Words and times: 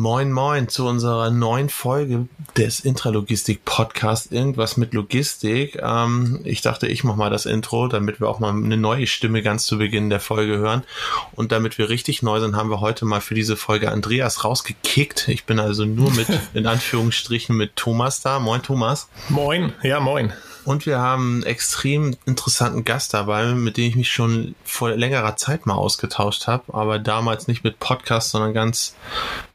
Moin 0.00 0.32
Moin 0.32 0.66
zu 0.66 0.86
unserer 0.86 1.30
neuen 1.30 1.68
Folge 1.68 2.26
des 2.56 2.80
Intralogistik 2.80 3.66
Podcast. 3.66 4.32
Irgendwas 4.32 4.78
mit 4.78 4.94
Logistik. 4.94 5.78
Ähm, 5.78 6.40
ich 6.44 6.62
dachte, 6.62 6.86
ich 6.86 7.04
mache 7.04 7.18
mal 7.18 7.28
das 7.28 7.44
Intro, 7.44 7.86
damit 7.86 8.18
wir 8.18 8.26
auch 8.26 8.38
mal 8.38 8.48
eine 8.48 8.78
neue 8.78 9.06
Stimme 9.06 9.42
ganz 9.42 9.66
zu 9.66 9.76
Beginn 9.76 10.08
der 10.08 10.20
Folge 10.20 10.56
hören. 10.56 10.84
Und 11.32 11.52
damit 11.52 11.76
wir 11.76 11.90
richtig 11.90 12.22
neu 12.22 12.40
sind, 12.40 12.56
haben 12.56 12.70
wir 12.70 12.80
heute 12.80 13.04
mal 13.04 13.20
für 13.20 13.34
diese 13.34 13.58
Folge 13.58 13.92
Andreas 13.92 14.42
rausgekickt. 14.42 15.28
Ich 15.28 15.44
bin 15.44 15.60
also 15.60 15.84
nur 15.84 16.10
mit, 16.12 16.28
in 16.54 16.66
Anführungsstrichen, 16.66 17.54
mit 17.54 17.76
Thomas 17.76 18.22
da. 18.22 18.38
Moin 18.38 18.62
Thomas. 18.62 19.10
Moin, 19.28 19.74
ja 19.82 20.00
moin. 20.00 20.32
Und 20.70 20.86
wir 20.86 21.00
haben 21.00 21.32
einen 21.32 21.42
extrem 21.42 22.14
interessanten 22.26 22.84
Gast 22.84 23.12
dabei, 23.12 23.54
mit 23.54 23.76
dem 23.76 23.86
ich 23.86 23.96
mich 23.96 24.12
schon 24.12 24.54
vor 24.62 24.90
längerer 24.92 25.34
Zeit 25.34 25.66
mal 25.66 25.74
ausgetauscht 25.74 26.46
habe, 26.46 26.72
aber 26.72 27.00
damals 27.00 27.48
nicht 27.48 27.64
mit 27.64 27.80
Podcast, 27.80 28.30
sondern 28.30 28.54
ganz, 28.54 28.94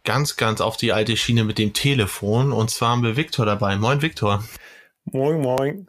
ganz, 0.04 0.36
ganz 0.36 0.60
auf 0.60 0.76
die 0.76 0.92
alte 0.92 1.16
Schiene 1.16 1.46
mit 1.46 1.58
dem 1.58 1.72
Telefon. 1.72 2.52
Und 2.52 2.70
zwar 2.70 2.90
haben 2.90 3.04
wir 3.04 3.16
Viktor 3.16 3.46
dabei. 3.46 3.78
Moin, 3.78 4.02
Viktor. 4.02 4.44
Moin, 5.06 5.40
moin. 5.40 5.88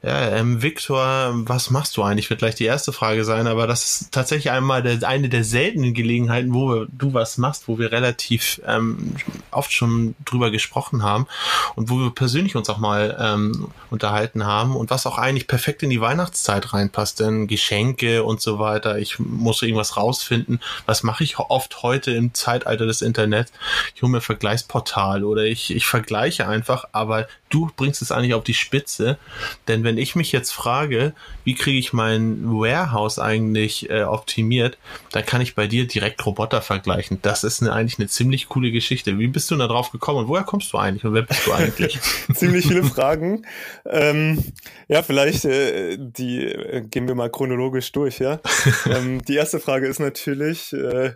Ja, 0.00 0.28
ähm, 0.28 0.62
Viktor, 0.62 1.32
was 1.48 1.70
machst 1.70 1.96
du 1.96 2.04
eigentlich? 2.04 2.30
Wird 2.30 2.38
gleich 2.38 2.54
die 2.54 2.66
erste 2.66 2.92
Frage 2.92 3.24
sein, 3.24 3.48
aber 3.48 3.66
das 3.66 3.84
ist 3.84 4.12
tatsächlich 4.12 4.52
einmal 4.52 4.80
der, 4.80 5.08
eine 5.08 5.28
der 5.28 5.42
seltenen 5.42 5.92
Gelegenheiten, 5.92 6.54
wo 6.54 6.84
du 6.84 7.14
was 7.14 7.36
machst, 7.36 7.66
wo 7.66 7.80
wir 7.80 7.90
relativ 7.90 8.60
ähm, 8.64 9.16
oft 9.50 9.72
schon 9.72 10.14
drüber 10.24 10.52
gesprochen 10.52 11.02
haben 11.02 11.26
und 11.74 11.90
wo 11.90 11.98
wir 11.98 12.10
persönlich 12.10 12.54
uns 12.54 12.70
auch 12.70 12.78
mal 12.78 13.16
ähm, 13.18 13.72
unterhalten 13.90 14.46
haben 14.46 14.76
und 14.76 14.90
was 14.90 15.04
auch 15.04 15.18
eigentlich 15.18 15.48
perfekt 15.48 15.82
in 15.82 15.90
die 15.90 16.00
Weihnachtszeit 16.00 16.72
reinpasst, 16.72 17.18
denn 17.18 17.48
Geschenke 17.48 18.22
und 18.22 18.40
so 18.40 18.60
weiter. 18.60 19.00
Ich 19.00 19.18
muss 19.18 19.62
irgendwas 19.62 19.96
rausfinden. 19.96 20.60
Was 20.86 21.02
mache 21.02 21.24
ich 21.24 21.40
oft 21.40 21.82
heute 21.82 22.12
im 22.12 22.34
Zeitalter 22.34 22.86
des 22.86 23.02
Internets? 23.02 23.52
Ich 23.96 24.02
hole 24.02 24.12
mir 24.12 24.20
Vergleichsportal 24.20 25.24
oder 25.24 25.42
ich, 25.42 25.74
ich 25.74 25.86
vergleiche 25.86 26.46
einfach, 26.46 26.84
aber 26.92 27.26
du 27.50 27.70
bringst 27.76 28.02
es 28.02 28.12
eigentlich 28.12 28.34
auf 28.34 28.44
die 28.44 28.54
Spitze, 28.54 29.18
denn 29.66 29.84
wenn 29.88 29.96
ich 29.98 30.14
mich 30.14 30.32
jetzt 30.32 30.50
frage, 30.50 31.14
wie 31.44 31.54
kriege 31.54 31.78
ich 31.78 31.94
mein 31.94 32.44
Warehouse 32.44 33.18
eigentlich 33.18 33.88
äh, 33.88 34.02
optimiert, 34.02 34.76
dann 35.12 35.24
kann 35.24 35.40
ich 35.40 35.54
bei 35.54 35.66
dir 35.66 35.86
direkt 35.86 36.24
Roboter 36.26 36.60
vergleichen. 36.60 37.20
Das 37.22 37.42
ist 37.42 37.62
eine, 37.62 37.72
eigentlich 37.72 37.98
eine 37.98 38.08
ziemlich 38.08 38.48
coole 38.48 38.70
Geschichte. 38.70 39.18
Wie 39.18 39.28
bist 39.28 39.50
du 39.50 39.56
da 39.56 39.66
drauf 39.66 39.90
gekommen 39.90 40.20
und 40.20 40.28
woher 40.28 40.44
kommst 40.44 40.72
du 40.74 40.78
eigentlich 40.78 41.04
und 41.06 41.14
wer 41.14 41.22
bist 41.22 41.46
du 41.46 41.52
eigentlich? 41.54 41.98
ziemlich 42.34 42.66
viele 42.66 42.84
Fragen. 42.84 43.46
Ähm, 43.86 44.44
ja, 44.88 45.02
vielleicht 45.02 45.46
äh, 45.46 45.96
die 45.98 46.44
äh, 46.44 46.82
gehen 46.82 47.08
wir 47.08 47.14
mal 47.14 47.30
chronologisch 47.30 47.90
durch. 47.92 48.18
Ja, 48.18 48.40
ähm, 48.86 49.24
die 49.24 49.36
erste 49.36 49.58
Frage 49.58 49.86
ist 49.86 50.00
natürlich 50.00 50.72
äh, 50.74 51.14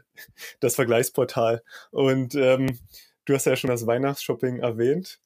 das 0.60 0.76
Vergleichsportal 0.76 1.62
und 1.90 2.34
ähm, 2.34 2.78
Du 3.24 3.34
hast 3.34 3.46
ja 3.46 3.56
schon 3.56 3.70
das 3.70 3.86
Weihnachtsshopping 3.86 4.58
erwähnt. 4.58 5.20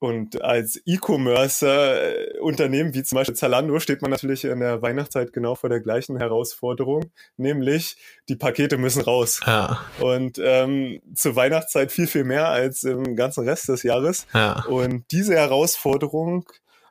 Und 0.00 0.42
als 0.42 0.80
E-Commerce-Unternehmen 0.86 2.94
wie 2.94 3.02
zum 3.02 3.16
Beispiel 3.16 3.34
Zalando 3.34 3.80
steht 3.80 4.00
man 4.00 4.12
natürlich 4.12 4.44
in 4.44 4.60
der 4.60 4.80
Weihnachtszeit 4.80 5.32
genau 5.32 5.56
vor 5.56 5.70
der 5.70 5.80
gleichen 5.80 6.18
Herausforderung, 6.18 7.10
nämlich 7.36 7.96
die 8.28 8.36
Pakete 8.36 8.78
müssen 8.78 9.02
raus. 9.02 9.40
Ja. 9.44 9.80
Und 9.98 10.38
ähm, 10.40 11.00
zur 11.14 11.34
Weihnachtszeit 11.34 11.90
viel, 11.90 12.06
viel 12.06 12.22
mehr 12.22 12.48
als 12.48 12.84
im 12.84 13.16
ganzen 13.16 13.48
Rest 13.48 13.68
des 13.68 13.82
Jahres. 13.82 14.28
Ja. 14.32 14.64
Und 14.66 15.04
diese 15.10 15.34
Herausforderung 15.34 16.48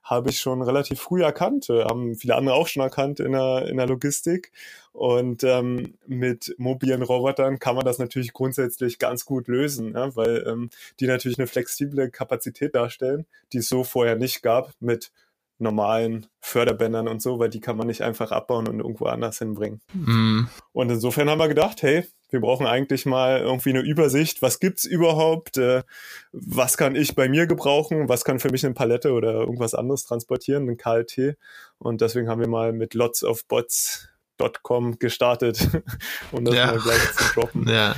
habe 0.08 0.30
ich 0.30 0.40
schon 0.40 0.62
relativ 0.62 1.02
früh 1.02 1.22
erkannt, 1.22 1.70
äh, 1.70 1.84
haben 1.84 2.16
viele 2.16 2.36
andere 2.36 2.56
auch 2.56 2.68
schon 2.68 2.82
erkannt 2.82 3.20
in 3.20 3.34
der, 3.34 3.68
in 3.68 3.78
der 3.78 3.88
Logistik. 3.88 4.52
Und 4.94 5.44
ähm, 5.44 5.96
mit 6.08 6.56
mobilen 6.58 7.04
Robotern 7.04 7.60
kann 7.60 7.76
man 7.76 7.86
das 7.86 8.00
natürlich 8.00 8.34
grundsätzlich 8.34 9.00
ganz 9.00 9.26
gut 9.26 9.48
lösen, 9.48 9.94
ja, 9.94 10.16
weil 10.16 10.44
ähm, 10.48 10.70
die 11.00 11.08
natürlich 11.08 11.38
eine 11.38 11.48
flexible 11.48 12.10
Kapazität 12.10 12.74
darstellen, 12.74 13.26
die 13.54 13.60
es 13.60 13.70
so 13.70 13.84
vorher 13.84 14.16
nicht 14.16 14.42
gab 14.42 14.72
mit 14.80 15.12
normalen 15.60 16.28
Förderbändern 16.40 17.08
und 17.08 17.22
so, 17.22 17.40
weil 17.40 17.50
die 17.50 17.60
kann 17.60 17.78
man 17.78 17.88
nicht 17.88 18.02
einfach 18.02 18.32
abbauen 18.32 18.68
und 18.68 18.80
irgendwo 18.80 19.06
anders 19.06 19.40
hinbringen. 19.40 19.82
Mm. 19.94 20.42
Und 20.72 20.90
insofern 20.90 21.30
haben 21.30 21.40
wir 21.40 21.48
gedacht, 21.48 21.82
hey, 21.82 22.06
wir 22.30 22.42
brauchen 22.42 22.68
eigentlich 22.68 23.06
mal 23.06 23.40
irgendwie 23.40 23.70
eine 23.70 23.80
Übersicht. 23.80 24.42
Was 24.42 24.60
gibt's 24.60 24.86
überhaupt? 24.86 25.58
Äh, 25.58 25.84
was 26.32 26.78
kann 26.78 26.96
ich 26.96 27.16
bei 27.16 27.30
mir 27.30 27.48
gebrauchen? 27.48 28.10
Was 28.10 28.26
kann 28.26 28.40
für 28.40 28.52
mich 28.52 28.66
eine 28.66 28.74
Palette 28.74 29.14
oder 29.14 29.34
irgendwas 29.34 29.74
anderes 29.74 30.04
transportieren, 30.06 30.70
ein 30.70 30.78
KLT? 30.78 31.38
Und 31.78 32.02
deswegen 32.02 32.30
haben 32.30 32.42
wir 32.42 32.50
mal 32.50 32.74
mit 32.74 32.94
Lots 32.94 33.24
of 33.24 33.46
Bots.com 33.48 35.00
gestartet, 35.00 35.70
um 36.32 36.44
das 36.44 36.56
ja. 36.56 36.68
mal 36.68 36.80
gleich 36.80 37.14
zu 37.14 37.34
droppen. 37.34 37.68
Ja. 37.68 37.96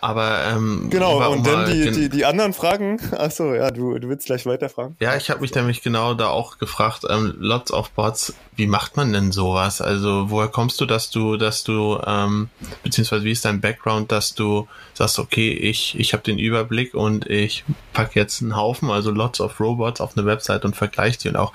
Aber 0.00 0.44
ähm, 0.44 0.88
genau, 0.90 1.32
und 1.32 1.46
dann 1.46 1.70
die, 1.70 1.90
die, 1.90 2.08
die 2.08 2.24
anderen 2.24 2.52
Fragen. 2.52 3.00
Achso, 3.12 3.54
ja, 3.54 3.70
du, 3.70 3.98
du 3.98 4.08
willst 4.08 4.26
gleich 4.26 4.46
weiterfragen. 4.46 4.96
Ja, 5.00 5.16
ich 5.16 5.30
habe 5.30 5.40
mich 5.40 5.54
nämlich 5.54 5.82
genau 5.82 6.14
da 6.14 6.28
auch 6.28 6.58
gefragt, 6.58 7.04
ähm, 7.08 7.34
Lots 7.38 7.72
of 7.72 7.90
Bots, 7.90 8.34
wie 8.54 8.66
macht 8.66 8.96
man 8.96 9.12
denn 9.12 9.32
sowas? 9.32 9.80
Also 9.80 10.30
woher 10.30 10.48
kommst 10.48 10.80
du, 10.80 10.86
dass 10.86 11.10
du, 11.10 11.36
dass 11.36 11.64
du, 11.64 12.00
ähm, 12.06 12.48
beziehungsweise 12.82 13.24
wie 13.24 13.32
ist 13.32 13.44
dein 13.44 13.60
Background, 13.60 14.12
dass 14.12 14.34
du 14.34 14.66
sagst, 14.94 15.18
okay, 15.18 15.52
ich, 15.52 15.98
ich 15.98 16.12
habe 16.12 16.22
den 16.22 16.38
Überblick 16.38 16.94
und 16.94 17.26
ich 17.26 17.64
pack 17.92 18.14
jetzt 18.14 18.42
einen 18.42 18.56
Haufen, 18.56 18.90
also 18.90 19.10
Lots 19.10 19.40
of 19.40 19.60
Robots 19.60 20.00
auf 20.00 20.16
eine 20.16 20.26
Website 20.26 20.64
und 20.64 20.76
vergleiche 20.76 21.18
die 21.18 21.28
und 21.28 21.36
auch, 21.36 21.52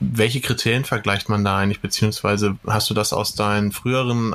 welche 0.00 0.40
Kriterien 0.40 0.84
vergleicht 0.84 1.28
man 1.28 1.44
da 1.44 1.56
eigentlich, 1.58 1.80
beziehungsweise 1.80 2.56
hast 2.66 2.90
du 2.90 2.94
das 2.94 3.12
aus 3.12 3.34
deinen 3.34 3.72
früheren 3.72 4.34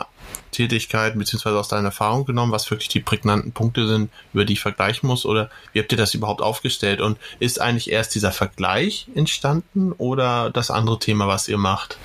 Tätigkeit 0.52 1.18
beziehungsweise 1.18 1.59
aus 1.59 1.68
deiner 1.68 1.90
Erfahrung 1.90 2.25
genommen, 2.25 2.52
was 2.52 2.69
wirklich 2.69 2.90
die 2.90 3.00
prägnanten 3.00 3.52
Punkte 3.52 3.88
sind, 3.88 4.12
über 4.34 4.46
die 4.46 4.53
ich 4.53 4.62
vergleichen 4.62 5.08
muss? 5.08 5.25
Oder 5.25 5.50
wie 5.74 5.80
habt 5.80 5.92
ihr 5.92 5.97
das 5.97 6.14
überhaupt 6.14 6.42
aufgestellt? 6.42 7.02
Und 7.02 7.18
ist 7.40 7.62
eigentlich 7.62 7.92
erst 7.92 8.16
dieser 8.16 8.31
Vergleich 8.31 9.08
entstanden 9.16 9.91
oder 9.94 10.50
das 10.50 10.72
andere 10.72 11.00
Thema, 11.00 11.28
was 11.28 11.47
ihr 11.47 11.58
macht? 11.58 11.97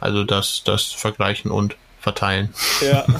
Also 0.00 0.24
das, 0.24 0.62
das 0.64 0.84
Vergleichen 0.84 1.50
und 1.50 1.76
Verteilen. 2.00 2.52
Ja. 2.80 3.06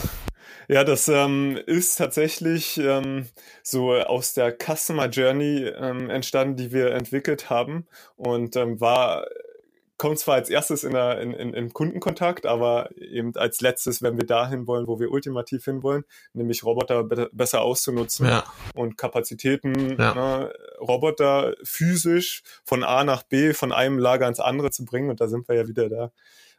Ja, 0.69 0.83
das 0.83 1.07
ähm, 1.07 1.57
ist 1.67 1.95
tatsächlich 1.95 2.77
ähm, 2.79 3.29
so 3.63 3.95
aus 3.95 4.35
der 4.35 4.53
Customer 4.53 5.07
Journey 5.07 5.65
ähm, 5.65 6.11
entstanden, 6.11 6.57
die 6.57 6.73
wir 6.73 6.91
entwickelt 6.91 7.51
haben 7.51 7.87
und 8.17 8.57
ähm, 8.57 8.81
war 8.81 9.27
kommt 9.99 10.19
zwar 10.19 10.35
als 10.35 10.51
erstes 10.51 10.85
in, 10.85 10.93
der, 10.93 11.21
in, 11.21 11.33
in, 11.33 11.55
in 11.55 11.73
Kundenkontakt, 11.73 12.47
aber 12.47 12.91
eben 12.97 13.35
als 13.37 13.61
letztes, 13.61 14.03
wenn 14.03 14.19
wir 14.19 14.27
dahin 14.27 14.67
wollen, 14.67 14.87
wo 14.87 15.01
wir 15.01 15.11
ultimativ 15.11 15.65
hinwollen, 15.65 16.05
nämlich 16.35 16.65
Roboter 16.65 17.05
be 17.05 17.31
besser 17.33 17.63
auszunutzen 17.63 18.27
ja. 18.27 18.45
und 18.75 18.99
Kapazitäten, 18.99 19.97
ja. 19.99 20.15
ne, 20.15 20.53
Roboter 20.81 21.55
physisch 21.63 22.43
von 22.65 22.85
A 22.85 23.05
nach 23.05 23.23
B, 23.23 23.55
von 23.55 23.73
einem 23.73 23.99
Lager 23.99 24.29
ins 24.29 24.41
andere 24.41 24.71
zu 24.71 24.85
bringen. 24.85 25.11
Und 25.11 25.21
da 25.21 25.29
sind 25.29 25.49
wir 25.49 25.57
ja 25.57 25.69
wieder 25.69 25.89
da. 25.89 26.13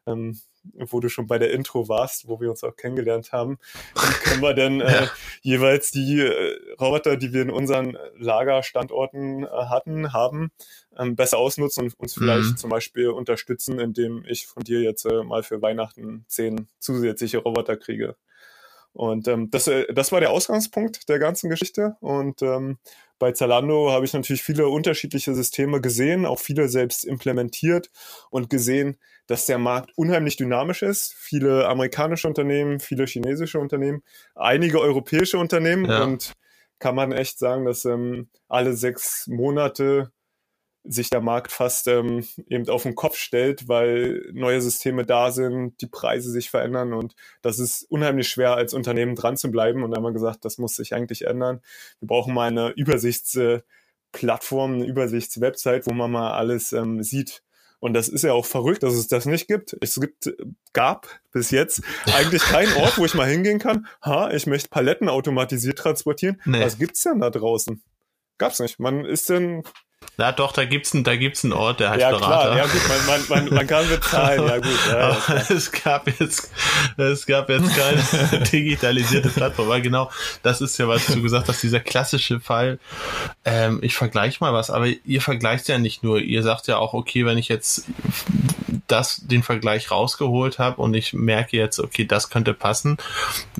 Ähm, 0.05 0.39
wo 0.73 0.99
du 0.99 1.09
schon 1.09 1.27
bei 1.27 1.37
der 1.37 1.51
Intro 1.51 1.87
warst, 1.87 2.27
wo 2.27 2.39
wir 2.39 2.49
uns 2.49 2.63
auch 2.63 2.75
kennengelernt 2.75 3.31
haben, 3.31 3.57
wie 3.95 4.29
können 4.29 4.41
wir 4.41 4.53
denn 4.53 4.81
äh, 4.81 5.07
jeweils 5.41 5.91
die 5.91 6.19
äh, 6.19 6.66
Roboter, 6.79 7.17
die 7.17 7.33
wir 7.33 7.41
in 7.41 7.49
unseren 7.49 7.97
Lagerstandorten 8.17 9.43
äh, 9.43 9.47
hatten, 9.47 10.13
haben, 10.13 10.51
ähm, 10.97 11.15
besser 11.15 11.37
ausnutzen 11.37 11.85
und 11.85 11.99
uns 11.99 12.13
vielleicht 12.13 12.51
mhm. 12.51 12.57
zum 12.57 12.69
Beispiel 12.69 13.09
unterstützen, 13.09 13.79
indem 13.79 14.23
ich 14.27 14.47
von 14.47 14.63
dir 14.63 14.81
jetzt 14.81 15.05
äh, 15.05 15.23
mal 15.23 15.43
für 15.43 15.61
Weihnachten 15.61 16.25
zehn 16.27 16.67
zusätzliche 16.79 17.39
Roboter 17.39 17.77
kriege. 17.77 18.15
Und 18.93 19.27
ähm, 19.27 19.51
das, 19.51 19.67
äh, 19.67 19.93
das 19.93 20.11
war 20.11 20.19
der 20.19 20.31
Ausgangspunkt 20.31 21.07
der 21.07 21.19
ganzen 21.19 21.49
Geschichte. 21.49 21.95
Und 21.99 22.41
ähm, 22.41 22.79
bei 23.19 23.31
Zalando 23.31 23.91
habe 23.91 24.05
ich 24.05 24.13
natürlich 24.13 24.43
viele 24.43 24.67
unterschiedliche 24.69 25.35
Systeme 25.35 25.81
gesehen, 25.81 26.25
auch 26.25 26.39
viele 26.39 26.67
selbst 26.67 27.05
implementiert 27.05 27.91
und 28.31 28.49
gesehen, 28.49 28.97
dass 29.27 29.45
der 29.45 29.59
Markt 29.59 29.91
unheimlich 29.95 30.37
dynamisch 30.37 30.81
ist. 30.81 31.13
Viele 31.15 31.67
amerikanische 31.67 32.27
Unternehmen, 32.27 32.79
viele 32.79 33.05
chinesische 33.05 33.59
Unternehmen, 33.59 34.01
einige 34.33 34.79
europäische 34.79 35.37
Unternehmen 35.37 35.85
ja. 35.85 36.03
und 36.03 36.33
kann 36.79 36.95
man 36.95 37.11
echt 37.11 37.39
sagen, 37.39 37.65
dass 37.65 37.85
ähm, 37.85 38.29
alle 38.47 38.75
sechs 38.75 39.27
Monate 39.27 40.11
sich 40.89 41.09
der 41.09 41.21
Markt 41.21 41.51
fast 41.51 41.87
ähm, 41.87 42.25
eben 42.49 42.67
auf 42.69 42.83
den 42.83 42.95
Kopf 42.95 43.17
stellt, 43.17 43.67
weil 43.67 44.29
neue 44.33 44.61
Systeme 44.61 45.05
da 45.05 45.31
sind, 45.31 45.81
die 45.81 45.87
Preise 45.87 46.31
sich 46.31 46.49
verändern 46.49 46.93
und 46.93 47.15
das 47.41 47.59
ist 47.59 47.83
unheimlich 47.83 48.29
schwer 48.29 48.55
als 48.55 48.73
Unternehmen 48.73 49.15
dran 49.15 49.37
zu 49.37 49.51
bleiben. 49.51 49.83
Und 49.83 49.91
da 49.91 49.97
haben 49.97 50.03
wir 50.03 50.13
gesagt, 50.13 50.45
das 50.45 50.57
muss 50.57 50.75
sich 50.75 50.93
eigentlich 50.93 51.25
ändern. 51.25 51.61
Wir 51.99 52.07
brauchen 52.07 52.33
mal 52.33 52.47
eine 52.47 52.69
Übersichtsplattform, 52.69 54.75
eine 54.75 54.85
Übersichtswebsite, 54.85 55.85
wo 55.85 55.93
man 55.93 56.11
mal 56.11 56.31
alles 56.33 56.73
ähm, 56.73 57.03
sieht. 57.03 57.43
Und 57.79 57.93
das 57.93 58.09
ist 58.09 58.23
ja 58.23 58.33
auch 58.33 58.45
verrückt, 58.45 58.83
dass 58.83 58.93
es 58.93 59.07
das 59.07 59.25
nicht 59.25 59.47
gibt. 59.47 59.77
Es 59.81 59.99
gibt, 59.99 60.33
gab 60.73 61.07
bis 61.31 61.51
jetzt 61.51 61.81
eigentlich 62.15 62.41
keinen 62.41 62.73
Ort, 62.77 62.97
wo 62.97 63.05
ich 63.05 63.13
mal 63.13 63.29
hingehen 63.29 63.59
kann. 63.59 63.87
Ha, 64.03 64.31
ich 64.31 64.47
möchte 64.47 64.69
Paletten 64.69 65.09
automatisiert 65.09 65.77
transportieren. 65.77 66.41
Nee. 66.45 66.63
Was 66.63 66.79
gibt's 66.79 67.03
denn 67.03 67.19
da 67.19 67.29
draußen? 67.29 67.83
Gab's 68.39 68.59
nicht. 68.59 68.79
Man 68.79 69.05
ist 69.05 69.29
denn 69.29 69.63
na 70.19 70.31
doch, 70.31 70.51
da 70.51 70.65
gibt's 70.65 70.95
einen, 70.95 71.03
da 71.03 71.15
gibt's 71.15 71.43
einen 71.43 71.53
Ort, 71.53 71.79
der 71.79 71.91
heißt 71.91 72.01
ja, 72.01 72.09
Berater. 72.09 72.51
Klar, 72.51 72.57
ja 72.57 72.65
gut, 72.65 72.81
man, 72.87 73.05
man, 73.05 73.45
man, 73.45 73.55
man 73.55 73.67
kann 73.67 73.87
bezahlen, 73.87 74.47
ja 74.47 74.57
gut. 74.57 74.79
Ja, 74.89 75.09
ja, 75.11 75.35
es 75.49 75.71
gab 75.71 76.07
jetzt, 76.07 76.51
es 76.97 77.25
gab 77.27 77.49
jetzt 77.49 77.75
keine 77.75 78.43
digitalisierte 78.51 79.29
Plattform, 79.29 79.69
weil 79.69 79.81
genau, 79.81 80.09
das 80.41 80.61
ist 80.61 80.77
ja, 80.79 80.87
was 80.87 81.05
du 81.05 81.21
gesagt 81.21 81.47
hast, 81.49 81.61
dieser 81.61 81.79
klassische 81.79 82.39
Fall. 82.39 82.79
Ähm, 83.45 83.79
ich 83.83 83.95
vergleiche 83.95 84.37
mal 84.39 84.53
was, 84.53 84.71
aber 84.71 84.87
ihr 84.87 85.21
vergleicht 85.21 85.67
ja 85.67 85.77
nicht 85.77 86.03
nur, 86.03 86.19
ihr 86.19 86.41
sagt 86.41 86.67
ja 86.67 86.77
auch, 86.77 86.93
okay, 86.95 87.25
wenn 87.25 87.37
ich 87.37 87.47
jetzt 87.47 87.85
das, 88.87 89.17
den 89.17 89.43
Vergleich 89.43 89.91
rausgeholt 89.91 90.59
habe 90.59 90.81
und 90.81 90.93
ich 90.93 91.13
merke 91.13 91.57
jetzt, 91.57 91.79
okay, 91.79 92.05
das 92.05 92.29
könnte 92.29 92.53
passen, 92.53 92.97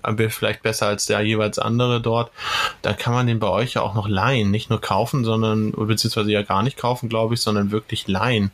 aber 0.01 0.29
vielleicht 0.29 0.63
besser 0.63 0.87
als 0.87 1.05
der 1.05 1.21
jeweils 1.21 1.59
andere 1.59 2.01
dort, 2.01 2.31
dann 2.81 2.97
kann 2.97 3.13
man 3.13 3.27
den 3.27 3.39
bei 3.39 3.49
euch 3.49 3.73
ja 3.73 3.81
auch 3.81 3.93
noch 3.93 4.07
leihen, 4.07 4.51
nicht 4.51 4.69
nur 4.69 4.81
kaufen, 4.81 5.23
sondern, 5.23 5.71
beziehungsweise 5.71 6.31
ja 6.31 6.41
gar 6.41 6.63
nicht 6.63 6.77
kaufen, 6.77 7.09
glaube 7.09 7.35
ich, 7.35 7.41
sondern 7.41 7.71
wirklich 7.71 8.07
leihen. 8.07 8.51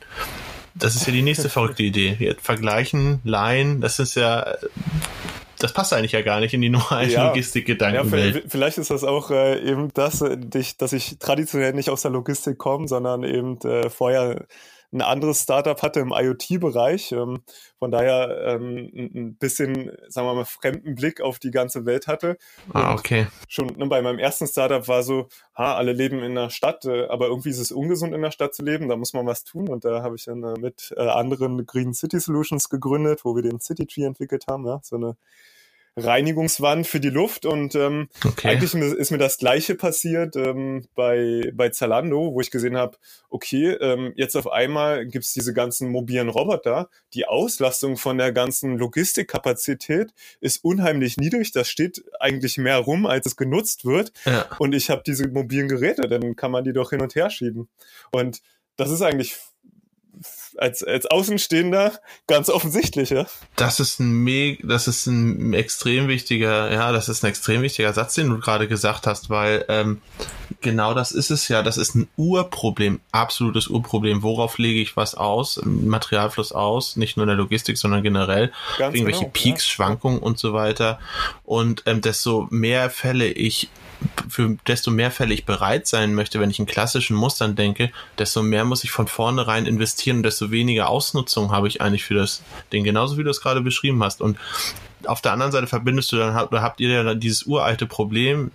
Das 0.74 0.96
ist 0.96 1.06
ja 1.06 1.12
die 1.12 1.22
nächste 1.22 1.48
verrückte 1.50 1.84
Idee. 1.84 2.16
Jetzt 2.18 2.44
vergleichen, 2.44 3.20
leihen, 3.24 3.80
das 3.80 3.98
ist 3.98 4.16
ja 4.16 4.56
das 5.64 5.72
passt 5.72 5.94
eigentlich 5.94 6.12
ja 6.12 6.20
gar 6.20 6.40
nicht 6.40 6.52
in 6.52 6.60
die 6.60 6.68
normalen 6.68 7.08
ja, 7.10 7.28
Logistikgedankenwelt. 7.28 8.34
Ja, 8.34 8.40
vielleicht 8.48 8.76
ist 8.76 8.90
das 8.90 9.02
auch 9.02 9.30
äh, 9.30 9.58
eben 9.60 9.90
das, 9.94 10.20
äh, 10.20 10.36
dass 10.76 10.92
ich 10.92 11.18
traditionell 11.18 11.72
nicht 11.72 11.88
aus 11.88 12.02
der 12.02 12.10
Logistik 12.10 12.58
komme, 12.58 12.86
sondern 12.86 13.24
eben 13.24 13.58
äh, 13.62 13.88
vorher 13.88 14.44
ein 14.94 15.02
anderes 15.02 15.42
Startup 15.42 15.80
hatte 15.82 16.00
im 16.00 16.12
IoT-Bereich. 16.12 17.12
Ähm, 17.12 17.42
von 17.78 17.90
daher 17.90 18.44
ähm, 18.46 18.90
ein 18.94 19.36
bisschen, 19.36 19.90
sagen 20.08 20.26
wir 20.26 20.34
mal, 20.34 20.44
fremden 20.44 20.94
Blick 20.94 21.20
auf 21.20 21.38
die 21.38 21.50
ganze 21.50 21.84
Welt 21.84 22.06
hatte. 22.06 22.38
Ah, 22.72 22.94
okay. 22.94 23.26
Schon 23.48 23.66
ne, 23.76 23.86
bei 23.86 24.00
meinem 24.00 24.20
ersten 24.20 24.46
Startup 24.46 24.86
war 24.86 25.02
so, 25.02 25.28
ha, 25.56 25.74
alle 25.74 25.92
leben 25.92 26.22
in 26.22 26.36
der 26.36 26.50
Stadt, 26.50 26.84
äh, 26.84 27.06
aber 27.08 27.26
irgendwie 27.26 27.50
ist 27.50 27.58
es 27.58 27.72
ungesund 27.72 28.14
in 28.14 28.22
der 28.22 28.30
Stadt 28.30 28.54
zu 28.54 28.62
leben, 28.62 28.88
da 28.88 28.96
muss 28.96 29.12
man 29.12 29.26
was 29.26 29.44
tun. 29.44 29.68
Und 29.68 29.84
da 29.84 30.02
habe 30.02 30.14
ich 30.14 30.24
dann 30.24 30.42
äh, 30.44 30.58
mit 30.58 30.94
äh, 30.96 31.00
anderen 31.00 31.66
Green 31.66 31.92
City 31.92 32.20
Solutions 32.20 32.68
gegründet, 32.68 33.24
wo 33.24 33.34
wir 33.34 33.42
den 33.42 33.60
City 33.60 33.86
Tree 33.86 34.04
entwickelt 34.04 34.44
haben, 34.48 34.64
ja, 34.66 34.80
so 34.82 34.96
eine 34.96 35.16
Reinigungswand 35.96 36.86
für 36.86 36.98
die 36.98 37.10
Luft 37.10 37.46
und 37.46 37.76
ähm, 37.76 38.08
okay. 38.24 38.48
eigentlich 38.48 38.74
ist 38.74 39.10
mir 39.12 39.18
das 39.18 39.38
gleiche 39.38 39.76
passiert 39.76 40.34
ähm, 40.34 40.88
bei, 40.96 41.52
bei 41.54 41.68
Zalando, 41.68 42.32
wo 42.32 42.40
ich 42.40 42.50
gesehen 42.50 42.76
habe, 42.76 42.96
okay, 43.30 43.70
ähm, 43.74 44.12
jetzt 44.16 44.36
auf 44.36 44.50
einmal 44.50 45.06
gibt's 45.06 45.32
diese 45.32 45.54
ganzen 45.54 45.90
mobilen 45.90 46.28
Roboter, 46.28 46.88
die 47.12 47.26
Auslastung 47.26 47.96
von 47.96 48.18
der 48.18 48.32
ganzen 48.32 48.76
Logistikkapazität 48.76 50.12
ist 50.40 50.64
unheimlich 50.64 51.16
niedrig, 51.16 51.52
das 51.52 51.68
steht 51.68 52.04
eigentlich 52.18 52.58
mehr 52.58 52.78
rum, 52.78 53.06
als 53.06 53.26
es 53.26 53.36
genutzt 53.36 53.84
wird 53.84 54.12
ja. 54.24 54.46
und 54.58 54.74
ich 54.74 54.90
habe 54.90 55.02
diese 55.06 55.28
mobilen 55.28 55.68
Geräte, 55.68 56.08
dann 56.08 56.34
kann 56.34 56.50
man 56.50 56.64
die 56.64 56.72
doch 56.72 56.90
hin 56.90 57.02
und 57.02 57.14
her 57.14 57.30
schieben 57.30 57.68
und 58.10 58.42
das 58.76 58.90
ist 58.90 59.02
eigentlich 59.02 59.36
als, 60.56 60.82
als 60.82 61.06
Außenstehender 61.06 61.92
ganz 62.26 62.48
offensichtlich, 62.48 63.10
ja. 63.10 63.26
Das 63.56 63.80
ist 63.80 64.00
ein 64.00 64.12
me 64.12 64.58
das 64.62 64.88
ist 64.88 65.06
ein 65.06 65.54
extrem 65.54 66.08
wichtiger, 66.08 66.72
ja, 66.72 66.92
das 66.92 67.08
ist 67.08 67.24
ein 67.24 67.28
extrem 67.28 67.62
wichtiger 67.62 67.92
Satz, 67.92 68.14
den 68.14 68.28
du 68.28 68.38
gerade 68.38 68.68
gesagt 68.68 69.06
hast, 69.06 69.30
weil 69.30 69.64
ähm, 69.68 70.00
genau 70.60 70.94
das 70.94 71.12
ist 71.12 71.30
es 71.30 71.48
ja. 71.48 71.62
Das 71.62 71.76
ist 71.76 71.94
ein 71.94 72.08
Urproblem, 72.16 73.00
absolutes 73.12 73.68
Urproblem. 73.68 74.22
Worauf 74.22 74.58
lege 74.58 74.80
ich 74.80 74.96
was 74.96 75.14
aus? 75.14 75.60
Materialfluss 75.64 76.52
aus, 76.52 76.96
nicht 76.96 77.16
nur 77.16 77.24
in 77.24 77.28
der 77.28 77.36
Logistik, 77.36 77.78
sondern 77.78 78.02
generell. 78.02 78.52
Ganz 78.78 78.94
irgendwelche 78.94 79.20
genau, 79.20 79.32
Peaks, 79.32 79.66
ja. 79.66 79.74
Schwankungen 79.74 80.18
und 80.18 80.38
so 80.38 80.52
weiter. 80.52 80.98
Und 81.44 81.82
ähm, 81.86 82.00
desto 82.00 82.48
mehr 82.50 82.90
Fälle 82.90 83.28
ich 83.28 83.68
für 84.28 84.56
desto 84.66 84.90
mehr 84.90 85.10
Fälle 85.10 85.34
ich 85.34 85.46
bereit 85.46 85.86
sein 85.86 86.14
möchte, 86.14 86.40
wenn 86.40 86.50
ich 86.50 86.58
in 86.58 86.66
klassischen 86.66 87.16
Mustern 87.16 87.56
denke, 87.56 87.90
desto 88.18 88.42
mehr 88.42 88.64
muss 88.64 88.84
ich 88.84 88.90
von 88.90 89.08
vornherein 89.08 89.66
investieren 89.66 90.18
und 90.18 90.22
desto 90.24 90.43
weniger 90.50 90.88
Ausnutzung 90.88 91.52
habe 91.52 91.68
ich 91.68 91.80
eigentlich 91.80 92.04
für 92.04 92.14
das 92.14 92.42
Ding, 92.72 92.84
genauso 92.84 93.18
wie 93.18 93.24
du 93.24 93.30
es 93.30 93.40
gerade 93.40 93.60
beschrieben 93.60 94.02
hast. 94.02 94.20
Und 94.20 94.38
auf 95.06 95.20
der 95.20 95.32
anderen 95.32 95.52
Seite 95.52 95.66
verbindest 95.66 96.12
du 96.12 96.16
dann, 96.16 96.36
oder 96.46 96.62
habt 96.62 96.80
ihr 96.80 97.02
dann 97.02 97.20
dieses 97.20 97.44
uralte 97.44 97.86
Problem 97.86 98.50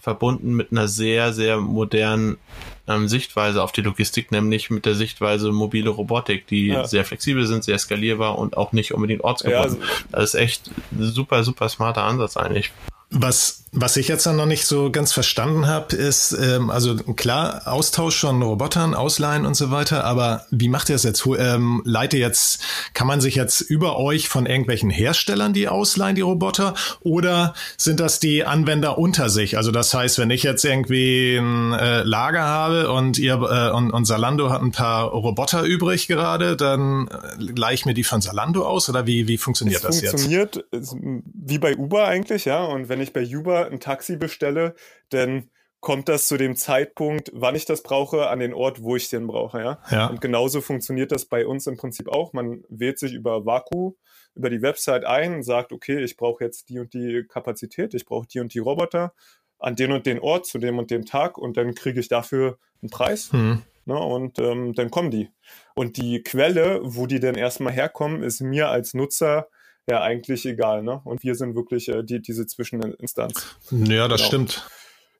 verbunden 0.00 0.54
mit 0.54 0.72
einer 0.72 0.88
sehr, 0.88 1.32
sehr 1.32 1.58
modernen 1.58 2.38
ähm, 2.86 3.08
Sichtweise 3.08 3.62
auf 3.62 3.72
die 3.72 3.82
Logistik, 3.82 4.32
nämlich 4.32 4.70
mit 4.70 4.86
der 4.86 4.94
Sichtweise 4.94 5.52
mobile 5.52 5.90
Robotik, 5.90 6.46
die 6.46 6.68
ja. 6.68 6.86
sehr 6.86 7.04
flexibel 7.04 7.46
sind, 7.46 7.64
sehr 7.64 7.78
skalierbar 7.78 8.38
und 8.38 8.56
auch 8.56 8.72
nicht 8.72 8.94
unbedingt 8.94 9.22
ortsgebunden. 9.22 9.76
Ja, 9.76 9.88
also 9.88 10.06
das 10.10 10.34
ist 10.34 10.40
echt 10.40 10.70
ein 10.92 11.02
super, 11.02 11.44
super 11.44 11.68
smarter 11.68 12.04
Ansatz 12.04 12.36
eigentlich. 12.36 12.72
Was, 13.10 13.64
was 13.72 13.96
ich 13.96 14.08
jetzt 14.08 14.26
dann 14.26 14.36
noch 14.36 14.46
nicht 14.46 14.66
so 14.66 14.90
ganz 14.90 15.12
verstanden 15.12 15.66
habe, 15.66 15.96
ist, 15.96 16.32
ähm, 16.32 16.68
also 16.68 16.94
klar, 16.96 17.62
Austausch 17.66 18.20
von 18.20 18.42
Robotern, 18.42 18.94
Ausleihen 18.94 19.46
und 19.46 19.54
so 19.54 19.70
weiter, 19.70 20.04
aber 20.04 20.46
wie 20.50 20.68
macht 20.68 20.88
ihr 20.88 20.94
das 20.94 21.04
jetzt? 21.04 21.26
Ähm, 21.38 21.82
leite 21.84 22.18
jetzt, 22.18 22.60
kann 22.94 23.06
man 23.06 23.20
sich 23.20 23.34
jetzt 23.34 23.60
über 23.60 23.98
euch 23.98 24.28
von 24.28 24.46
irgendwelchen 24.46 24.90
Herstellern 24.90 25.52
die 25.52 25.68
ausleihen, 25.68 26.16
die 26.16 26.22
Roboter, 26.22 26.74
oder 27.00 27.54
sind 27.76 28.00
das 28.00 28.20
die 28.20 28.44
Anwender 28.44 28.98
unter 28.98 29.30
sich? 29.30 29.56
Also 29.56 29.70
das 29.70 29.92
heißt, 29.94 30.18
wenn 30.18 30.30
ich 30.30 30.42
jetzt 30.42 30.64
irgendwie 30.64 31.36
ein 31.36 31.72
äh, 31.72 32.02
Lager 32.02 32.44
habe 32.44 32.90
und 32.90 33.18
ihr 33.18 33.34
äh, 33.34 33.74
und, 33.74 33.90
und 33.90 34.04
Salando 34.06 34.50
hat 34.50 34.62
ein 34.62 34.72
paar 34.72 35.04
Roboter 35.04 35.62
übrig 35.62 36.08
gerade, 36.08 36.56
dann 36.56 37.08
äh, 37.08 37.42
leihe 37.56 37.74
ich 37.74 37.86
mir 37.86 37.94
die 37.94 38.04
von 38.04 38.20
Salando 38.20 38.66
aus 38.66 38.88
oder 38.88 39.06
wie, 39.06 39.28
wie 39.28 39.38
funktioniert 39.38 39.82
es 39.84 40.00
das 40.00 40.00
funktioniert 40.00 40.56
jetzt? 40.56 40.90
Funktioniert 40.90 41.24
wie 41.34 41.58
bei 41.58 41.76
Uber 41.76 42.06
eigentlich, 42.06 42.44
ja, 42.44 42.64
und 42.64 42.88
wenn 42.88 42.97
wenn 42.98 43.04
ich 43.04 43.12
bei 43.12 43.24
Uber 43.24 43.66
ein 43.66 43.78
Taxi 43.78 44.16
bestelle, 44.16 44.74
dann 45.10 45.50
kommt 45.80 46.08
das 46.08 46.26
zu 46.26 46.36
dem 46.36 46.56
Zeitpunkt, 46.56 47.30
wann 47.32 47.54
ich 47.54 47.64
das 47.64 47.84
brauche, 47.84 48.26
an 48.28 48.40
den 48.40 48.52
Ort, 48.52 48.82
wo 48.82 48.96
ich 48.96 49.08
den 49.08 49.28
brauche, 49.28 49.60
ja. 49.60 49.78
ja. 49.90 50.06
Und 50.08 50.20
genauso 50.20 50.60
funktioniert 50.60 51.12
das 51.12 51.26
bei 51.26 51.46
uns 51.46 51.68
im 51.68 51.76
Prinzip 51.76 52.08
auch. 52.08 52.32
Man 52.32 52.64
wählt 52.68 52.98
sich 52.98 53.12
über 53.12 53.46
Vaku, 53.46 53.92
über 54.34 54.50
die 54.50 54.62
Website 54.62 55.04
ein 55.04 55.34
und 55.34 55.42
sagt, 55.44 55.72
okay, 55.72 56.02
ich 56.02 56.16
brauche 56.16 56.42
jetzt 56.42 56.68
die 56.68 56.80
und 56.80 56.92
die 56.92 57.24
Kapazität, 57.28 57.94
ich 57.94 58.04
brauche 58.04 58.26
die 58.26 58.40
und 58.40 58.52
die 58.52 58.58
Roboter 58.58 59.14
an 59.60 59.76
den 59.76 59.92
und 59.92 60.06
den 60.06 60.18
Ort 60.18 60.46
zu 60.46 60.58
dem 60.58 60.78
und 60.78 60.90
dem 60.90 61.04
Tag 61.04 61.38
und 61.38 61.56
dann 61.56 61.74
kriege 61.74 62.00
ich 62.00 62.08
dafür 62.08 62.58
einen 62.82 62.90
Preis. 62.90 63.32
Hm. 63.32 63.62
Ne, 63.84 63.98
und 63.98 64.38
ähm, 64.38 64.74
dann 64.74 64.90
kommen 64.90 65.10
die. 65.10 65.30
Und 65.74 65.96
die 65.96 66.22
Quelle, 66.22 66.80
wo 66.82 67.06
die 67.06 67.20
denn 67.20 67.36
erstmal 67.36 67.72
herkommen, 67.72 68.22
ist 68.22 68.40
mir 68.40 68.68
als 68.68 68.94
Nutzer 68.94 69.48
ja 69.88 70.02
eigentlich 70.02 70.44
egal. 70.46 70.82
Ne? 70.82 71.00
Und 71.04 71.22
wir 71.22 71.34
sind 71.34 71.54
wirklich 71.54 71.88
äh, 71.88 72.02
die, 72.02 72.20
diese 72.20 72.46
Zwischeninstanz. 72.46 73.56
Ja, 73.70 74.08
das 74.08 74.20
genau. 74.20 74.28
stimmt. 74.28 74.68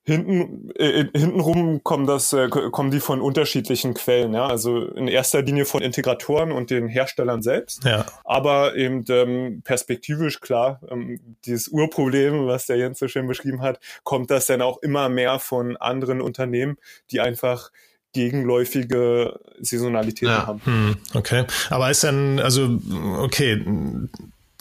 Hinten, 0.05 0.71
äh, 0.77 1.05
hintenrum 1.15 1.83
kommen 1.85 2.07
das, 2.07 2.33
äh, 2.33 2.49
kommen 2.49 2.91
die 2.91 3.01
von 3.01 3.21
unterschiedlichen 3.21 3.93
Quellen, 3.93 4.33
ja. 4.33 4.47
Also 4.47 4.87
in 4.87 5.07
erster 5.07 5.43
Linie 5.43 5.67
von 5.67 5.83
Integratoren 5.83 6.51
und 6.51 6.71
den 6.71 6.89
Herstellern 6.89 7.43
selbst. 7.43 7.85
Ja. 7.85 8.07
Aber 8.25 8.75
eben 8.75 9.05
ähm, 9.11 9.61
perspektivisch 9.65 10.41
klar, 10.41 10.81
ähm, 10.91 11.21
dieses 11.45 11.69
Urproblem, 11.69 12.47
was 12.47 12.65
der 12.65 12.79
Jens 12.79 13.01
so 13.01 13.07
schön 13.07 13.27
beschrieben 13.27 13.61
hat, 13.61 13.81
kommt 14.03 14.31
das 14.31 14.47
dann 14.47 14.63
auch 14.63 14.79
immer 14.79 15.11
mehr 15.11 15.39
von 15.39 15.77
anderen 15.77 16.23
Unternehmen, 16.23 16.79
die 17.11 17.21
einfach 17.21 17.71
gegenläufige 18.15 19.39
Saisonalitäten 19.61 20.35
ja. 20.35 20.47
haben. 20.47 20.63
Hm, 20.65 20.97
okay. 21.13 21.45
Aber 21.69 21.91
ist 21.91 22.03
dann, 22.05 22.41
also, 22.41 22.79
okay, 23.19 23.63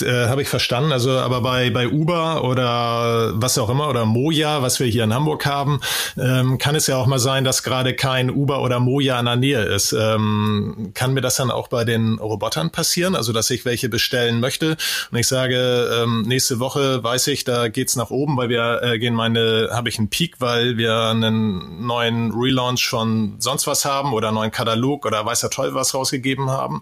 äh, 0.01 0.27
habe 0.27 0.42
ich 0.42 0.50
verstanden. 0.50 0.92
Also, 0.92 1.12
aber 1.12 1.42
bei, 1.42 1.70
bei 1.70 1.88
Uber 1.88 2.44
oder 2.44 3.32
was 3.36 3.58
auch 3.58 3.70
immer 3.70 3.89
oder 3.89 4.06
Moja, 4.06 4.62
was 4.62 4.80
wir 4.80 4.88
hier 4.88 5.04
in 5.04 5.13
Hamburg 5.13 5.46
haben, 5.46 5.82
ähm, 6.18 6.58
kann 6.58 6.75
es 6.75 6.88
ja 6.88 6.98
auch 6.98 7.08
mal 7.08 7.20
sein, 7.20 7.44
dass 7.44 7.63
gerade 7.63 7.96
kein 7.96 8.30
Uber 8.30 8.62
oder 8.62 8.80
Moja 8.80 9.20
in 9.20 9.25
der 9.25 9.36
Nähe 9.36 9.63
ist. 9.63 9.94
Ähm, 9.94 10.92
kann 10.94 11.13
mir 11.13 11.22
das 11.22 11.36
dann 11.36 11.51
auch 11.51 11.68
bei 11.68 11.84
den 11.84 12.20
Robotern 12.20 12.72
passieren? 12.72 13.16
Also, 13.16 13.34
dass 13.34 13.50
ich 13.50 13.66
welche 13.66 13.89
bestellen 13.89 14.39
möchte 14.39 14.77
und 15.12 15.18
ich 15.18 15.27
sage, 15.27 15.89
ähm, 16.04 16.24
nächste 16.24 16.60
Woche 16.60 17.04
weiß 17.04 17.27
ich, 17.27 17.44
da 17.44 17.68
geht's 17.68 17.96
nach 17.96 18.10
oben, 18.10 18.38
weil 18.38 18.50
wir 18.50 18.82
äh, 18.84 19.00
gehen 19.00 19.13
meine, 19.13 19.70
habe 19.72 19.89
ich 19.89 19.98
einen 19.98 20.10
Peak, 20.10 20.36
weil 20.39 20.77
wir 20.77 20.96
einen 20.96 21.86
neuen 21.86 22.32
Relaunch 22.32 22.88
von 22.88 23.36
sonst 23.39 23.68
was 23.68 23.86
haben 23.86 24.13
oder 24.13 24.30
einen 24.30 24.36
neuen 24.36 24.51
Katalog 24.51 25.06
oder 25.06 25.25
weiß 25.25 25.42
ja 25.42 25.50
toll 25.50 25.74
was 25.74 25.94
rausgegeben 25.94 26.50
haben 26.50 26.82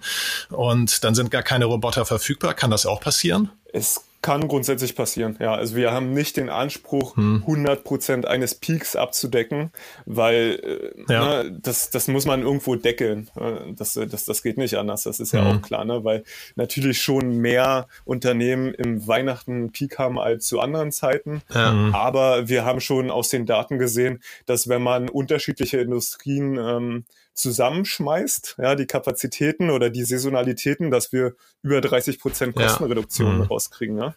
und 0.49 1.03
dann 1.03 1.15
sind 1.15 1.31
gar 1.31 1.43
keine 1.43 1.65
Roboter 1.65 2.05
verfügbar. 2.05 2.53
Kann 2.53 2.71
das 2.71 2.85
auch 2.85 2.99
passieren? 3.05 3.51
Es 3.71 4.03
Kann 4.23 4.47
grundsätzlich 4.47 4.95
passieren, 4.95 5.37
ja. 5.39 5.53
Also 5.53 5.75
wir 5.75 5.91
haben 5.91 6.11
nicht 6.11 6.37
den 6.37 6.49
Anspruch, 6.49 7.15
hm. 7.15 7.43
100% 7.45 8.25
eines 8.25 8.55
Peaks 8.55 8.95
abzudecken, 8.95 9.69
weil 10.07 10.95
äh, 11.07 11.13
ja. 11.13 11.43
ne, 11.43 11.59
das, 11.61 11.91
das 11.91 12.07
muss 12.07 12.25
man 12.25 12.41
irgendwo 12.41 12.75
deckeln. 12.75 13.29
Äh, 13.39 13.73
das, 13.75 13.93
das, 13.93 14.25
das 14.25 14.41
geht 14.41 14.57
nicht 14.57 14.79
anders, 14.79 15.03
das 15.03 15.19
ist 15.19 15.31
ja 15.31 15.47
hm. 15.47 15.57
auch 15.57 15.61
klar, 15.61 15.85
ne? 15.85 16.03
weil 16.03 16.23
natürlich 16.55 17.03
schon 17.03 17.37
mehr 17.37 17.87
Unternehmen 18.03 18.73
im 18.73 19.05
Weihnachten 19.05 19.71
Peak 19.71 19.99
haben 19.99 20.17
als 20.17 20.47
zu 20.47 20.59
anderen 20.59 20.91
Zeiten. 20.91 21.43
Ja. 21.53 21.71
Hm. 21.71 21.93
Aber 21.93 22.49
wir 22.49 22.65
haben 22.65 22.81
schon 22.81 23.11
aus 23.11 23.29
den 23.29 23.45
Daten 23.45 23.77
gesehen, 23.77 24.23
dass 24.47 24.67
wenn 24.67 24.81
man 24.81 25.07
unterschiedliche 25.07 25.77
Industrien 25.77 26.57
ähm, 26.57 27.05
zusammenschmeißt, 27.35 28.55
ja, 28.57 28.75
die 28.75 28.87
Kapazitäten 28.87 29.69
oder 29.69 29.89
die 29.89 30.03
Saisonalitäten, 30.03 30.89
dass 30.89 31.11
wir 31.11 31.35
über 31.61 31.81
30 31.81 32.19
Prozent 32.19 32.55
Kostenreduktion 32.55 33.27
ja. 33.27 33.33
mhm. 33.33 33.41
rauskriegen, 33.43 33.97
ja. 33.97 34.15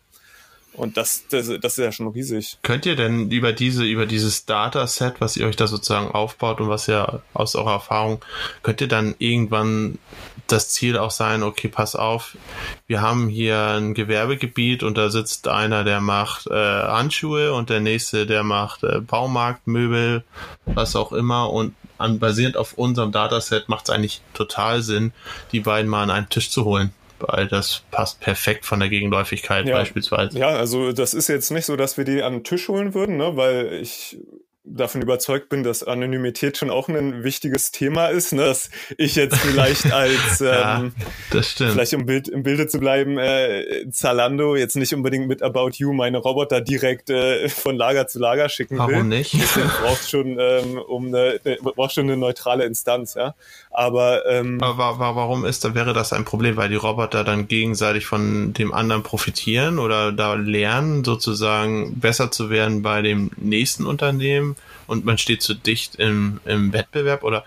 Und 0.78 0.96
das, 0.96 1.24
das, 1.28 1.48
das 1.60 1.76
ist 1.76 1.84
ja 1.84 1.90
schon 1.90 2.08
riesig. 2.08 2.58
Könnt 2.62 2.86
ihr 2.86 2.94
denn 2.94 3.30
über 3.30 3.52
diese, 3.52 3.84
über 3.84 4.06
dieses 4.06 4.46
Dataset, 4.46 5.20
was 5.20 5.36
ihr 5.36 5.46
euch 5.46 5.56
da 5.56 5.66
sozusagen 5.66 6.12
aufbaut 6.12 6.60
und 6.60 6.68
was 6.68 6.86
ja 6.86 7.20
aus 7.34 7.56
eurer 7.56 7.72
Erfahrung, 7.72 8.24
könnt 8.62 8.80
ihr 8.80 8.88
dann 8.88 9.16
irgendwann 9.18 9.98
das 10.46 10.70
Ziel 10.70 10.96
auch 10.96 11.10
sein, 11.10 11.42
okay, 11.42 11.68
pass 11.68 11.96
auf, 11.96 12.36
wir 12.86 13.02
haben 13.02 13.28
hier 13.28 13.58
ein 13.58 13.92
Gewerbegebiet 13.92 14.82
und 14.82 14.96
da 14.96 15.10
sitzt 15.10 15.48
einer, 15.48 15.84
der 15.84 16.00
macht 16.00 16.46
äh, 16.46 16.54
Handschuhe 16.54 17.52
und 17.52 17.70
der 17.70 17.80
nächste, 17.80 18.24
der 18.24 18.44
macht 18.44 18.82
äh, 18.84 19.00
Baumarkt, 19.00 19.66
Möbel, 19.66 20.24
was 20.64 20.96
auch 20.96 21.12
immer 21.12 21.52
und 21.52 21.74
an, 21.98 22.20
basierend 22.20 22.56
auf 22.56 22.74
unserem 22.74 23.10
Dataset 23.10 23.68
macht 23.68 23.88
es 23.88 23.94
eigentlich 23.94 24.22
total 24.32 24.82
Sinn, 24.82 25.12
die 25.50 25.60
beiden 25.60 25.90
mal 25.90 26.04
an 26.04 26.10
einen 26.10 26.28
Tisch 26.28 26.50
zu 26.50 26.64
holen 26.64 26.92
weil 27.20 27.48
das 27.48 27.82
passt 27.90 28.20
perfekt 28.20 28.64
von 28.64 28.80
der 28.80 28.88
Gegenläufigkeit 28.88 29.66
ja. 29.66 29.76
beispielsweise. 29.76 30.38
Ja, 30.38 30.48
also 30.48 30.92
das 30.92 31.14
ist 31.14 31.28
jetzt 31.28 31.50
nicht 31.50 31.66
so, 31.66 31.76
dass 31.76 31.96
wir 31.96 32.04
die 32.04 32.22
an 32.22 32.34
den 32.34 32.44
Tisch 32.44 32.68
holen 32.68 32.94
würden, 32.94 33.16
ne, 33.16 33.36
weil 33.36 33.72
ich 33.74 34.18
davon 34.70 35.02
überzeugt 35.02 35.48
bin, 35.48 35.62
dass 35.62 35.82
Anonymität 35.82 36.56
schon 36.56 36.70
auch 36.70 36.88
ein 36.88 37.24
wichtiges 37.24 37.70
Thema 37.70 38.08
ist, 38.08 38.32
ne? 38.32 38.44
dass 38.44 38.70
ich 38.96 39.16
jetzt 39.16 39.36
vielleicht 39.38 39.92
als, 39.92 40.40
ähm, 40.40 40.92
ja, 41.32 41.42
vielleicht 41.42 41.94
um 41.94 42.06
Bild, 42.06 42.28
im 42.28 42.42
Bilde 42.42 42.66
zu 42.66 42.78
bleiben, 42.78 43.18
äh, 43.18 43.88
Zalando 43.90 44.56
jetzt 44.56 44.76
nicht 44.76 44.94
unbedingt 44.94 45.28
mit 45.28 45.42
About 45.42 45.70
You 45.74 45.92
meine 45.92 46.18
Roboter 46.18 46.60
direkt 46.60 47.10
äh, 47.10 47.48
von 47.48 47.76
Lager 47.76 48.06
zu 48.06 48.18
Lager 48.18 48.48
schicken 48.48 48.78
Warum 48.78 48.90
will. 48.90 48.96
Warum 48.96 49.08
nicht? 49.08 49.36
Braucht 49.82 50.08
schon 50.08 50.38
ähm, 50.38 50.78
um 50.78 51.06
eine, 51.06 51.40
ne, 51.44 51.58
braucht 51.62 51.94
schon 51.94 52.04
eine 52.04 52.16
neutrale 52.16 52.64
Instanz, 52.64 53.14
ja. 53.14 53.34
Aber, 53.78 54.26
ähm, 54.26 54.60
Aber 54.60 54.98
warum 54.98 55.44
ist 55.44 55.64
da 55.64 55.74
wäre 55.74 55.92
das 55.92 56.12
ein 56.12 56.24
Problem, 56.24 56.56
weil 56.56 56.68
die 56.68 56.74
Roboter 56.74 57.22
dann 57.22 57.46
gegenseitig 57.46 58.06
von 58.06 58.52
dem 58.52 58.72
anderen 58.74 59.02
profitieren 59.02 59.78
oder 59.78 60.10
da 60.10 60.34
lernen, 60.34 61.04
sozusagen 61.04 62.00
besser 62.00 62.30
zu 62.30 62.50
werden 62.50 62.82
bei 62.82 63.02
dem 63.02 63.30
nächsten 63.36 63.86
Unternehmen? 63.86 64.56
und 64.88 65.04
man 65.04 65.18
steht 65.18 65.42
zu 65.42 65.54
dicht 65.54 65.96
im, 65.96 66.40
im 66.44 66.72
Wettbewerb 66.72 67.22
oder 67.22 67.44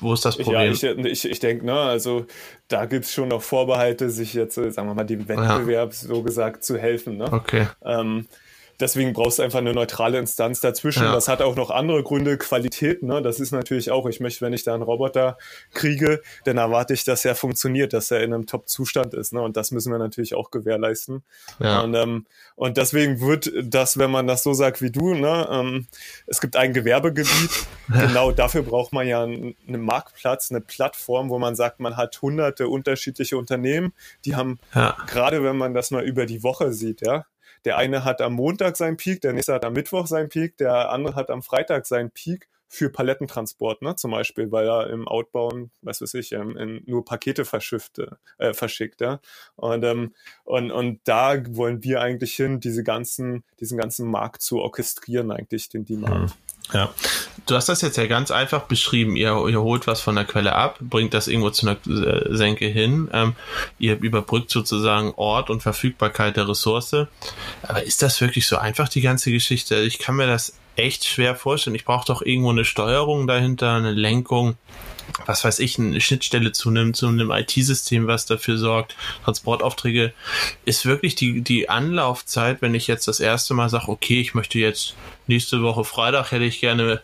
wo 0.00 0.14
ist 0.14 0.24
das 0.24 0.36
Problem? 0.36 0.72
Ja, 0.72 0.92
ich, 0.92 0.98
ich, 1.04 1.30
ich 1.30 1.38
denke, 1.38 1.64
ne, 1.64 1.78
also 1.78 2.26
da 2.68 2.86
gibt 2.86 3.04
es 3.04 3.12
schon 3.12 3.28
noch 3.28 3.42
Vorbehalte, 3.42 4.10
sich 4.10 4.34
jetzt, 4.34 4.54
sagen 4.54 4.88
wir 4.88 4.94
mal, 4.94 5.04
dem 5.04 5.28
Wettbewerb 5.28 5.90
ja. 5.92 6.08
so 6.08 6.22
gesagt 6.22 6.64
zu 6.64 6.78
helfen. 6.78 7.18
Ne? 7.18 7.30
Okay. 7.30 7.68
Ähm, 7.84 8.26
deswegen 8.80 9.12
brauchst 9.12 9.38
du 9.38 9.42
einfach 9.42 9.58
eine 9.58 9.72
neutrale 9.72 10.18
Instanz 10.18 10.60
dazwischen. 10.60 11.02
Ja. 11.02 11.12
Das 11.12 11.28
hat 11.28 11.42
auch 11.42 11.56
noch 11.56 11.70
andere 11.70 12.02
Gründe, 12.02 12.38
Qualität. 12.38 13.02
Ne? 13.02 13.22
Das 13.22 13.40
ist 13.40 13.52
natürlich 13.52 13.90
auch, 13.90 14.06
ich 14.06 14.20
möchte, 14.20 14.44
wenn 14.44 14.52
ich 14.52 14.64
da 14.64 14.74
einen 14.74 14.82
Roboter 14.82 15.38
kriege, 15.72 16.22
dann 16.44 16.58
erwarte 16.58 16.94
ich, 16.94 17.04
dass 17.04 17.24
er 17.24 17.34
funktioniert, 17.34 17.92
dass 17.92 18.10
er 18.10 18.22
in 18.22 18.32
einem 18.32 18.46
Top-Zustand 18.46 19.14
ist. 19.14 19.32
Ne? 19.32 19.40
Und 19.40 19.56
das 19.56 19.70
müssen 19.70 19.92
wir 19.92 19.98
natürlich 19.98 20.34
auch 20.34 20.50
gewährleisten. 20.50 21.22
Ja. 21.58 21.80
Und, 21.80 21.94
ähm, 21.94 22.26
und 22.56 22.76
deswegen 22.76 23.20
wird 23.20 23.52
das, 23.62 23.98
wenn 23.98 24.10
man 24.10 24.26
das 24.26 24.42
so 24.42 24.52
sagt 24.52 24.82
wie 24.82 24.90
du, 24.90 25.14
ne, 25.14 25.48
ähm, 25.50 25.86
es 26.26 26.40
gibt 26.40 26.56
ein 26.56 26.72
Gewerbegebiet, 26.72 27.50
genau 27.88 28.32
dafür 28.32 28.62
braucht 28.62 28.92
man 28.92 29.06
ja 29.06 29.22
einen, 29.22 29.54
einen 29.66 29.82
Marktplatz, 29.82 30.50
eine 30.50 30.60
Plattform, 30.60 31.30
wo 31.30 31.38
man 31.38 31.56
sagt, 31.56 31.80
man 31.80 31.96
hat 31.96 32.20
hunderte 32.20 32.68
unterschiedliche 32.68 33.36
Unternehmen, 33.36 33.92
die 34.24 34.36
haben, 34.36 34.58
ja. 34.74 34.96
gerade 35.06 35.42
wenn 35.42 35.56
man 35.56 35.74
das 35.74 35.90
mal 35.90 36.04
über 36.04 36.26
die 36.26 36.42
Woche 36.42 36.72
sieht, 36.72 37.00
ja, 37.00 37.24
der 37.64 37.76
eine 37.76 38.04
hat 38.04 38.20
am 38.20 38.34
Montag 38.34 38.76
seinen 38.76 38.96
Peak, 38.96 39.20
der 39.20 39.32
nächste 39.32 39.54
hat 39.54 39.64
am 39.64 39.72
Mittwoch 39.72 40.06
seinen 40.06 40.28
Peak, 40.28 40.56
der 40.56 40.90
andere 40.90 41.14
hat 41.14 41.30
am 41.30 41.42
Freitag 41.42 41.86
seinen 41.86 42.10
Peak 42.10 42.48
für 42.72 42.88
Palettentransport, 42.88 43.82
ne, 43.82 43.96
zum 43.96 44.12
Beispiel, 44.12 44.52
weil 44.52 44.68
er 44.68 44.90
im 44.90 45.08
Outbound, 45.08 45.72
was 45.82 46.00
weiß 46.00 46.14
ich, 46.14 46.30
ähm, 46.30 46.56
in, 46.56 46.82
nur 46.86 47.04
Pakete 47.04 47.44
verschifft, 47.44 48.00
äh, 48.38 48.54
verschickt, 48.54 49.00
ja. 49.00 49.20
Und, 49.56 49.84
ähm, 49.84 50.14
und, 50.44 50.70
und 50.70 51.00
da 51.02 51.42
wollen 51.56 51.82
wir 51.82 52.00
eigentlich 52.00 52.34
hin, 52.34 52.60
diese 52.60 52.84
ganzen, 52.84 53.42
diesen 53.58 53.76
ganzen 53.76 54.08
Markt 54.08 54.42
zu 54.42 54.60
orchestrieren, 54.60 55.32
eigentlich, 55.32 55.68
den 55.68 55.84
Demand. 55.84 56.30
Hm. 56.30 56.36
Ja, 56.72 56.92
du 57.46 57.56
hast 57.56 57.68
das 57.68 57.82
jetzt 57.82 57.96
ja 57.96 58.06
ganz 58.06 58.30
einfach 58.30 58.62
beschrieben. 58.62 59.16
Ihr, 59.16 59.46
ihr 59.48 59.60
holt 59.60 59.86
was 59.86 60.00
von 60.00 60.14
der 60.14 60.24
Quelle 60.24 60.54
ab, 60.54 60.78
bringt 60.80 61.14
das 61.14 61.28
irgendwo 61.28 61.50
zu 61.50 61.66
einer 61.66 61.76
äh, 61.86 62.34
Senke 62.34 62.66
hin. 62.66 63.08
Ähm, 63.12 63.34
ihr 63.78 63.98
überbrückt 64.00 64.50
sozusagen 64.50 65.12
Ort 65.16 65.50
und 65.50 65.62
Verfügbarkeit 65.62 66.36
der 66.36 66.48
Ressource. 66.48 66.94
Aber 67.62 67.82
ist 67.82 68.02
das 68.02 68.20
wirklich 68.20 68.46
so 68.46 68.56
einfach, 68.56 68.88
die 68.88 69.00
ganze 69.00 69.32
Geschichte? 69.32 69.80
Ich 69.80 69.98
kann 69.98 70.16
mir 70.16 70.26
das 70.26 70.54
echt 70.76 71.04
schwer 71.04 71.34
vorstellen. 71.34 71.76
Ich 71.76 71.84
brauche 71.84 72.06
doch 72.06 72.22
irgendwo 72.22 72.50
eine 72.50 72.64
Steuerung 72.64 73.26
dahinter, 73.26 73.74
eine 73.74 73.92
Lenkung 73.92 74.56
was 75.26 75.44
weiß 75.44 75.58
ich, 75.58 75.78
eine 75.78 76.00
Schnittstelle 76.00 76.52
zu 76.52 76.68
einem, 76.70 76.94
zu 76.94 77.06
einem 77.06 77.30
IT-System, 77.30 78.06
was 78.06 78.26
dafür 78.26 78.58
sorgt, 78.58 78.96
Transportaufträge, 79.24 80.12
ist 80.64 80.86
wirklich 80.86 81.14
die, 81.14 81.42
die 81.42 81.68
Anlaufzeit, 81.68 82.62
wenn 82.62 82.74
ich 82.74 82.86
jetzt 82.86 83.08
das 83.08 83.20
erste 83.20 83.54
Mal 83.54 83.68
sage, 83.68 83.88
okay, 83.88 84.20
ich 84.20 84.34
möchte 84.34 84.58
jetzt 84.58 84.94
nächste 85.26 85.62
Woche 85.62 85.84
Freitag 85.84 86.32
hätte 86.32 86.44
ich 86.44 86.60
gerne 86.60 87.00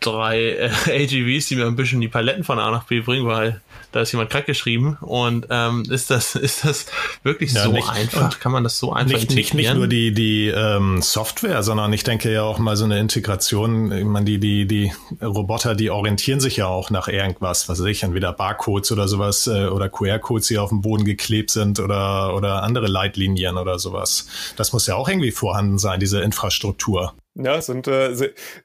drei 0.00 0.52
äh, 0.52 0.70
AGVs, 1.04 1.46
die 1.46 1.56
mir 1.56 1.66
ein 1.66 1.76
bisschen 1.76 2.00
die 2.00 2.08
Paletten 2.08 2.42
von 2.42 2.58
A 2.58 2.70
nach 2.70 2.84
B 2.84 3.00
bringen, 3.00 3.26
weil 3.26 3.60
da 3.92 4.00
ist 4.00 4.12
jemand 4.12 4.30
krank 4.30 4.46
geschrieben 4.46 4.96
und 5.00 5.46
ähm, 5.50 5.84
ist 5.88 6.10
das 6.10 6.34
ist 6.34 6.64
das 6.64 6.86
wirklich 7.22 7.52
ja, 7.52 7.64
so 7.64 7.72
nicht, 7.72 7.88
einfach? 7.88 8.40
Kann 8.40 8.50
man 8.50 8.64
das 8.64 8.78
so 8.78 8.92
einfach 8.92 9.12
nicht, 9.12 9.30
integrieren? 9.30 9.56
Nicht, 9.56 9.68
nicht 9.68 9.74
nur 9.74 9.86
die 9.86 10.12
die 10.12 10.48
ähm, 10.48 11.02
Software, 11.02 11.62
sondern 11.62 11.92
ich 11.92 12.02
denke 12.02 12.32
ja 12.32 12.42
auch 12.42 12.58
mal 12.58 12.76
so 12.76 12.84
eine 12.84 12.98
Integration. 12.98 13.92
Ich 13.92 14.04
meine, 14.04 14.24
die 14.24 14.38
die 14.38 14.66
die 14.66 14.92
Roboter, 15.22 15.74
die 15.74 15.90
orientieren 15.90 16.40
sich 16.40 16.56
ja 16.56 16.66
auch 16.66 16.90
nach 16.90 17.06
irgendwas, 17.12 17.68
was 17.68 17.80
weiß 17.80 17.86
ich, 17.86 18.02
entweder 18.02 18.32
Barcodes 18.32 18.90
oder 18.90 19.06
sowas 19.06 19.46
äh, 19.46 19.66
oder 19.66 19.88
QR-Codes, 19.88 20.48
die 20.48 20.58
auf 20.58 20.70
dem 20.70 20.80
Boden 20.80 21.04
geklebt 21.04 21.50
sind 21.50 21.78
oder 21.78 22.34
oder 22.34 22.62
andere 22.62 22.86
Leitlinien 22.86 23.56
oder 23.56 23.78
sowas. 23.78 24.26
Das 24.56 24.72
muss 24.72 24.86
ja 24.86 24.96
auch 24.96 25.08
irgendwie 25.08 25.30
vorhanden 25.30 25.78
sein, 25.78 26.00
diese 26.00 26.20
Infrastruktur. 26.22 27.14
Ja, 27.34 27.62
sind, 27.62 27.88
äh, 27.88 28.14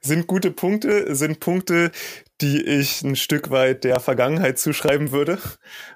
sind 0.02 0.26
gute 0.26 0.50
Punkte, 0.50 1.14
sind 1.14 1.40
Punkte, 1.40 1.90
die 2.40 2.62
ich 2.62 3.02
ein 3.02 3.16
Stück 3.16 3.50
weit 3.50 3.84
der 3.84 3.98
Vergangenheit 3.98 4.58
zuschreiben 4.58 5.10
würde, 5.10 5.38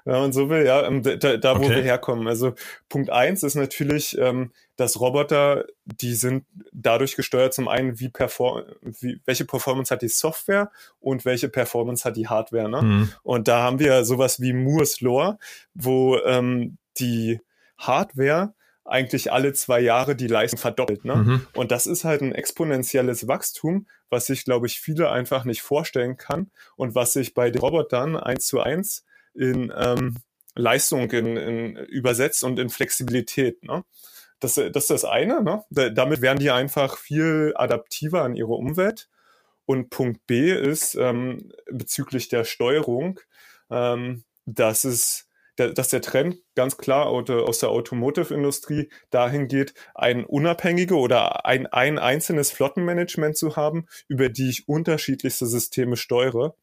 wenn 0.05 0.13
man 0.13 0.33
so 0.33 0.49
will, 0.49 0.65
ja, 0.65 0.85
ähm, 0.85 1.03
da, 1.03 1.37
da 1.37 1.59
wo 1.59 1.65
okay. 1.65 1.75
wir 1.75 1.83
herkommen. 1.83 2.27
Also 2.27 2.53
Punkt 2.89 3.11
eins 3.11 3.43
ist 3.43 3.55
natürlich, 3.55 4.17
ähm, 4.17 4.51
dass 4.75 4.99
Roboter, 4.99 5.65
die 5.85 6.15
sind 6.15 6.45
dadurch 6.71 7.15
gesteuert, 7.15 7.53
zum 7.53 7.67
einen, 7.67 7.99
wie 7.99 8.09
perform 8.09 8.63
wie, 8.81 9.21
welche 9.25 9.45
Performance 9.45 9.93
hat 9.93 10.01
die 10.01 10.07
Software 10.07 10.71
und 10.99 11.25
welche 11.25 11.49
Performance 11.49 12.03
hat 12.03 12.17
die 12.17 12.27
Hardware. 12.27 12.69
Ne? 12.69 12.81
Mhm. 12.81 13.09
Und 13.21 13.47
da 13.47 13.61
haben 13.61 13.79
wir 13.79 14.03
sowas 14.03 14.41
wie 14.41 14.53
Moore's 14.53 15.01
Law, 15.01 15.37
wo 15.73 16.17
ähm, 16.19 16.77
die 16.97 17.39
Hardware 17.77 18.53
eigentlich 18.85 19.31
alle 19.31 19.53
zwei 19.53 19.79
Jahre 19.79 20.15
die 20.15 20.27
Leistung 20.27 20.59
verdoppelt. 20.59 21.05
Ne? 21.05 21.15
Mhm. 21.15 21.47
Und 21.53 21.71
das 21.71 21.87
ist 21.87 22.03
halt 22.03 22.21
ein 22.21 22.33
exponentielles 22.33 23.27
Wachstum, 23.27 23.87
was 24.09 24.25
sich, 24.25 24.43
glaube 24.43 24.67
ich, 24.67 24.81
viele 24.81 25.09
einfach 25.09 25.45
nicht 25.45 25.61
vorstellen 25.61 26.17
kann 26.17 26.51
und 26.75 26.95
was 26.95 27.13
sich 27.13 27.33
bei 27.33 27.49
den 27.49 27.61
Robotern 27.61 28.17
eins 28.17 28.47
zu 28.47 28.59
eins 28.59 29.05
in 29.33 29.71
ähm, 29.75 30.17
Leistung 30.55 31.09
in, 31.11 31.37
in 31.37 31.75
übersetzt 31.75 32.43
und 32.43 32.59
in 32.59 32.69
Flexibilität. 32.69 33.63
Ne? 33.63 33.83
Das, 34.43 34.55
das 34.55 34.75
ist 34.75 34.89
das 34.89 35.05
eine. 35.05 35.41
Ne? 35.41 35.63
Da, 35.69 35.89
damit 35.89 36.21
werden 36.21 36.39
die 36.39 36.51
einfach 36.51 36.97
viel 36.97 37.53
adaptiver 37.55 38.23
an 38.23 38.35
ihre 38.35 38.53
Umwelt. 38.53 39.09
Und 39.65 39.89
Punkt 39.89 40.27
B 40.27 40.51
ist 40.51 40.95
ähm, 40.95 41.51
bezüglich 41.71 42.27
der 42.27 42.43
Steuerung, 42.43 43.19
ähm, 43.69 44.23
dass 44.45 44.83
es 44.83 45.29
der, 45.57 45.71
dass 45.71 45.89
der 45.89 46.01
Trend 46.01 46.37
ganz 46.55 46.77
klar 46.77 47.05
aus 47.05 47.59
der 47.59 47.69
Automotive-Industrie 47.69 48.89
dahin 49.11 49.47
geht, 49.47 49.73
ein 49.93 50.25
unabhängige 50.25 50.95
oder 50.95 51.45
ein, 51.45 51.67
ein 51.67 51.99
einzelnes 51.99 52.51
Flottenmanagement 52.51 53.37
zu 53.37 53.55
haben, 53.55 53.85
über 54.07 54.29
die 54.29 54.49
ich 54.49 54.67
unterschiedlichste 54.67 55.45
Systeme 55.45 55.95
steuere. 55.95 56.55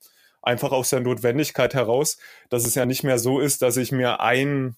Einfach 0.43 0.73
aus 0.73 0.91
der 0.91 1.01
Notwendigkeit 1.01 1.73
heraus, 1.73 2.19
dass 2.49 2.67
es 2.67 2.75
ja 2.75 2.85
nicht 2.85 3.05
mehr 3.05 3.19
so 3.19 3.41
ist, 3.41 3.63
dass 3.63 3.77
ich 3.77 3.93
mir 3.93 4.21
ein 4.21 4.77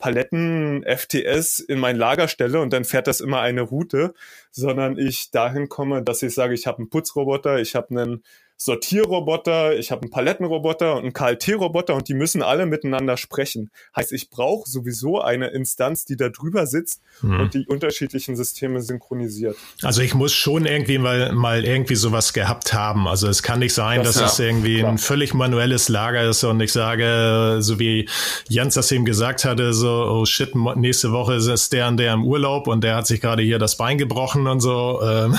Paletten 0.00 0.84
FTS 0.84 1.60
in 1.60 1.78
mein 1.78 1.96
Lager 1.96 2.26
stelle 2.26 2.60
und 2.60 2.72
dann 2.72 2.84
fährt 2.84 3.06
das 3.06 3.20
immer 3.20 3.40
eine 3.40 3.60
Route, 3.60 4.14
sondern 4.50 4.98
ich 4.98 5.30
dahin 5.30 5.68
komme, 5.68 6.02
dass 6.02 6.22
ich 6.22 6.34
sage, 6.34 6.54
ich 6.54 6.66
habe 6.66 6.78
einen 6.78 6.90
Putzroboter, 6.90 7.60
ich 7.60 7.76
habe 7.76 7.90
einen 7.90 8.24
Sortierroboter, 8.62 9.78
ich 9.78 9.90
habe 9.90 10.02
einen 10.02 10.10
Palettenroboter 10.10 10.94
und 10.96 11.04
einen 11.04 11.12
KLT-Roboter 11.14 11.94
und 11.94 12.08
die 12.08 12.14
müssen 12.14 12.42
alle 12.42 12.66
miteinander 12.66 13.16
sprechen. 13.16 13.70
Heißt, 13.96 14.12
ich 14.12 14.28
brauche 14.28 14.68
sowieso 14.68 15.18
eine 15.18 15.46
Instanz, 15.46 16.04
die 16.04 16.14
da 16.14 16.28
drüber 16.28 16.66
sitzt 16.66 17.00
hm. 17.20 17.40
und 17.40 17.54
die 17.54 17.66
unterschiedlichen 17.66 18.36
Systeme 18.36 18.82
synchronisiert. 18.82 19.56
Also 19.82 20.02
ich 20.02 20.14
muss 20.14 20.34
schon 20.34 20.66
irgendwie 20.66 20.98
mal, 20.98 21.32
mal 21.32 21.64
irgendwie 21.64 21.94
sowas 21.94 22.34
gehabt 22.34 22.74
haben. 22.74 23.08
Also 23.08 23.28
es 23.28 23.42
kann 23.42 23.60
nicht 23.60 23.72
sein, 23.72 24.02
das, 24.04 24.16
dass 24.16 24.20
ja, 24.20 24.26
es 24.26 24.38
irgendwie 24.38 24.80
klar. 24.80 24.90
ein 24.90 24.98
völlig 24.98 25.32
manuelles 25.32 25.88
Lager 25.88 26.28
ist 26.28 26.44
und 26.44 26.60
ich 26.60 26.72
sage, 26.72 27.60
so 27.60 27.78
wie 27.78 28.10
Jens 28.50 28.74
das 28.74 28.92
eben 28.92 29.06
gesagt 29.06 29.46
hatte, 29.46 29.72
so, 29.72 29.88
oh 29.88 30.26
shit, 30.26 30.54
nächste 30.76 31.12
Woche 31.12 31.36
ist 31.36 31.72
der 31.72 31.88
und 31.88 31.96
der 31.96 32.12
im 32.12 32.24
Urlaub 32.24 32.66
und 32.66 32.84
der 32.84 32.96
hat 32.96 33.06
sich 33.06 33.22
gerade 33.22 33.42
hier 33.42 33.58
das 33.58 33.78
Bein 33.78 33.96
gebrochen 33.96 34.46
und 34.46 34.60
so. 34.60 35.00
Ähm, 35.02 35.34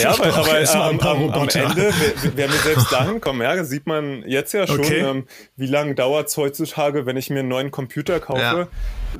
ja, 0.00 0.12
aber, 0.14 0.34
aber 0.34 0.74
am, 0.74 0.98
am, 0.98 1.30
am, 1.30 1.48
Ende, 1.48 1.92
wenn 2.36 2.50
wir 2.50 2.58
selbst 2.58 2.92
dahin 2.92 3.20
kommen, 3.20 3.42
ja, 3.42 3.64
sieht 3.64 3.86
man 3.86 4.22
jetzt 4.26 4.52
ja 4.52 4.66
schon, 4.66 4.80
okay. 4.80 5.00
ähm, 5.00 5.26
wie 5.56 5.66
lange 5.66 5.94
dauert 5.94 6.28
es 6.28 6.36
heutzutage, 6.36 7.06
wenn 7.06 7.16
ich 7.16 7.30
mir 7.30 7.40
einen 7.40 7.48
neuen 7.48 7.70
Computer 7.70 8.20
kaufe, 8.20 8.40
ja. 8.40 8.68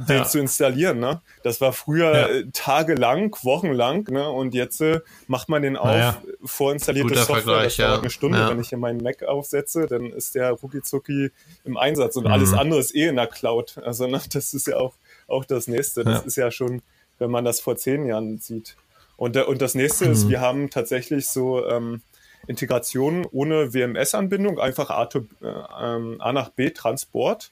den 0.08 0.18
ja. 0.18 0.24
zu 0.24 0.38
installieren. 0.38 0.98
Ne? 0.98 1.20
Das 1.42 1.60
war 1.60 1.72
früher 1.72 2.12
ja. 2.12 2.26
Äh, 2.28 2.44
tagelang, 2.52 3.36
wochenlang 3.42 4.06
ne? 4.10 4.28
und 4.28 4.54
jetzt 4.54 4.80
äh, 4.80 5.00
macht 5.26 5.48
man 5.48 5.62
den 5.62 5.76
auf, 5.76 5.96
ja. 5.96 6.22
vorinstallierte 6.44 7.08
Guter 7.08 7.24
Software, 7.24 7.42
Vergleich, 7.42 7.76
das 7.76 7.86
dauert 7.86 8.00
eine 8.00 8.10
Stunde. 8.10 8.48
Wenn 8.48 8.60
ich 8.60 8.68
hier 8.68 8.78
meinen 8.78 9.02
Mac 9.02 9.22
aufsetze, 9.22 9.86
dann 9.86 10.12
ist 10.12 10.34
der 10.34 10.50
rucki 10.52 11.30
im 11.64 11.76
Einsatz 11.76 12.16
und 12.16 12.24
mhm. 12.24 12.32
alles 12.32 12.52
andere 12.52 12.80
ist 12.80 12.94
eh 12.94 13.08
in 13.08 13.16
der 13.16 13.26
Cloud. 13.26 13.78
Also 13.84 14.06
ne, 14.06 14.20
das 14.32 14.54
ist 14.54 14.66
ja 14.66 14.76
auch, 14.76 14.94
auch 15.26 15.44
das 15.44 15.66
Nächste. 15.66 16.04
Das 16.04 16.24
ist 16.24 16.36
ja 16.36 16.50
schon, 16.50 16.82
wenn 17.18 17.30
man 17.30 17.44
das 17.44 17.60
vor 17.60 17.76
zehn 17.76 18.06
Jahren 18.06 18.38
sieht. 18.38 18.76
Und, 19.16 19.36
und 19.36 19.62
das 19.62 19.74
nächste 19.74 20.06
mhm. 20.06 20.12
ist, 20.12 20.28
wir 20.28 20.40
haben 20.40 20.70
tatsächlich 20.70 21.28
so 21.28 21.64
ähm, 21.66 22.02
Integration 22.46 23.26
ohne 23.30 23.74
WMS-Anbindung, 23.74 24.58
einfach 24.58 24.90
A, 24.90 25.06
to, 25.06 25.26
äh, 25.42 25.46
ähm, 25.80 26.16
A 26.20 26.32
nach 26.32 26.50
B 26.50 26.70
Transport. 26.70 27.50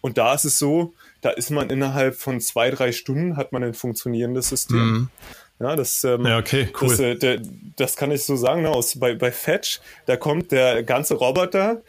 Und 0.00 0.16
da 0.16 0.34
ist 0.34 0.44
es 0.44 0.58
so, 0.58 0.94
da 1.20 1.30
ist 1.30 1.50
man 1.50 1.68
innerhalb 1.68 2.14
von 2.16 2.40
zwei, 2.40 2.70
drei 2.70 2.92
Stunden 2.92 3.36
hat 3.36 3.52
man 3.52 3.62
ein 3.62 3.74
funktionierendes 3.74 4.48
System. 4.48 4.78
Mhm. 4.78 5.08
Ja, 5.60 5.76
das, 5.76 6.02
ähm, 6.04 6.24
ja, 6.24 6.38
okay, 6.38 6.68
cool. 6.80 6.88
Das, 6.88 7.00
äh, 7.00 7.16
der, 7.16 7.42
das 7.76 7.96
kann 7.96 8.10
ich 8.10 8.24
so 8.24 8.34
sagen, 8.34 8.62
ne, 8.62 8.70
aus, 8.70 8.98
bei, 8.98 9.14
bei 9.14 9.30
Fetch, 9.30 9.80
da 10.06 10.16
kommt 10.16 10.52
der 10.52 10.82
ganze 10.82 11.14
Roboter 11.14 11.82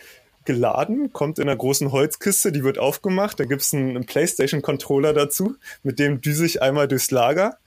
geladen, 0.43 1.13
kommt 1.13 1.39
in 1.39 1.47
einer 1.47 1.55
großen 1.55 1.91
Holzkiste, 1.91 2.51
die 2.51 2.65
wird 2.65 2.79
aufgemacht, 2.79 3.39
da 3.39 3.45
gibt's 3.45 3.73
einen, 3.73 3.91
einen 3.91 4.05
Playstation-Controller 4.05 5.13
dazu, 5.13 5.55
mit 5.83 5.99
dem 5.99 6.19
düse 6.19 6.45
ich 6.45 6.61
einmal 6.61 6.89
durchs 6.89 7.11
Lager. 7.11 7.57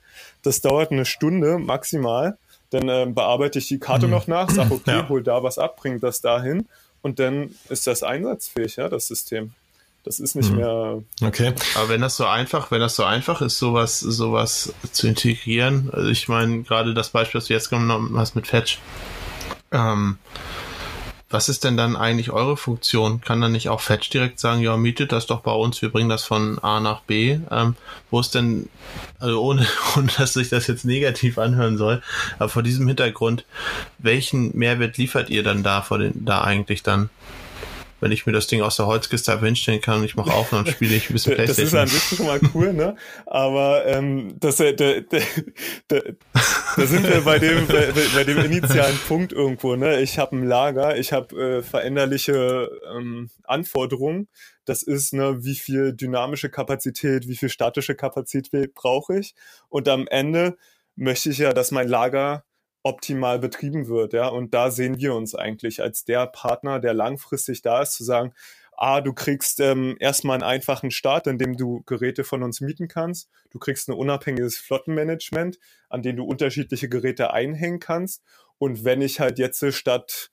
Das 0.43 0.61
dauert 0.61 0.93
eine 0.93 1.07
Stunde 1.07 1.59
maximal. 1.59 2.37
Dann 2.75 2.89
äh, 2.89 3.07
bearbeite 3.07 3.61
ich 3.61 3.69
die 3.69 3.79
Karte 3.79 4.07
mhm. 4.07 4.13
noch 4.13 4.27
nach, 4.27 4.51
sage, 4.51 4.75
okay, 4.75 4.91
ja. 4.91 5.09
hol 5.09 5.23
da 5.23 5.45
was 5.45 5.59
ab, 5.59 5.77
bring 5.77 6.01
das 6.01 6.21
dahin 6.21 6.67
und 7.03 7.21
dann 7.21 7.55
ist 7.69 7.87
das 7.87 8.03
einsatzfähig, 8.03 8.77
ja, 8.77 8.89
das 8.89 9.07
System. 9.07 9.53
Das 10.03 10.19
ist 10.19 10.35
nicht 10.35 10.51
mhm. 10.51 10.57
mehr. 10.57 11.03
Okay. 11.23 11.55
Aber 11.77 11.89
wenn 11.89 12.01
das 12.01 12.17
so 12.17 12.27
einfach, 12.27 12.73
wenn 12.73 12.81
das 12.81 12.97
so 12.97 13.05
einfach 13.05 13.41
ist, 13.43 13.61
sowas, 13.61 14.01
sowas 14.01 14.75
zu 14.91 15.07
integrieren, 15.07 15.89
also 15.93 16.09
ich 16.09 16.27
meine, 16.27 16.63
gerade 16.63 16.95
das 16.95 17.11
Beispiel, 17.11 17.39
das 17.39 17.47
du 17.47 17.55
jetzt 17.55 17.71
genommen 17.71 18.19
hast 18.19 18.35
mit 18.35 18.49
Fetch, 18.49 18.81
ähm, 19.71 20.19
was 21.31 21.49
ist 21.49 21.65
denn 21.65 21.77
dann 21.77 21.97
eigentlich 21.97 22.31
eure 22.31 22.57
Funktion? 22.57 23.21
Kann 23.21 23.41
dann 23.41 23.53
nicht 23.53 23.69
auch 23.69 23.81
Fetch 23.81 24.11
direkt 24.11 24.39
sagen, 24.39 24.61
ja, 24.61 24.77
mietet 24.77 25.11
das 25.11 25.27
doch 25.27 25.41
bei 25.41 25.53
uns, 25.53 25.83
wir 25.83 25.91
bringen 25.91 26.09
das 26.09 26.25
von 26.25 26.59
A 26.61 26.81
nach 26.81 27.01
B? 27.01 27.39
Ähm, 27.51 27.77
wo 28.11 28.21
ist 28.21 28.35
denn, 28.35 28.69
also 29.19 29.43
ohne, 29.43 29.67
ohne 29.97 30.09
dass 30.19 30.35
sich 30.35 30.49
das 30.51 30.67
jetzt 30.67 30.85
negativ 30.85 31.39
anhören 31.39 31.77
soll, 31.77 32.03
aber 32.39 32.49
vor 32.49 32.63
diesem 32.63 32.87
Hintergrund, 32.87 33.45
welchen 33.99 34.57
Mehrwert 34.57 34.97
liefert 34.99 35.31
ihr 35.31 35.43
dann 35.43 35.63
da 35.63 35.83
vor 35.83 35.99
den, 35.99 36.25
da 36.25 36.43
eigentlich 36.43 36.83
dann? 36.83 37.11
Wenn 38.05 38.13
ich 38.13 38.27
mir 38.27 38.33
das 38.33 38.47
Ding 38.47 38.61
aus 38.61 38.77
der 38.77 38.85
Holzkiste 38.85 39.33
einfach 39.33 39.47
hinstellen 39.47 39.81
kann 39.81 40.01
und 40.01 40.05
ich 40.05 40.15
mache 40.15 40.31
auf 40.31 40.53
und 40.53 40.67
dann 40.67 40.75
spiele 40.75 40.95
ich 40.95 41.09
ein 41.09 41.15
bisschen 41.15 41.37
Playstation. 41.37 41.81
Das 41.81 41.91
ist 41.91 41.95
an 41.95 42.01
sich 42.11 42.19
schon 42.19 42.27
mal 42.27 42.39
cool, 42.53 42.75
ne? 42.75 42.97
Aber 43.25 43.87
ähm, 43.87 44.37
das, 44.39 44.61
äh, 44.61 44.75
da, 44.75 45.01
da, 45.01 45.19
da, 45.89 46.01
da 46.77 46.87
sind 46.87 47.09
wir 47.09 47.23
bei 47.23 47.39
dem, 47.39 47.67
bei, 47.67 47.95
bei 48.15 48.25
dem 48.25 48.45
initialen 48.45 48.99
Punkt 49.09 49.33
irgendwo, 49.33 49.75
ne? 49.75 50.03
Ich 50.03 50.19
habe 50.19 50.37
ein 50.37 50.45
Lager, 50.45 50.99
ich 50.99 51.15
habe 51.15 51.35
äh, 51.35 51.63
veränderliche 51.63 52.69
ähm, 52.95 53.31
Anforderungen. 53.45 54.29
Das 54.67 54.83
ist, 54.83 55.15
ne, 55.15 55.43
wie 55.43 55.55
viel 55.55 55.95
dynamische 55.95 56.51
Kapazität, 56.51 57.27
wie 57.27 57.37
viel 57.37 57.49
statische 57.49 57.95
Kapazität 57.95 58.75
brauche 58.75 59.19
ich. 59.19 59.35
Und 59.71 59.89
am 59.89 60.07
Ende 60.09 60.59
möchte 60.95 61.31
ich 61.31 61.39
ja, 61.39 61.55
dass 61.55 61.71
mein 61.71 61.89
Lager 61.89 62.45
optimal 62.85 63.39
betrieben 63.41 63.89
wird, 63.89 64.13
ja. 64.13 64.29
Und 64.29 64.55
da 64.55 64.71
sehen 64.71 64.99
wir 64.99 65.15
uns 65.15 65.35
eigentlich 65.35 65.83
als 65.83 66.05
der 66.05 66.27
Partner, 66.27 66.79
der 66.79 66.95
langfristig 66.95 67.63
da 67.63 67.83
ist, 67.83 67.95
zu 67.95 68.05
sagen, 68.05 68.33
ah, 68.77 69.01
du 69.01 69.13
kriegst 69.13 69.61
ähm, 69.61 69.97
erstmal 69.99 70.35
einen 70.35 70.43
einfachen 70.43 70.91
Start, 70.91 71.27
in 71.27 71.39
dem 71.39 71.57
du 71.57 71.83
Geräte 71.87 72.25
von 72.25 72.43
uns 72.43 72.61
mieten 72.61 72.87
kannst. 72.89 73.31
Du 73.51 73.59
kriegst 73.59 73.89
ein 73.89 73.95
unabhängiges 73.95 74.59
Flottenmanagement, 74.59 75.59
an 75.89 76.03
dem 76.03 76.17
du 76.17 76.25
unterschiedliche 76.25 76.89
Geräte 76.89 77.33
einhängen 77.33 77.81
kannst. 77.81 78.23
Und 78.59 78.85
wenn 78.85 79.01
ich 79.01 79.19
halt 79.19 79.39
jetzt 79.39 79.65
statt 79.73 80.31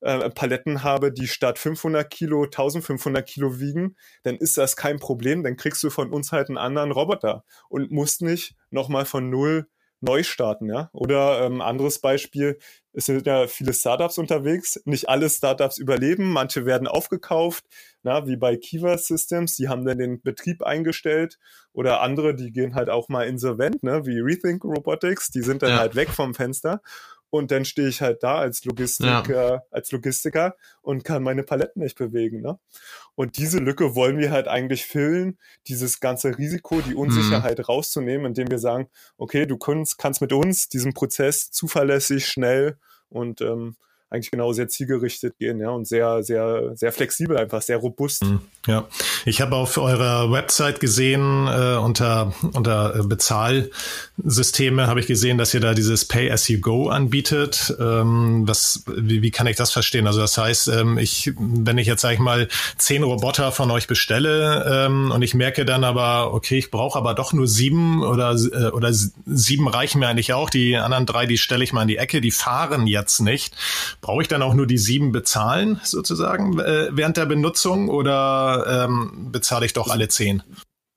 äh, 0.00 0.30
Paletten 0.30 0.82
habe, 0.82 1.12
die 1.12 1.28
statt 1.28 1.58
500 1.58 2.10
Kilo 2.10 2.44
1500 2.44 3.26
Kilo 3.26 3.58
wiegen, 3.58 3.96
dann 4.22 4.36
ist 4.36 4.58
das 4.58 4.76
kein 4.76 4.98
Problem. 4.98 5.42
Dann 5.42 5.56
kriegst 5.56 5.82
du 5.82 5.90
von 5.90 6.12
uns 6.12 6.32
halt 6.32 6.48
einen 6.48 6.58
anderen 6.58 6.92
Roboter 6.92 7.44
und 7.68 7.90
musst 7.90 8.22
nicht 8.22 8.54
nochmal 8.70 9.06
von 9.06 9.30
null 9.30 9.66
neu 10.00 10.22
starten, 10.22 10.66
ja. 10.66 10.90
Oder 10.92 11.44
ähm, 11.44 11.60
anderes 11.60 11.98
Beispiel, 11.98 12.58
es 12.92 13.06
sind 13.06 13.26
ja 13.26 13.46
viele 13.46 13.72
Startups 13.72 14.18
unterwegs. 14.18 14.80
Nicht 14.84 15.08
alle 15.08 15.28
Startups 15.28 15.78
überleben, 15.78 16.30
manche 16.32 16.66
werden 16.66 16.88
aufgekauft, 16.88 17.64
na, 18.02 18.26
wie 18.26 18.36
bei 18.36 18.56
Kiva 18.56 18.96
Systems, 18.98 19.56
die 19.56 19.68
haben 19.68 19.84
dann 19.84 19.98
den 19.98 20.22
Betrieb 20.22 20.62
eingestellt. 20.62 21.38
Oder 21.72 22.00
andere, 22.00 22.34
die 22.34 22.50
gehen 22.50 22.74
halt 22.74 22.90
auch 22.90 23.08
mal 23.08 23.26
insolvent, 23.26 23.82
ne, 23.82 24.06
wie 24.06 24.18
Rethink 24.20 24.64
Robotics, 24.64 25.30
die 25.30 25.42
sind 25.42 25.62
dann 25.62 25.70
ja. 25.70 25.78
halt 25.78 25.94
weg 25.94 26.08
vom 26.08 26.34
Fenster 26.34 26.80
und 27.30 27.50
dann 27.50 27.64
stehe 27.64 27.88
ich 27.88 28.02
halt 28.02 28.22
da 28.22 28.38
als 28.38 28.64
Logistiker, 28.64 29.52
ja. 29.52 29.62
als 29.70 29.90
Logistiker 29.92 30.56
und 30.82 31.04
kann 31.04 31.22
meine 31.22 31.42
Paletten 31.42 31.82
nicht 31.82 31.96
bewegen. 31.96 32.40
Ne? 32.40 32.58
Und 33.14 33.38
diese 33.38 33.58
Lücke 33.58 33.94
wollen 33.94 34.18
wir 34.18 34.30
halt 34.30 34.48
eigentlich 34.48 34.84
füllen, 34.84 35.38
dieses 35.68 36.00
ganze 36.00 36.36
Risiko, 36.36 36.80
die 36.80 36.94
Unsicherheit 36.94 37.58
mhm. 37.58 37.64
rauszunehmen, 37.64 38.26
indem 38.26 38.50
wir 38.50 38.58
sagen, 38.58 38.88
okay, 39.16 39.46
du 39.46 39.56
kannst, 39.56 39.98
kannst 39.98 40.20
mit 40.20 40.32
uns 40.32 40.68
diesen 40.68 40.92
Prozess 40.92 41.50
zuverlässig, 41.50 42.26
schnell 42.26 42.78
und 43.08 43.40
ähm, 43.40 43.76
eigentlich 44.10 44.32
genau 44.32 44.52
sehr 44.52 44.68
zielgerichtet 44.68 45.38
gehen, 45.38 45.60
ja, 45.60 45.70
und 45.70 45.86
sehr, 45.86 46.24
sehr, 46.24 46.72
sehr 46.74 46.90
flexibel 46.90 47.36
einfach, 47.36 47.62
sehr 47.62 47.76
robust. 47.76 48.22
Hm, 48.22 48.40
ja, 48.66 48.88
ich 49.24 49.40
habe 49.40 49.54
auf 49.54 49.78
eurer 49.78 50.32
Website 50.32 50.80
gesehen, 50.80 51.46
äh, 51.46 51.76
unter, 51.76 52.34
unter 52.52 53.04
Bezahlsysteme 53.04 54.88
habe 54.88 54.98
ich 54.98 55.06
gesehen, 55.06 55.38
dass 55.38 55.54
ihr 55.54 55.60
da 55.60 55.74
dieses 55.74 56.04
Pay 56.06 56.28
as 56.32 56.48
you 56.48 56.60
go 56.60 56.88
anbietet. 56.88 57.72
Ähm, 57.78 58.48
was, 58.48 58.82
wie, 58.88 59.22
wie 59.22 59.30
kann 59.30 59.46
ich 59.46 59.56
das 59.56 59.70
verstehen? 59.70 60.08
Also 60.08 60.20
das 60.20 60.36
heißt, 60.36 60.68
ähm, 60.68 60.98
ich, 60.98 61.32
wenn 61.38 61.78
ich 61.78 61.86
jetzt, 61.86 62.02
sage 62.02 62.14
ich 62.14 62.20
mal, 62.20 62.48
zehn 62.78 63.04
Roboter 63.04 63.52
von 63.52 63.70
euch 63.70 63.86
bestelle 63.86 64.86
ähm, 64.86 65.12
und 65.12 65.22
ich 65.22 65.34
merke 65.34 65.64
dann 65.64 65.84
aber, 65.84 66.34
okay, 66.34 66.58
ich 66.58 66.72
brauche 66.72 66.98
aber 66.98 67.14
doch 67.14 67.32
nur 67.32 67.46
sieben 67.46 68.02
oder, 68.02 68.32
äh, 68.32 68.70
oder 68.70 68.92
sieben 68.92 69.68
reichen 69.68 70.00
mir 70.00 70.08
eigentlich 70.08 70.32
auch, 70.32 70.50
die 70.50 70.76
anderen 70.76 71.06
drei, 71.06 71.26
die 71.26 71.38
stelle 71.38 71.62
ich 71.62 71.72
mal 71.72 71.82
in 71.82 71.88
die 71.88 71.98
Ecke, 71.98 72.20
die 72.20 72.32
fahren 72.32 72.88
jetzt 72.88 73.20
nicht 73.20 73.54
Brauche 74.00 74.22
ich 74.22 74.28
dann 74.28 74.42
auch 74.42 74.54
nur 74.54 74.66
die 74.66 74.78
sieben 74.78 75.12
bezahlen 75.12 75.80
sozusagen 75.84 76.58
äh, 76.58 76.88
während 76.90 77.16
der 77.16 77.26
Benutzung 77.26 77.88
oder 77.88 78.86
ähm, 78.86 79.28
bezahle 79.30 79.66
ich 79.66 79.72
doch 79.72 79.90
alle 79.90 80.08
zehn? 80.08 80.42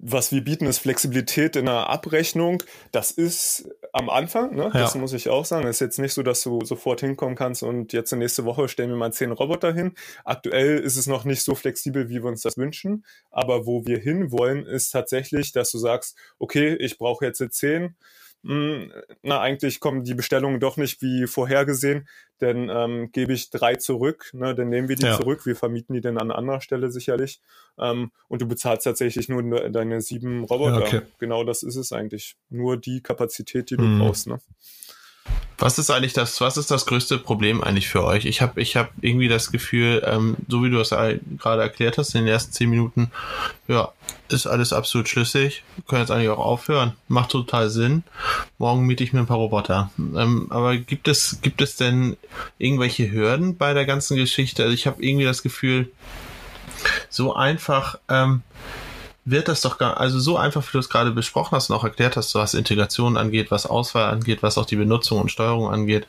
was 0.06 0.34
wir 0.34 0.44
bieten, 0.44 0.66
ist 0.66 0.80
Flexibilität 0.80 1.56
in 1.56 1.66
der 1.66 1.90
Abrechnung. 1.90 2.62
Das 2.92 3.10
ist 3.12 3.70
am 3.94 4.10
Anfang, 4.10 4.54
ne? 4.54 4.70
das 4.74 4.96
ja. 4.96 5.00
muss 5.00 5.14
ich 5.14 5.30
auch 5.30 5.46
sagen. 5.46 5.66
Es 5.66 5.78
ist 5.78 5.80
jetzt 5.80 6.00
nicht 6.00 6.14
so, 6.14 6.24
dass 6.24 6.44
du 6.44 6.64
sofort 6.66 7.00
hinkommen 7.00 7.38
kannst 7.38 7.64
und 7.64 7.94
jetzt 7.94 8.12
nächste 8.12 8.44
Woche 8.44 8.68
stellen 8.68 8.90
wir 8.90 8.98
mal 8.98 9.14
zehn 9.14 9.32
Roboter 9.32 9.74
hin. 9.74 9.94
Aktuell 10.26 10.80
ist 10.80 10.98
es 10.98 11.08
noch 11.08 11.24
nicht 11.24 11.42
so 11.44 11.56
flexibel, 11.56 12.10
wie 12.10 12.22
wir 12.22 12.26
uns 12.26 12.42
das 12.42 12.58
wünschen. 12.58 13.06
Aber 13.32 13.66
wo 13.66 13.86
wir 13.86 13.98
hinwollen, 13.98 14.66
ist 14.66 14.90
tatsächlich, 14.90 15.54
dass 15.54 15.72
du 15.72 15.78
sagst, 15.78 16.18
okay, 16.38 16.76
ich 16.76 16.98
brauche 16.98 17.26
jetzt 17.26 17.42
zehn 17.52 17.96
na, 18.46 19.40
eigentlich 19.40 19.80
kommen 19.80 20.04
die 20.04 20.16
Bestellungen 20.16 20.60
doch 20.60 20.76
nicht 20.76 21.02
wie 21.02 21.28
vorhergesehen, 21.28 22.10
denn 22.42 22.70
ähm, 22.70 23.10
gebe 23.14 23.32
ich 23.32 23.50
drei 23.50 23.76
zurück, 23.76 24.32
ne, 24.34 24.54
dann 24.54 24.68
nehmen 24.68 24.90
wir 24.90 24.98
die 24.98 25.06
ja. 25.06 25.18
zurück, 25.18 25.46
wir 25.46 25.56
vermieten 25.56 25.94
die 25.94 26.02
dann 26.02 26.18
an 26.18 26.30
anderer 26.30 26.60
Stelle 26.60 26.92
sicherlich 26.92 27.40
ähm, 27.80 28.12
und 28.28 28.42
du 28.42 28.48
bezahlst 28.48 28.84
tatsächlich 28.84 29.30
nur 29.30 29.70
deine 29.70 30.02
sieben 30.02 30.44
Roboter. 30.44 30.82
Ja, 30.82 30.86
okay. 30.86 31.02
Genau 31.20 31.46
das 31.46 31.64
ist 31.64 31.78
es 31.78 31.94
eigentlich. 31.94 32.36
Nur 32.50 32.76
die 32.76 33.02
Kapazität, 33.02 33.70
die 33.70 33.78
du 33.78 33.84
mhm. 33.84 34.00
brauchst. 34.00 34.28
Ne? 34.28 34.40
Was 35.58 35.78
ist 35.78 35.90
eigentlich 35.92 36.14
das, 36.14 36.42
was 36.42 36.58
ist 36.58 36.72
das 36.72 36.86
größte 36.86 37.18
Problem 37.18 37.64
eigentlich 37.64 37.88
für 37.88 38.04
euch? 38.04 38.26
Ich 38.26 38.42
habe 38.42 38.62
ich 38.62 38.76
hab 38.76 38.92
irgendwie 39.00 39.30
das 39.30 39.52
Gefühl, 39.52 40.04
ähm, 40.06 40.36
so 40.50 40.64
wie 40.64 40.70
du 40.70 40.80
es 40.80 40.90
gerade 40.90 41.62
erklärt 41.62 41.98
hast 41.98 42.16
in 42.16 42.26
den 42.26 42.34
ersten 42.34 42.52
zehn 42.52 42.70
Minuten, 42.70 43.12
ja, 43.68 43.94
ist 44.28 44.48
alles 44.48 44.74
absolut 44.74 45.08
schlüssig. 45.08 45.64
Wir 45.76 45.84
können 45.86 46.02
jetzt 46.02 46.12
eigentlich 46.12 46.30
auch 46.30 46.40
aufhören. 46.40 46.94
Macht 47.08 47.32
total 47.32 47.70
Sinn. 47.70 48.04
Morgen 48.58 48.86
miete 48.86 49.04
ich 49.04 49.14
mir 49.14 49.20
ein 49.20 49.26
paar 49.28 49.38
Roboter. 49.38 49.92
Ähm, 49.98 50.48
aber 50.50 50.76
gibt 50.76 51.08
es, 51.08 51.40
gibt 51.42 51.62
es 51.62 51.78
denn 51.78 52.18
irgendwelche 52.58 53.10
Hürden 53.12 53.56
bei 53.56 53.74
der 53.74 53.86
ganzen 53.86 54.18
Geschichte? 54.18 54.64
Also 54.64 54.74
ich 54.74 54.88
habe 54.88 55.02
irgendwie 55.02 55.26
das 55.26 55.44
Gefühl, 55.44 55.92
so 57.10 57.36
einfach, 57.36 58.00
ähm, 58.10 58.42
wird 59.26 59.48
das 59.48 59.62
doch 59.62 59.78
gar, 59.78 59.98
also 59.98 60.20
so 60.20 60.38
einfach, 60.38 60.64
wie 60.68 60.72
du 60.74 60.80
es 60.80 60.90
gerade 60.90 61.12
besprochen 61.12 61.56
hast 61.56 61.70
und 61.70 61.76
auch 61.76 61.84
erklärt 61.84 62.18
hast, 62.18 62.36
was 62.36 62.54
Integration 62.54 63.16
angeht, 63.16 63.52
was 63.52 63.66
Auswahl 63.66 64.12
angeht, 64.12 64.44
was 64.44 64.58
auch 64.58 64.66
die 64.66 64.76
Benutzung 64.76 65.22
und 65.22 65.32
Steuerung 65.32 65.70
angeht, 65.70 66.08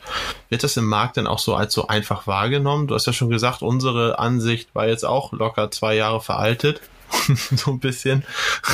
wird 0.48 0.64
das 0.64 0.76
im 0.76 0.86
Markt 0.86 1.16
denn 1.16 1.26
auch 1.26 1.38
so 1.38 1.54
als 1.54 1.72
so 1.72 1.86
einfach 1.86 2.26
wahrgenommen? 2.26 2.88
Du 2.88 2.94
hast 2.94 3.06
ja 3.06 3.12
schon 3.12 3.30
gesagt, 3.30 3.62
unsere 3.62 4.18
Ansicht 4.18 4.74
war 4.74 4.88
jetzt 4.88 5.04
auch 5.04 5.32
locker 5.32 5.70
zwei 5.70 5.94
Jahre 5.94 6.20
veraltet, 6.20 6.80
so 7.56 7.70
ein 7.70 7.78
bisschen. 7.78 8.24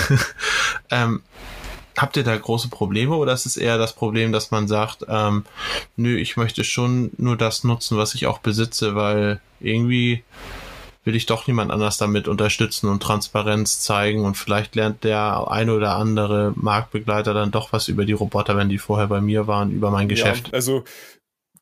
ähm, 0.91 1.23
habt 1.99 2.17
ihr 2.17 2.25
da 2.25 2.35
große 2.35 2.69
Probleme 2.69 3.15
oder 3.17 3.35
ist 3.35 3.45
es 3.45 3.59
eher 3.59 3.77
das 3.77 3.93
Problem, 3.93 4.33
dass 4.33 4.51
man 4.51 4.69
sagt, 4.69 5.05
ähm, 5.09 5.45
nö, 5.97 6.17
ich 6.17 6.39
möchte 6.39 6.65
schon 6.65 7.11
nur 7.19 7.37
das 7.37 7.63
nutzen, 7.63 7.99
was 7.99 8.15
ich 8.15 8.27
auch 8.27 8.39
besitze, 8.39 8.95
weil 8.95 9.41
irgendwie 9.61 10.25
will 11.05 11.17
ich 11.17 11.27
doch 11.27 11.47
niemand 11.47 11.71
anders 11.71 11.97
damit 11.99 12.29
unterstützen 12.29 12.89
und 12.89 13.03
Transparenz 13.03 13.81
zeigen 13.81 14.25
und 14.25 14.37
vielleicht 14.37 14.75
lernt 14.75 15.03
der 15.03 15.51
eine 15.51 15.75
oder 15.75 15.97
andere 15.97 16.53
Marktbegleiter 16.57 17.33
dann 17.33 17.51
doch 17.51 17.73
was 17.73 17.89
über 17.89 18.05
die 18.05 18.13
Roboter, 18.13 18.57
wenn 18.57 18.69
die 18.69 18.79
vorher 18.79 19.07
bei 19.07 19.21
mir 19.21 19.47
waren, 19.47 19.71
über 19.71 19.91
mein 19.91 20.09
Geschäft. 20.09 20.49
Ja, 20.49 20.55
also 20.55 20.85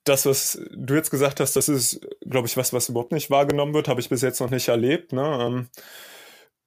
das, 0.05 0.27
was 0.27 0.61
du 0.74 0.94
jetzt 0.94 1.11
gesagt 1.11 1.38
hast, 1.40 1.55
das 1.55 1.68
ist, 1.68 2.01
glaube 2.29 2.48
ich, 2.48 2.57
was, 2.57 2.72
was 2.72 2.88
überhaupt 2.88 3.12
nicht 3.12 3.31
wahrgenommen 3.31 3.74
wird, 3.74 3.88
habe 3.88 4.01
ich 4.01 4.09
bis 4.09 4.22
jetzt 4.22 4.40
noch 4.40 4.51
nicht 4.51 4.68
erlebt. 4.68 5.12
Ne? 5.12 5.38
Ähm, 5.40 5.68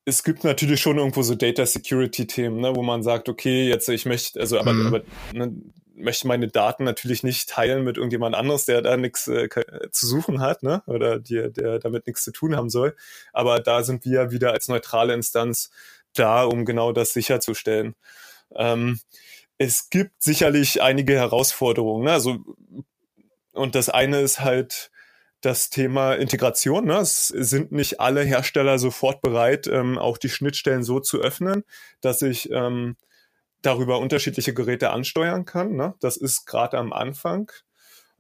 es 0.06 0.24
gibt 0.24 0.44
natürlich 0.44 0.82
schon 0.82 0.98
irgendwo 0.98 1.22
so 1.24 1.36
Data 1.36 1.66
Security 1.66 2.26
Themen, 2.26 2.60
ne, 2.60 2.76
wo 2.76 2.82
man 2.84 3.04
sagt, 3.04 3.30
okay, 3.30 3.68
jetzt 3.68 3.88
ich 3.90 4.06
möchte, 4.06 4.40
also 4.40 4.60
aber, 4.60 4.74
mhm. 4.74 4.88
aber 4.88 5.02
ne, 5.34 5.54
möchte 5.96 6.28
meine 6.28 6.48
Daten 6.48 6.84
natürlich 6.84 7.24
nicht 7.24 7.50
teilen 7.50 7.84
mit 7.84 7.98
irgendjemand 7.98 8.36
anderes, 8.36 8.66
der 8.66 8.82
da 8.82 8.98
nichts 8.98 9.28
äh, 9.28 9.50
zu 9.92 10.08
suchen 10.08 10.42
hat, 10.42 10.64
ne? 10.64 10.84
Oder 10.88 11.20
die, 11.20 11.52
der 11.52 11.80
damit 11.80 12.08
nichts 12.08 12.24
zu 12.24 12.32
tun 12.32 12.56
haben 12.56 12.70
soll. 12.70 12.96
Aber 13.34 13.60
da 13.60 13.84
sind 13.84 14.06
wir 14.06 14.32
wieder 14.32 14.52
als 14.52 14.68
neutrale 14.68 15.14
Instanz 15.14 15.70
da, 16.14 16.44
um 16.44 16.66
genau 16.66 16.92
das 16.92 17.14
sicherzustellen. 17.14 17.96
Ähm, 18.56 19.00
es 19.58 19.90
gibt 19.90 20.24
sicherlich 20.24 20.82
einige 20.82 21.14
Herausforderungen. 21.16 22.06
Ne? 22.06 22.12
Also, 22.12 22.40
und 23.54 23.76
das 23.76 23.90
eine 23.90 24.22
ist 24.22 24.40
halt 24.40 24.92
das 25.42 25.70
Thema 25.70 26.14
Integration. 26.14 26.86
Ne? 26.86 26.98
Es 26.98 27.28
sind 27.28 27.72
nicht 27.72 28.00
alle 28.00 28.24
Hersteller 28.24 28.80
sofort 28.80 29.22
bereit, 29.22 29.68
ähm, 29.68 29.98
auch 29.98 30.18
die 30.18 30.30
Schnittstellen 30.30 30.84
so 30.84 31.00
zu 31.00 31.20
öffnen, 31.20 31.64
dass 32.02 32.22
ich 32.22 32.50
ähm, 32.52 32.96
darüber 33.62 34.00
unterschiedliche 34.00 34.54
Geräte 34.54 34.92
ansteuern 34.92 35.46
kann. 35.46 35.76
Ne? 35.76 35.94
Das 36.00 36.18
ist 36.18 36.46
gerade 36.46 36.78
am 36.78 36.94
Anfang. 36.94 37.52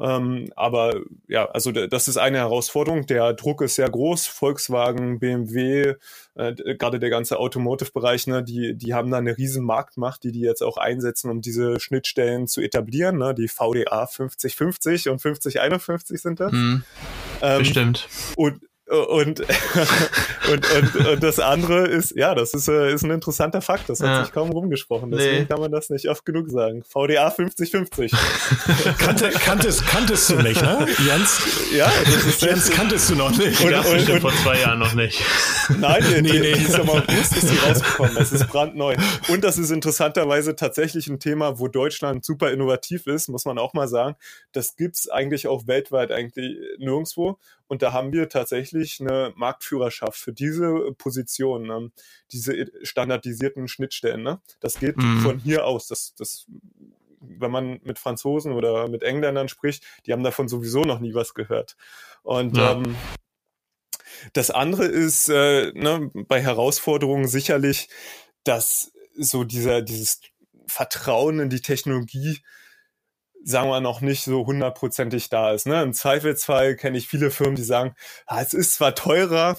Ähm, 0.01 0.51
aber 0.55 1.01
ja, 1.27 1.45
also 1.51 1.71
das 1.71 2.07
ist 2.07 2.17
eine 2.17 2.39
Herausforderung. 2.39 3.05
Der 3.05 3.33
Druck 3.33 3.61
ist 3.61 3.75
sehr 3.75 3.89
groß. 3.89 4.25
Volkswagen, 4.25 5.19
BMW, 5.19 5.93
äh, 6.33 6.53
gerade 6.75 6.99
der 6.99 7.11
ganze 7.11 7.37
Automotive-Bereich, 7.37 8.25
ne, 8.25 8.43
die, 8.43 8.75
die 8.75 8.95
haben 8.95 9.11
da 9.11 9.19
eine 9.19 9.37
riesen 9.37 9.63
Marktmacht, 9.63 10.23
die 10.23 10.31
die 10.31 10.39
jetzt 10.39 10.63
auch 10.63 10.77
einsetzen, 10.77 11.29
um 11.29 11.41
diese 11.41 11.79
Schnittstellen 11.79 12.47
zu 12.47 12.61
etablieren. 12.61 13.17
Ne? 13.17 13.35
Die 13.35 13.47
VDA 13.47 14.07
5050 14.07 15.09
und 15.09 15.19
5051 15.19 16.19
sind 16.19 16.39
das. 16.39 16.51
Mhm. 16.51 16.83
Ähm, 17.43 17.59
Bestimmt. 17.59 18.07
Und 18.35 18.61
und, 18.91 19.39
und, 20.51 20.71
und, 20.75 20.95
und 21.07 21.23
das 21.23 21.39
andere 21.39 21.87
ist, 21.87 22.15
ja, 22.15 22.35
das 22.35 22.53
ist, 22.53 22.67
äh, 22.67 22.93
ist 22.93 23.03
ein 23.03 23.11
interessanter 23.11 23.61
Fakt. 23.61 23.89
Das 23.89 24.01
hat 24.01 24.07
ja. 24.07 24.23
sich 24.25 24.33
kaum 24.33 24.51
rumgesprochen. 24.51 25.11
Deswegen 25.11 25.39
nee. 25.39 25.45
kann 25.45 25.61
man 25.61 25.71
das 25.71 25.89
nicht 25.89 26.09
oft 26.09 26.25
genug 26.25 26.49
sagen. 26.49 26.83
VDA 26.83 27.29
50-50. 27.29 28.13
Kannte, 28.97 29.29
kanntest, 29.29 29.85
kanntest 29.87 30.29
du 30.29 30.35
nicht, 30.35 30.61
ne? 30.61 30.85
Jens? 31.05 31.41
Ja, 31.73 31.89
das 32.03 32.25
ist 32.25 32.41
Jens 32.41 32.69
kanntest 32.69 33.09
du 33.09 33.15
noch 33.15 33.31
nicht. 33.37 33.61
Und, 33.61 33.73
und, 33.73 34.09
und, 34.09 34.19
vor 34.19 34.33
zwei 34.43 34.59
Jahren 34.59 34.79
noch 34.79 34.93
nicht. 34.93 35.21
Nein, 35.77 36.03
nee, 36.11 36.21
nee, 36.21 36.39
nee. 36.39 36.53
die 36.53 36.63
ist 36.63 36.77
im 36.77 36.89
August 36.89 37.37
ist 37.37 37.47
sie 37.47 37.57
rausgekommen. 37.57 38.15
Das 38.15 38.31
ist 38.33 38.47
brandneu. 38.47 38.95
Und 39.29 39.43
das 39.43 39.57
ist 39.57 39.71
interessanterweise 39.71 40.55
tatsächlich 40.55 41.07
ein 41.07 41.19
Thema, 41.19 41.59
wo 41.59 41.67
Deutschland 41.67 42.25
super 42.25 42.51
innovativ 42.51 43.07
ist, 43.07 43.29
muss 43.29 43.45
man 43.45 43.57
auch 43.57 43.73
mal 43.73 43.87
sagen. 43.87 44.15
Das 44.51 44.75
gibt's 44.75 45.09
eigentlich 45.09 45.47
auch 45.47 45.67
weltweit 45.67 46.11
eigentlich 46.11 46.57
nirgendwo. 46.77 47.37
Und 47.71 47.81
da 47.81 47.93
haben 47.93 48.11
wir 48.11 48.27
tatsächlich 48.27 48.99
eine 48.99 49.31
Marktführerschaft 49.37 50.19
für 50.19 50.33
diese 50.33 50.91
Position, 50.97 51.67
ne? 51.67 51.89
diese 52.29 52.69
standardisierten 52.83 53.69
Schnittstellen. 53.69 54.23
Ne? 54.23 54.41
Das 54.59 54.77
geht 54.77 54.97
mhm. 54.97 55.21
von 55.21 55.39
hier 55.39 55.65
aus. 55.65 55.87
Das, 55.87 56.13
das, 56.15 56.47
wenn 57.21 57.49
man 57.49 57.79
mit 57.85 57.97
Franzosen 57.97 58.51
oder 58.51 58.89
mit 58.89 59.03
Engländern 59.03 59.47
spricht, 59.47 59.85
die 60.05 60.11
haben 60.11 60.21
davon 60.21 60.49
sowieso 60.49 60.81
noch 60.81 60.99
nie 60.99 61.13
was 61.13 61.33
gehört. 61.33 61.77
Und 62.23 62.57
ja. 62.57 62.73
ähm, 62.73 62.93
das 64.33 64.51
andere 64.51 64.83
ist 64.83 65.29
äh, 65.29 65.71
ne, 65.71 66.11
bei 66.27 66.41
Herausforderungen 66.41 67.29
sicherlich, 67.29 67.87
dass 68.43 68.91
so 69.15 69.45
dieser 69.45 69.81
dieses 69.81 70.19
Vertrauen 70.67 71.39
in 71.39 71.49
die 71.49 71.61
Technologie 71.61 72.41
sagen 73.43 73.69
wir 73.69 73.81
noch 73.81 74.01
nicht 74.01 74.23
so 74.23 74.45
hundertprozentig 74.45 75.29
da 75.29 75.51
ist. 75.51 75.67
Ne? 75.67 75.81
Im 75.81 75.93
Zweifelsfall 75.93 76.75
kenne 76.75 76.97
ich 76.97 77.07
viele 77.07 77.31
Firmen, 77.31 77.55
die 77.55 77.63
sagen, 77.63 77.95
ah, 78.27 78.41
es 78.41 78.53
ist 78.53 78.73
zwar 78.73 78.95
teurer, 78.95 79.57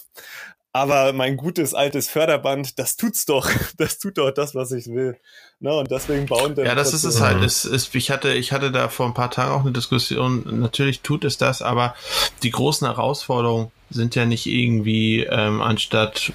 aber 0.74 1.12
mein 1.12 1.36
gutes 1.36 1.74
altes 1.74 2.08
Förderband, 2.08 2.78
das 2.78 2.96
tut's 2.96 3.26
doch. 3.26 3.50
Das 3.76 3.98
tut 3.98 4.18
doch 4.18 4.30
das, 4.30 4.54
was 4.54 4.72
ich 4.72 4.86
will. 4.86 5.18
Ne? 5.60 5.74
Und 5.74 5.90
deswegen 5.90 6.26
bauen 6.26 6.54
dann. 6.54 6.64
Ja, 6.64 6.74
das 6.74 6.94
ist 6.94 7.04
es 7.04 7.20
halt. 7.20 7.42
Es 7.42 7.64
ist, 7.64 7.94
ich 7.94 8.10
hatte, 8.10 8.32
ich 8.32 8.52
hatte 8.52 8.70
da 8.70 8.88
vor 8.88 9.06
ein 9.06 9.14
paar 9.14 9.30
Tagen 9.30 9.50
auch 9.50 9.62
eine 9.62 9.72
Diskussion. 9.72 10.60
Natürlich 10.60 11.00
tut 11.00 11.24
es 11.24 11.36
das, 11.36 11.62
aber 11.62 11.94
die 12.42 12.50
großen 12.50 12.86
Herausforderungen 12.86 13.70
sind 13.90 14.14
ja 14.14 14.24
nicht 14.24 14.46
irgendwie 14.46 15.24
ähm, 15.24 15.60
anstatt 15.60 16.32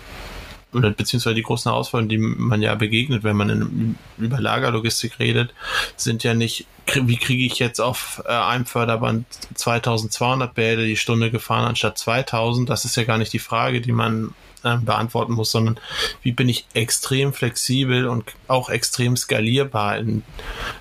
oder 0.74 0.92
beziehungsweise 0.92 1.36
die 1.36 1.44
großen 1.44 1.72
Herausforderungen, 1.72 2.10
die 2.10 2.18
man 2.18 2.62
ja 2.62 2.76
begegnet, 2.76 3.24
wenn 3.24 3.38
man 3.38 3.50
in, 3.50 3.96
über 4.18 4.40
Lagerlogistik 4.40 5.20
redet, 5.20 5.54
sind 5.96 6.24
ja 6.24 6.34
nicht, 6.34 6.66
wie 6.94 7.18
kriege 7.18 7.46
ich 7.46 7.60
jetzt 7.60 7.80
auf 7.80 8.22
äh, 8.26 8.32
einem 8.32 8.66
Förderband 8.66 9.26
2200 9.56 10.54
Bälle 10.54 10.86
die 10.86 10.98
Stunde 10.98 11.32
gefahren 11.32 11.66
anstatt 11.66 11.98
2000? 11.98 12.70
Das 12.70 12.86
ist 12.86 12.98
ja 12.98 13.04
gar 13.04 13.18
nicht 13.18 13.34
die 13.34 13.40
Frage, 13.40 13.82
die 13.82 13.92
man 13.92 14.34
äh, 14.64 14.78
beantworten 14.78 15.34
muss, 15.34 15.52
sondern 15.52 15.80
wie 16.22 16.32
bin 16.32 16.50
ich 16.50 16.66
extrem 16.74 17.32
flexibel 17.32 18.08
und 18.08 18.26
auch 18.48 18.70
extrem 18.70 19.16
skalierbar 19.16 19.98
in 19.98 20.24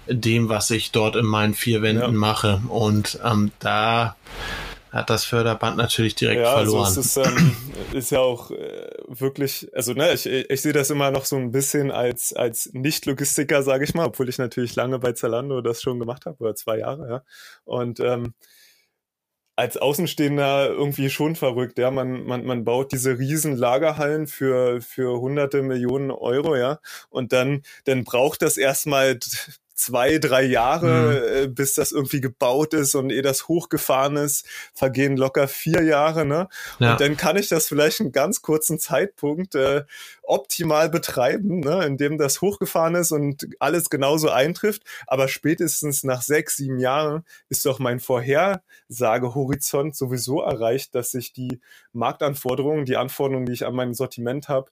dem, 0.09 0.49
was 0.49 0.71
ich 0.71 0.91
dort 0.93 1.15
in 1.15 1.27
meinen 1.27 1.55
vier 1.55 1.83
Wänden 1.83 2.03
ja. 2.03 2.11
mache. 2.11 2.61
Und 2.69 3.19
ähm, 3.25 3.53
da 3.61 4.17
hat 4.97 5.11
das 5.11 5.25
Förderband 5.25 5.77
natürlich 5.77 6.15
direkt 6.15 6.43
ja, 6.43 6.55
also 6.55 6.73
verloren. 6.73 6.87
Also 6.87 7.01
es 7.01 7.17
ist, 7.17 7.17
ähm, 7.17 7.57
ist 7.93 8.11
ja 8.11 8.21
auch 8.21 8.51
äh, 8.51 8.89
wirklich, 9.09 9.69
also 9.75 9.93
ne, 9.93 10.13
ich, 10.13 10.27
ich 10.27 10.63
sehe 10.63 10.73
das 10.73 10.91
immer 10.91 11.11
noch 11.11 11.25
so 11.25 11.37
ein 11.37 11.53
bisschen 11.53 11.91
als 11.91 12.33
als 12.33 12.71
Nicht-Logistiker, 12.73 13.63
sage 13.63 13.85
ich 13.85 13.95
mal, 13.95 14.07
obwohl 14.07 14.29
ich 14.29 14.39
natürlich 14.39 14.75
lange 14.75 14.99
bei 14.99 15.13
Zalando 15.13 15.61
das 15.61 15.83
schon 15.83 15.99
gemacht 15.99 16.27
habe, 16.27 16.39
oder 16.39 16.55
zwei 16.55 16.79
Jahre, 16.79 17.09
ja. 17.09 17.23
Und 17.65 18.01
ähm, 18.01 18.35
als 19.57 19.79
Außenstehender 19.79 20.69
irgendwie 20.69 21.09
schon 21.09 21.35
verrückt, 21.35 21.79
ja. 21.79 21.91
Man, 21.91 22.25
man, 22.25 22.45
man 22.45 22.65
baut 22.65 22.93
diese 22.93 23.19
riesen 23.19 23.57
Lagerhallen 23.57 24.27
für, 24.27 24.83
für 24.83 25.19
hunderte 25.19 25.63
Millionen 25.63 26.11
Euro, 26.11 26.57
ja. 26.57 26.79
Und 27.09 27.33
dann, 27.33 27.63
dann 27.85 28.05
braucht 28.05 28.43
das 28.43 28.59
erstmal 28.59 29.19
zwei, 29.77 30.19
drei 30.19 30.43
Jahre, 30.43 31.47
mhm. 31.47 31.55
bis 31.55 31.75
das 31.75 31.93
irgendwie 31.93 32.21
gebaut 32.21 32.75
ist 32.75 32.95
und 32.95 33.11
eh 33.11 33.23
das 33.23 33.47
hochgefahren 33.47 34.17
ist, 34.17 34.47
vergehen 34.75 35.17
locker 35.17 35.47
vier 35.49 35.83
Jahre, 35.83 36.25
ne? 36.25 36.49
Ja. 36.79 36.93
Und 36.93 37.01
dann 37.01 37.17
kann 37.17 37.37
ich 37.37 37.49
das 37.49 37.69
vielleicht 37.69 38.01
einen 38.01 38.11
ganz 38.11 38.41
kurzen 38.43 38.79
Zeitpunkt 38.79 39.55
äh, 39.55 39.85
optimal 40.23 40.89
betreiben, 40.89 41.61
ne? 41.61 41.85
indem 41.85 42.19
das 42.19 42.41
hochgefahren 42.41 42.95
ist 42.95 43.13
und 43.13 43.47
alles 43.61 43.91
genauso 43.91 44.31
eintrifft. 44.31 44.83
Aber 45.07 45.29
spätestens 45.29 46.05
nach 46.05 46.23
sechs, 46.23 46.57
sieben 46.57 46.79
Jahren 46.79 47.25
ist 47.49 47.67
doch 47.67 47.79
mein 47.79 48.01
Vorhersagehorizont 48.01 49.95
sowieso 49.95 50.41
erreicht, 50.43 50.95
dass 50.95 51.11
sich 51.11 51.33
die 51.33 51.61
Marktanforderungen, 51.93 52.87
die 52.87 52.97
Anforderungen, 52.97 53.47
die 53.47 53.53
ich 53.53 53.67
an 53.67 53.75
mein 53.75 53.95
Sortiment 53.95 54.49
habe, 54.49 54.71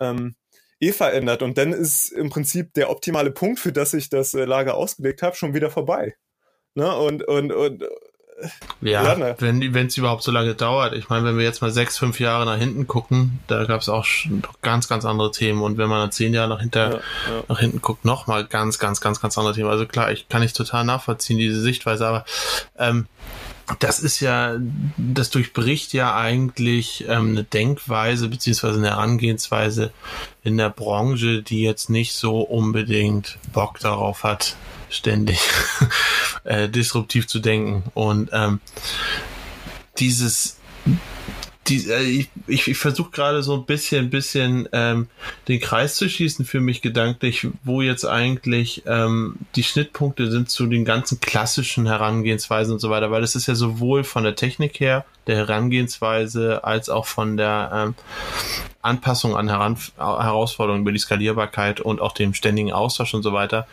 ähm, 0.00 0.36
eh 0.82 0.92
verändert. 0.92 1.42
Und 1.42 1.56
dann 1.56 1.72
ist 1.72 2.10
im 2.10 2.28
Prinzip 2.30 2.74
der 2.74 2.90
optimale 2.90 3.30
Punkt, 3.30 3.60
für 3.60 3.72
das 3.72 3.94
ich 3.94 4.08
das 4.10 4.34
äh, 4.34 4.44
Lager 4.44 4.74
ausgelegt 4.74 5.22
habe, 5.22 5.36
schon 5.36 5.54
wieder 5.54 5.70
vorbei. 5.70 6.14
Ne? 6.74 6.94
Und, 6.94 7.22
und, 7.24 7.52
und 7.52 7.84
Ja, 8.80 9.16
ja 9.16 9.36
wenn 9.38 9.86
es 9.86 9.96
überhaupt 9.96 10.22
so 10.24 10.32
lange 10.32 10.54
dauert. 10.54 10.94
Ich 10.94 11.08
meine, 11.08 11.24
wenn 11.24 11.36
wir 11.38 11.44
jetzt 11.44 11.62
mal 11.62 11.70
sechs, 11.70 11.96
fünf 11.98 12.18
Jahre 12.18 12.44
nach 12.44 12.58
hinten 12.58 12.88
gucken, 12.88 13.38
da 13.46 13.64
gab 13.64 13.80
es 13.80 13.88
auch 13.88 14.04
schon 14.04 14.42
ganz, 14.62 14.88
ganz 14.88 15.04
andere 15.04 15.30
Themen. 15.30 15.62
Und 15.62 15.78
wenn 15.78 15.88
man 15.88 16.00
dann 16.00 16.12
zehn 16.12 16.34
Jahre 16.34 16.48
nach, 16.48 16.60
hinter, 16.60 16.90
ja, 16.90 16.96
ja. 16.96 17.44
nach 17.48 17.60
hinten 17.60 17.80
guckt, 17.80 18.04
nochmal 18.04 18.44
ganz, 18.44 18.80
ganz, 18.80 19.00
ganz, 19.00 19.20
ganz 19.20 19.38
andere 19.38 19.54
Themen. 19.54 19.70
Also 19.70 19.86
klar, 19.86 20.10
ich 20.10 20.28
kann 20.28 20.42
nicht 20.42 20.56
total 20.56 20.84
nachvollziehen, 20.84 21.38
diese 21.38 21.60
Sichtweise, 21.60 22.06
aber 22.06 22.24
ähm, 22.76 23.06
das 23.78 24.00
ist 24.00 24.20
ja, 24.20 24.56
das 24.96 25.30
durchbricht 25.30 25.92
ja 25.92 26.16
eigentlich 26.16 27.04
ähm, 27.08 27.30
eine 27.30 27.44
Denkweise 27.44 28.28
beziehungsweise 28.28 28.78
eine 28.78 28.90
Herangehensweise 28.90 29.92
in 30.42 30.56
der 30.56 30.70
Branche, 30.70 31.42
die 31.42 31.62
jetzt 31.62 31.90
nicht 31.90 32.14
so 32.14 32.40
unbedingt 32.40 33.38
Bock 33.52 33.78
darauf 33.78 34.24
hat, 34.24 34.56
ständig 34.90 35.38
äh, 36.44 36.68
disruptiv 36.68 37.26
zu 37.26 37.38
denken. 37.38 37.84
Und 37.94 38.30
ähm, 38.32 38.60
dieses 39.98 40.58
die, 41.68 41.88
äh, 41.88 42.02
ich, 42.02 42.30
ich, 42.46 42.68
ich 42.68 42.78
versuche 42.78 43.10
gerade 43.10 43.42
so 43.42 43.54
ein 43.54 43.64
bisschen, 43.64 44.10
bisschen 44.10 44.68
ähm, 44.72 45.08
den 45.48 45.60
Kreis 45.60 45.94
zu 45.94 46.08
schießen 46.08 46.44
für 46.44 46.60
mich 46.60 46.82
gedanklich, 46.82 47.46
wo 47.62 47.82
jetzt 47.82 48.04
eigentlich 48.04 48.82
ähm, 48.86 49.36
die 49.54 49.62
Schnittpunkte 49.62 50.30
sind 50.30 50.50
zu 50.50 50.66
den 50.66 50.84
ganzen 50.84 51.20
klassischen 51.20 51.86
Herangehensweisen 51.86 52.72
und 52.72 52.80
so 52.80 52.90
weiter, 52.90 53.10
weil 53.10 53.22
es 53.22 53.36
ist 53.36 53.46
ja 53.46 53.54
sowohl 53.54 54.02
von 54.04 54.24
der 54.24 54.34
Technik 54.34 54.80
her, 54.80 55.04
der 55.26 55.36
Herangehensweise, 55.36 56.64
als 56.64 56.88
auch 56.88 57.06
von 57.06 57.36
der 57.36 57.70
ähm, 57.72 57.94
Anpassung 58.80 59.36
an 59.36 59.48
Heran 59.48 59.78
Herausforderungen 59.96 60.82
über 60.82 60.92
die 60.92 60.98
Skalierbarkeit 60.98 61.80
und 61.80 62.00
auch 62.00 62.12
dem 62.12 62.34
ständigen 62.34 62.72
Austausch 62.72 63.14
und 63.14 63.22
so 63.22 63.32
weiter 63.32 63.68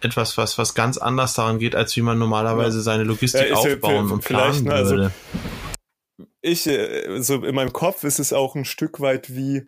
etwas, 0.00 0.36
was, 0.36 0.58
was 0.58 0.74
ganz 0.74 0.98
anders 0.98 1.32
daran 1.32 1.58
geht, 1.58 1.74
als 1.74 1.96
wie 1.96 2.02
man 2.02 2.18
normalerweise 2.18 2.82
seine 2.82 3.04
Logistik 3.04 3.48
ja, 3.48 3.54
aufbauen 3.54 4.08
ja, 4.08 4.14
und 4.14 4.24
planen 4.24 4.64
ne, 4.64 4.72
also 4.72 4.90
würde. 4.90 5.04
Also 5.04 5.63
ich, 6.44 6.66
äh, 6.66 7.22
so 7.22 7.42
in 7.42 7.54
meinem 7.54 7.72
Kopf 7.72 8.04
ist 8.04 8.18
es 8.18 8.32
auch 8.32 8.54
ein 8.54 8.64
Stück 8.64 9.00
weit 9.00 9.34
wie 9.34 9.66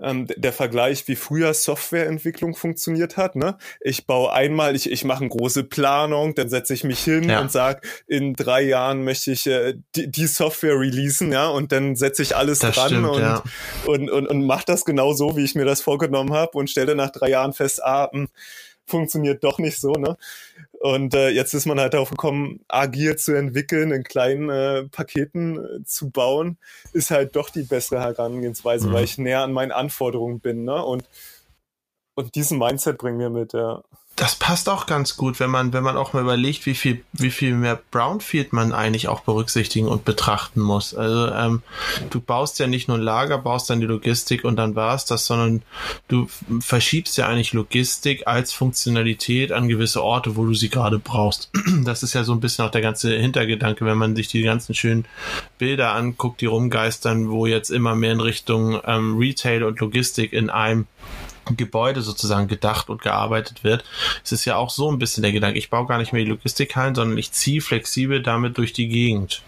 ähm, 0.00 0.26
der 0.36 0.52
Vergleich, 0.52 1.06
wie 1.08 1.16
früher 1.16 1.52
Softwareentwicklung 1.52 2.54
funktioniert 2.54 3.16
hat. 3.16 3.36
Ne? 3.36 3.58
Ich 3.80 4.06
baue 4.06 4.32
einmal, 4.32 4.74
ich, 4.74 4.90
ich 4.90 5.04
mache 5.04 5.20
eine 5.20 5.28
große 5.28 5.64
Planung, 5.64 6.34
dann 6.34 6.48
setze 6.48 6.74
ich 6.74 6.84
mich 6.84 7.00
hin 7.00 7.28
ja. 7.28 7.40
und 7.40 7.50
sage, 7.52 7.80
in 8.06 8.34
drei 8.34 8.62
Jahren 8.62 9.04
möchte 9.04 9.32
ich 9.32 9.46
äh, 9.46 9.74
die, 9.94 10.10
die, 10.10 10.26
Software 10.26 10.78
releasen, 10.78 11.32
ja, 11.32 11.48
und 11.48 11.72
dann 11.72 11.94
setze 11.94 12.22
ich 12.22 12.36
alles 12.36 12.60
das 12.60 12.74
dran 12.74 12.88
stimmt, 12.88 13.08
und, 13.08 13.20
ja. 13.20 13.42
und, 13.86 14.10
und, 14.10 14.26
und 14.26 14.46
mache 14.46 14.64
das 14.66 14.84
genau 14.84 15.12
so, 15.12 15.36
wie 15.36 15.44
ich 15.44 15.54
mir 15.54 15.64
das 15.64 15.82
vorgenommen 15.82 16.32
habe 16.32 16.56
und 16.56 16.70
stelle 16.70 16.94
nach 16.94 17.10
drei 17.10 17.30
Jahren 17.30 17.52
fest, 17.52 17.82
ah, 17.82 18.08
mh, 18.12 18.20
hm, 18.20 18.28
funktioniert 18.86 19.44
doch 19.44 19.58
nicht 19.58 19.80
so, 19.80 19.92
ne? 19.92 20.16
Und 20.80 21.14
äh, 21.14 21.28
jetzt 21.28 21.54
ist 21.54 21.66
man 21.66 21.78
halt 21.78 21.94
darauf 21.94 22.10
gekommen, 22.10 22.60
agil 22.66 23.16
zu 23.16 23.34
entwickeln, 23.34 23.92
in 23.92 24.02
kleinen 24.02 24.50
äh, 24.50 24.82
Paketen 24.88 25.58
äh, 25.58 25.84
zu 25.84 26.10
bauen, 26.10 26.58
ist 26.92 27.10
halt 27.12 27.36
doch 27.36 27.50
die 27.50 27.62
bessere 27.62 28.00
Herangehensweise, 28.00 28.88
mhm. 28.88 28.92
weil 28.92 29.04
ich 29.04 29.18
näher 29.18 29.42
an 29.42 29.52
meinen 29.52 29.72
Anforderungen 29.72 30.40
bin, 30.40 30.64
ne? 30.64 30.84
Und, 30.84 31.04
und 32.14 32.34
diesen 32.34 32.58
Mindset 32.58 32.98
bringen 32.98 33.20
wir 33.20 33.30
mit, 33.30 33.52
ja 33.52 33.82
das 34.22 34.36
passt 34.36 34.68
auch 34.68 34.86
ganz 34.86 35.16
gut, 35.16 35.40
wenn 35.40 35.50
man, 35.50 35.72
wenn 35.72 35.82
man 35.82 35.96
auch 35.96 36.12
mal 36.12 36.22
überlegt, 36.22 36.64
wie 36.64 36.76
viel, 36.76 37.02
wie 37.12 37.32
viel 37.32 37.54
mehr 37.54 37.80
Brownfield 37.90 38.52
man 38.52 38.72
eigentlich 38.72 39.08
auch 39.08 39.22
berücksichtigen 39.22 39.88
und 39.88 40.04
betrachten 40.04 40.60
muss. 40.60 40.94
Also 40.94 41.26
ähm, 41.34 41.62
du 42.08 42.20
baust 42.20 42.60
ja 42.60 42.68
nicht 42.68 42.86
nur 42.86 42.98
ein 42.98 43.02
Lager, 43.02 43.36
baust 43.38 43.68
dann 43.68 43.80
die 43.80 43.86
Logistik 43.86 44.44
und 44.44 44.54
dann 44.54 44.76
war 44.76 44.94
es 44.94 45.06
das, 45.06 45.26
sondern 45.26 45.62
du 46.06 46.28
verschiebst 46.60 47.18
ja 47.18 47.26
eigentlich 47.26 47.52
Logistik 47.52 48.28
als 48.28 48.52
Funktionalität 48.52 49.50
an 49.50 49.68
gewisse 49.68 50.04
Orte, 50.04 50.36
wo 50.36 50.44
du 50.44 50.54
sie 50.54 50.68
gerade 50.68 51.00
brauchst. 51.00 51.50
Das 51.82 52.04
ist 52.04 52.12
ja 52.12 52.22
so 52.22 52.32
ein 52.32 52.38
bisschen 52.38 52.64
auch 52.64 52.70
der 52.70 52.80
ganze 52.80 53.12
Hintergedanke, 53.16 53.84
wenn 53.84 53.98
man 53.98 54.14
sich 54.14 54.28
die 54.28 54.42
ganzen 54.42 54.72
schönen 54.72 55.04
Bilder 55.58 55.94
anguckt, 55.94 56.40
die 56.40 56.46
rumgeistern, 56.46 57.28
wo 57.28 57.46
jetzt 57.46 57.70
immer 57.70 57.96
mehr 57.96 58.12
in 58.12 58.20
Richtung 58.20 58.80
ähm, 58.86 59.16
Retail 59.18 59.64
und 59.64 59.80
Logistik 59.80 60.32
in 60.32 60.48
einem 60.48 60.86
Gebäude 61.56 62.02
sozusagen 62.02 62.48
gedacht 62.48 62.88
und 62.88 63.02
gearbeitet 63.02 63.64
wird. 63.64 63.84
Es 64.24 64.32
ist 64.32 64.44
ja 64.44 64.56
auch 64.56 64.70
so 64.70 64.90
ein 64.90 64.98
bisschen 64.98 65.22
der 65.22 65.32
Gedanke, 65.32 65.58
ich 65.58 65.70
baue 65.70 65.86
gar 65.86 65.98
nicht 65.98 66.12
mehr 66.12 66.22
die 66.22 66.30
Logistikhallen, 66.30 66.94
sondern 66.94 67.18
ich 67.18 67.32
ziehe 67.32 67.60
flexibel 67.60 68.22
damit 68.22 68.58
durch 68.58 68.72
die 68.72 68.88
Gegend 68.88 69.42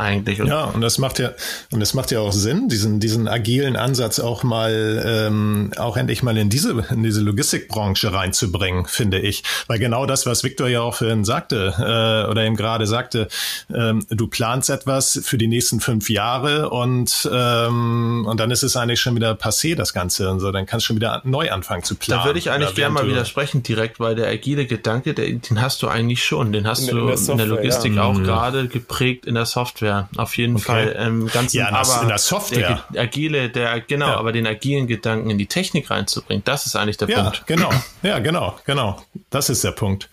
eigentlich. 0.00 0.40
Und 0.40 0.48
ja, 0.48 0.64
und 0.64 0.80
das 0.80 0.98
macht 0.98 1.18
ja, 1.18 1.32
und 1.70 1.80
das 1.80 1.94
macht 1.94 2.10
ja 2.10 2.20
auch 2.20 2.32
Sinn, 2.32 2.68
diesen, 2.68 3.00
diesen 3.00 3.28
agilen 3.28 3.76
Ansatz 3.76 4.18
auch 4.18 4.42
mal, 4.42 5.02
ähm, 5.06 5.72
auch 5.76 5.96
endlich 5.96 6.22
mal 6.22 6.36
in 6.36 6.48
diese, 6.48 6.84
in 6.90 7.02
diese 7.02 7.20
Logistikbranche 7.20 8.12
reinzubringen, 8.12 8.86
finde 8.86 9.20
ich. 9.20 9.44
Weil 9.66 9.78
genau 9.78 10.06
das, 10.06 10.26
was 10.26 10.42
Victor 10.42 10.68
ja 10.68 10.80
auch 10.80 10.94
vorhin 10.94 11.24
sagte, 11.24 11.74
äh, 11.78 12.30
oder 12.30 12.44
eben 12.44 12.56
gerade 12.56 12.86
sagte, 12.86 13.28
ähm, 13.72 14.06
du 14.08 14.26
planst 14.26 14.70
etwas 14.70 15.20
für 15.22 15.38
die 15.38 15.46
nächsten 15.46 15.80
fünf 15.80 16.10
Jahre 16.10 16.70
und, 16.70 17.28
ähm, 17.32 18.24
und 18.26 18.40
dann 18.40 18.50
ist 18.50 18.62
es 18.62 18.76
eigentlich 18.76 19.00
schon 19.00 19.14
wieder 19.14 19.32
passé, 19.32 19.74
das 19.76 19.92
Ganze 19.92 20.30
und 20.30 20.40
so. 20.40 20.50
Dann 20.52 20.66
kannst 20.66 20.84
du 20.84 20.88
schon 20.88 20.96
wieder 20.96 21.20
neu 21.24 21.50
anfangen 21.50 21.82
zu 21.82 21.94
planen. 21.94 22.22
Da 22.22 22.26
würde 22.26 22.38
ich 22.38 22.50
eigentlich 22.50 22.74
gerne 22.74 22.94
mal 22.94 23.06
widersprechen 23.06 23.62
direkt, 23.62 24.00
weil 24.00 24.14
der 24.14 24.28
agile 24.28 24.66
Gedanke, 24.66 25.14
der, 25.14 25.30
den 25.30 25.60
hast 25.60 25.82
du 25.82 25.88
eigentlich 25.88 26.24
schon. 26.24 26.52
Den 26.52 26.66
hast 26.66 26.88
in, 26.88 26.96
du 26.96 27.00
in 27.02 27.06
der, 27.06 27.16
Software, 27.16 27.32
in 27.32 27.38
der 27.38 27.46
Logistik 27.46 27.94
ja. 27.96 28.04
auch 28.04 28.14
mhm. 28.14 28.24
gerade 28.24 28.68
geprägt 28.68 29.26
in 29.26 29.34
der 29.34 29.46
Software. 29.46 29.89
Software, 29.90 30.08
auf 30.16 30.36
jeden 30.36 30.56
okay. 30.56 30.64
Fall. 30.64 30.96
Ähm, 30.98 31.30
ganz 31.32 31.52
ja, 31.52 31.72
aber 31.72 32.02
in 32.02 32.08
der 32.08 32.18
Software. 32.18 32.84
Der 32.92 33.02
agile, 33.02 33.50
der, 33.50 33.80
genau, 33.80 34.08
ja. 34.08 34.16
aber 34.16 34.32
den 34.32 34.46
agilen 34.46 34.86
Gedanken 34.86 35.30
in 35.30 35.38
die 35.38 35.46
Technik 35.46 35.90
reinzubringen, 35.90 36.44
das 36.44 36.66
ist 36.66 36.76
eigentlich 36.76 36.96
der 36.96 37.08
ja, 37.08 37.22
Punkt. 37.22 37.46
Genau, 37.46 37.70
ja, 38.02 38.18
genau, 38.18 38.58
genau. 38.64 39.02
Das 39.30 39.48
ist 39.48 39.64
der 39.64 39.72
Punkt. 39.72 40.08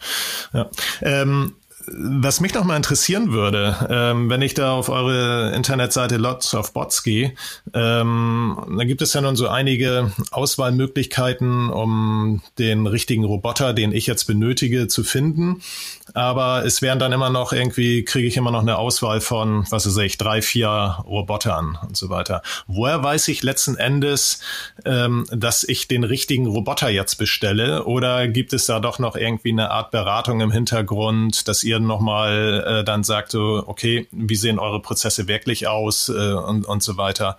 Ja. 0.54 0.70
Ähm, 1.02 1.56
was 1.90 2.42
mich 2.42 2.54
noch 2.54 2.66
mal 2.66 2.76
interessieren 2.76 3.32
würde, 3.32 3.88
ähm, 3.90 4.30
wenn 4.30 4.42
ich 4.42 4.54
da 4.54 4.74
auf 4.74 4.90
eure 4.90 5.54
Internetseite 5.56 6.18
Lots 6.18 6.54
of 6.54 6.74
Bots 6.74 7.02
gehe, 7.02 7.34
ähm, 7.74 8.58
da 8.78 8.84
gibt 8.84 9.02
es 9.02 9.14
ja 9.14 9.22
nun 9.22 9.36
so 9.38 9.48
einige 9.48 10.12
Auswahlmöglichkeiten, 10.32 11.70
um 11.70 12.42
den 12.60 12.88
richtigen 12.88 13.24
Roboter, 13.24 13.74
den 13.74 13.94
ich 13.94 14.06
jetzt 14.06 14.26
benötige, 14.26 14.88
zu 14.88 15.04
finden. 15.04 15.62
Aber 16.14 16.66
es 16.66 16.82
wären 16.82 17.00
dann 17.00 17.12
immer 17.12 17.30
noch 17.30 17.54
irgendwie, 17.54 18.04
kriege 18.04 18.28
ich 18.28 18.38
immer 18.38 18.52
noch 18.52 18.62
eine 18.62 18.78
Auswahl 18.78 19.22
von, 19.22 19.66
was 19.70 19.86
weiß 19.86 19.98
ich, 19.98 20.18
drei, 20.18 20.42
vier 20.42 20.98
Robotern 21.06 21.78
und 21.88 21.96
so 21.96 22.10
weiter. 22.10 22.42
Woher 22.68 23.04
weiß 23.04 23.28
ich 23.30 23.44
letzten 23.44 23.76
Endes, 23.76 24.40
ähm, 24.86 25.26
dass 25.32 25.64
ich 25.64 25.88
den 25.88 26.04
richtigen 26.04 26.48
Roboter 26.48 26.90
jetzt 26.90 27.16
bestelle? 27.16 27.86
Oder 27.86 28.28
gibt 28.28 28.54
es 28.54 28.66
da 28.66 28.80
doch 28.80 29.00
noch 29.00 29.16
irgendwie 29.16 29.52
eine 29.52 29.72
Art 29.72 29.92
Beratung 29.92 30.42
im 30.42 30.52
Hintergrund, 30.52 31.48
dass 31.48 31.64
ihr 31.64 31.77
ihr 31.78 31.88
nochmal 31.88 32.64
äh, 32.66 32.84
dann 32.84 33.04
sagt, 33.04 33.32
so, 33.32 33.64
okay, 33.68 34.08
wie 34.12 34.36
sehen 34.36 34.60
eure 34.60 34.82
Prozesse 34.82 35.28
wirklich 35.28 35.68
aus 35.68 36.10
äh, 36.10 36.34
und, 36.34 36.66
und 36.66 36.84
so 36.84 36.98
weiter. 36.98 37.38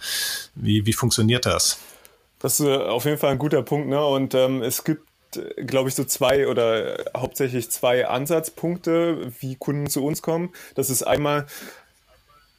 Wie, 0.55 0.87
wie 0.87 0.92
funktioniert 0.92 1.46
das? 1.46 1.79
Das 2.38 2.61
ist 2.61 2.66
äh, 2.66 2.77
auf 2.77 3.05
jeden 3.05 3.18
Fall 3.18 3.33
ein 3.33 3.38
guter 3.38 3.62
Punkt, 3.62 3.88
ne? 3.88 4.05
Und 4.05 4.35
ähm, 4.35 4.62
es 4.62 4.85
gibt 4.85 5.09
glaube 5.57 5.88
ich, 5.88 5.94
so 5.94 6.05
zwei 6.05 6.48
oder 6.48 7.05
hauptsächlich 7.16 7.70
zwei 7.70 8.09
Ansatzpunkte, 8.09 9.31
wie 9.40 9.57
Kunden 9.57 9.88
zu 9.88 10.05
uns 10.05 10.22
kommen. 10.22 10.51
Das 10.74 10.90
ist 10.90 11.03
einmal 11.03 11.46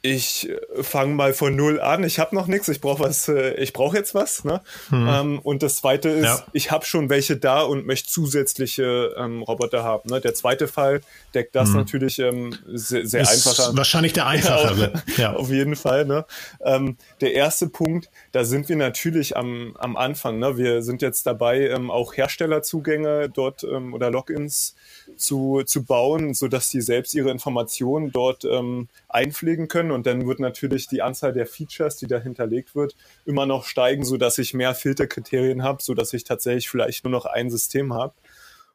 ich 0.02 0.48
äh, 0.48 0.82
fange 0.82 1.14
mal 1.14 1.34
von 1.34 1.54
null 1.54 1.80
an. 1.80 2.04
Ich 2.04 2.18
habe 2.18 2.34
noch 2.34 2.46
nichts. 2.46 2.68
Ich 2.68 2.80
brauche 2.80 3.00
was. 3.00 3.28
Äh, 3.28 3.54
ich 3.54 3.72
brauche 3.72 3.96
jetzt 3.96 4.14
was. 4.14 4.44
Ne? 4.44 4.62
Hm. 4.88 5.08
Ähm, 5.08 5.38
und 5.40 5.62
das 5.62 5.76
Zweite 5.76 6.08
ist, 6.08 6.24
ja. 6.24 6.46
ich 6.52 6.70
habe 6.70 6.86
schon 6.86 7.10
welche 7.10 7.36
da 7.36 7.62
und 7.62 7.86
möchte 7.86 8.08
zusätzliche 8.08 9.14
ähm, 9.18 9.42
Roboter 9.42 9.84
haben. 9.84 10.08
Ne? 10.08 10.20
Der 10.20 10.34
zweite 10.34 10.68
Fall 10.68 11.02
deckt 11.34 11.54
das 11.54 11.68
hm. 11.68 11.76
natürlich 11.76 12.18
ähm, 12.18 12.56
sehr, 12.66 13.06
sehr 13.06 13.22
ist 13.22 13.46
einfacher. 13.46 13.76
Wahrscheinlich 13.76 14.14
der 14.14 14.26
einfachere. 14.26 15.02
ja. 15.16 15.34
Auf 15.34 15.50
jeden 15.50 15.76
Fall. 15.76 16.06
Ne? 16.06 16.24
Ähm, 16.64 16.96
der 17.20 17.34
erste 17.34 17.68
Punkt, 17.68 18.08
da 18.32 18.44
sind 18.44 18.68
wir 18.68 18.76
natürlich 18.76 19.36
am, 19.36 19.76
am 19.78 19.96
Anfang. 19.96 20.38
Ne? 20.38 20.56
Wir 20.56 20.82
sind 20.82 21.02
jetzt 21.02 21.26
dabei, 21.26 21.68
ähm, 21.68 21.90
auch 21.90 22.16
Herstellerzugänge 22.16 23.28
dort 23.28 23.64
ähm, 23.64 23.92
oder 23.92 24.10
Logins 24.10 24.74
zu, 25.16 25.62
zu 25.64 25.84
bauen, 25.84 26.34
so 26.34 26.48
dass 26.48 26.70
die 26.70 26.80
selbst 26.80 27.14
ihre 27.14 27.30
Informationen 27.30 28.12
dort 28.12 28.44
ähm, 28.44 28.88
einpflegen 29.08 29.68
können 29.68 29.89
und 29.90 30.06
dann 30.06 30.26
wird 30.26 30.40
natürlich 30.40 30.88
die 30.88 31.02
Anzahl 31.02 31.32
der 31.32 31.46
Features, 31.46 31.96
die 31.96 32.06
da 32.06 32.18
hinterlegt 32.18 32.74
wird, 32.74 32.96
immer 33.24 33.46
noch 33.46 33.64
steigen, 33.64 34.04
so 34.04 34.16
dass 34.16 34.38
ich 34.38 34.54
mehr 34.54 34.74
Filterkriterien 34.74 35.62
habe, 35.62 35.82
so 35.82 35.94
dass 35.94 36.12
ich 36.12 36.24
tatsächlich 36.24 36.68
vielleicht 36.68 37.04
nur 37.04 37.10
noch 37.12 37.26
ein 37.26 37.50
System 37.50 37.94
habe. 37.94 38.14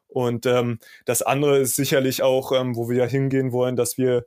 Und 0.08 0.46
ähm, 0.46 0.78
das 1.04 1.22
andere 1.22 1.58
ist 1.58 1.76
sicherlich 1.76 2.22
auch, 2.22 2.52
ähm, 2.52 2.76
wo 2.76 2.88
wir 2.88 2.96
ja 2.96 3.06
hingehen 3.06 3.52
wollen, 3.52 3.76
dass 3.76 3.98
wir, 3.98 4.24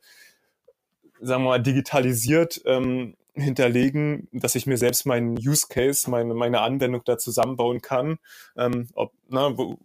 sagen 1.21 1.43
wir 1.43 1.49
mal, 1.49 1.61
digitalisiert 1.61 2.61
ähm, 2.65 3.15
hinterlegen, 3.33 4.27
dass 4.31 4.55
ich 4.55 4.67
mir 4.67 4.77
selbst 4.77 5.05
meinen 5.05 5.37
Use 5.37 5.67
Case, 5.69 6.09
meine, 6.09 6.33
meine 6.33 6.61
Anwendung 6.61 7.01
da 7.05 7.17
zusammenbauen 7.17 7.81
kann. 7.81 8.17
Ähm, 8.57 8.89
ob, 8.93 9.13
na, 9.29 9.57
wo, 9.57 9.77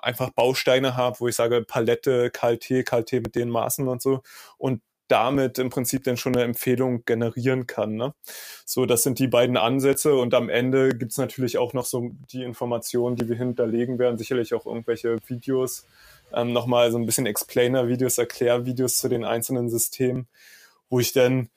einfach 0.00 0.30
Bausteine 0.30 0.96
habe, 0.96 1.18
wo 1.20 1.28
ich 1.28 1.34
sage 1.34 1.64
Palette, 1.66 2.30
KLT, 2.30 2.86
KLT 2.86 3.12
mit 3.14 3.34
den 3.34 3.48
Maßen 3.48 3.88
und 3.88 4.00
so 4.02 4.22
und 4.56 4.80
damit 5.08 5.58
im 5.58 5.70
Prinzip 5.70 6.04
dann 6.04 6.16
schon 6.16 6.36
eine 6.36 6.44
Empfehlung 6.44 7.04
generieren 7.04 7.66
kann. 7.66 7.96
Ne? 7.96 8.14
So, 8.64 8.86
das 8.86 9.02
sind 9.02 9.18
die 9.18 9.28
beiden 9.28 9.56
Ansätze 9.56 10.14
und 10.14 10.34
am 10.34 10.48
Ende 10.48 10.90
gibt's 10.90 11.18
natürlich 11.18 11.58
auch 11.58 11.72
noch 11.72 11.84
so 11.84 12.10
die 12.30 12.42
Informationen, 12.42 13.16
die 13.16 13.28
wir 13.28 13.36
hinterlegen 13.36 13.98
werden, 13.98 14.18
sicherlich 14.18 14.54
auch 14.54 14.66
irgendwelche 14.66 15.18
Videos, 15.26 15.86
ähm, 16.32 16.52
nochmal 16.52 16.92
so 16.92 16.98
ein 16.98 17.06
bisschen 17.06 17.26
Explainer-Videos, 17.26 18.18
Erklärvideos 18.18 18.98
zu 18.98 19.08
den 19.08 19.24
einzelnen 19.24 19.68
Systemen, 19.68 20.28
wo 20.90 21.00
ich 21.00 21.12
dann 21.12 21.48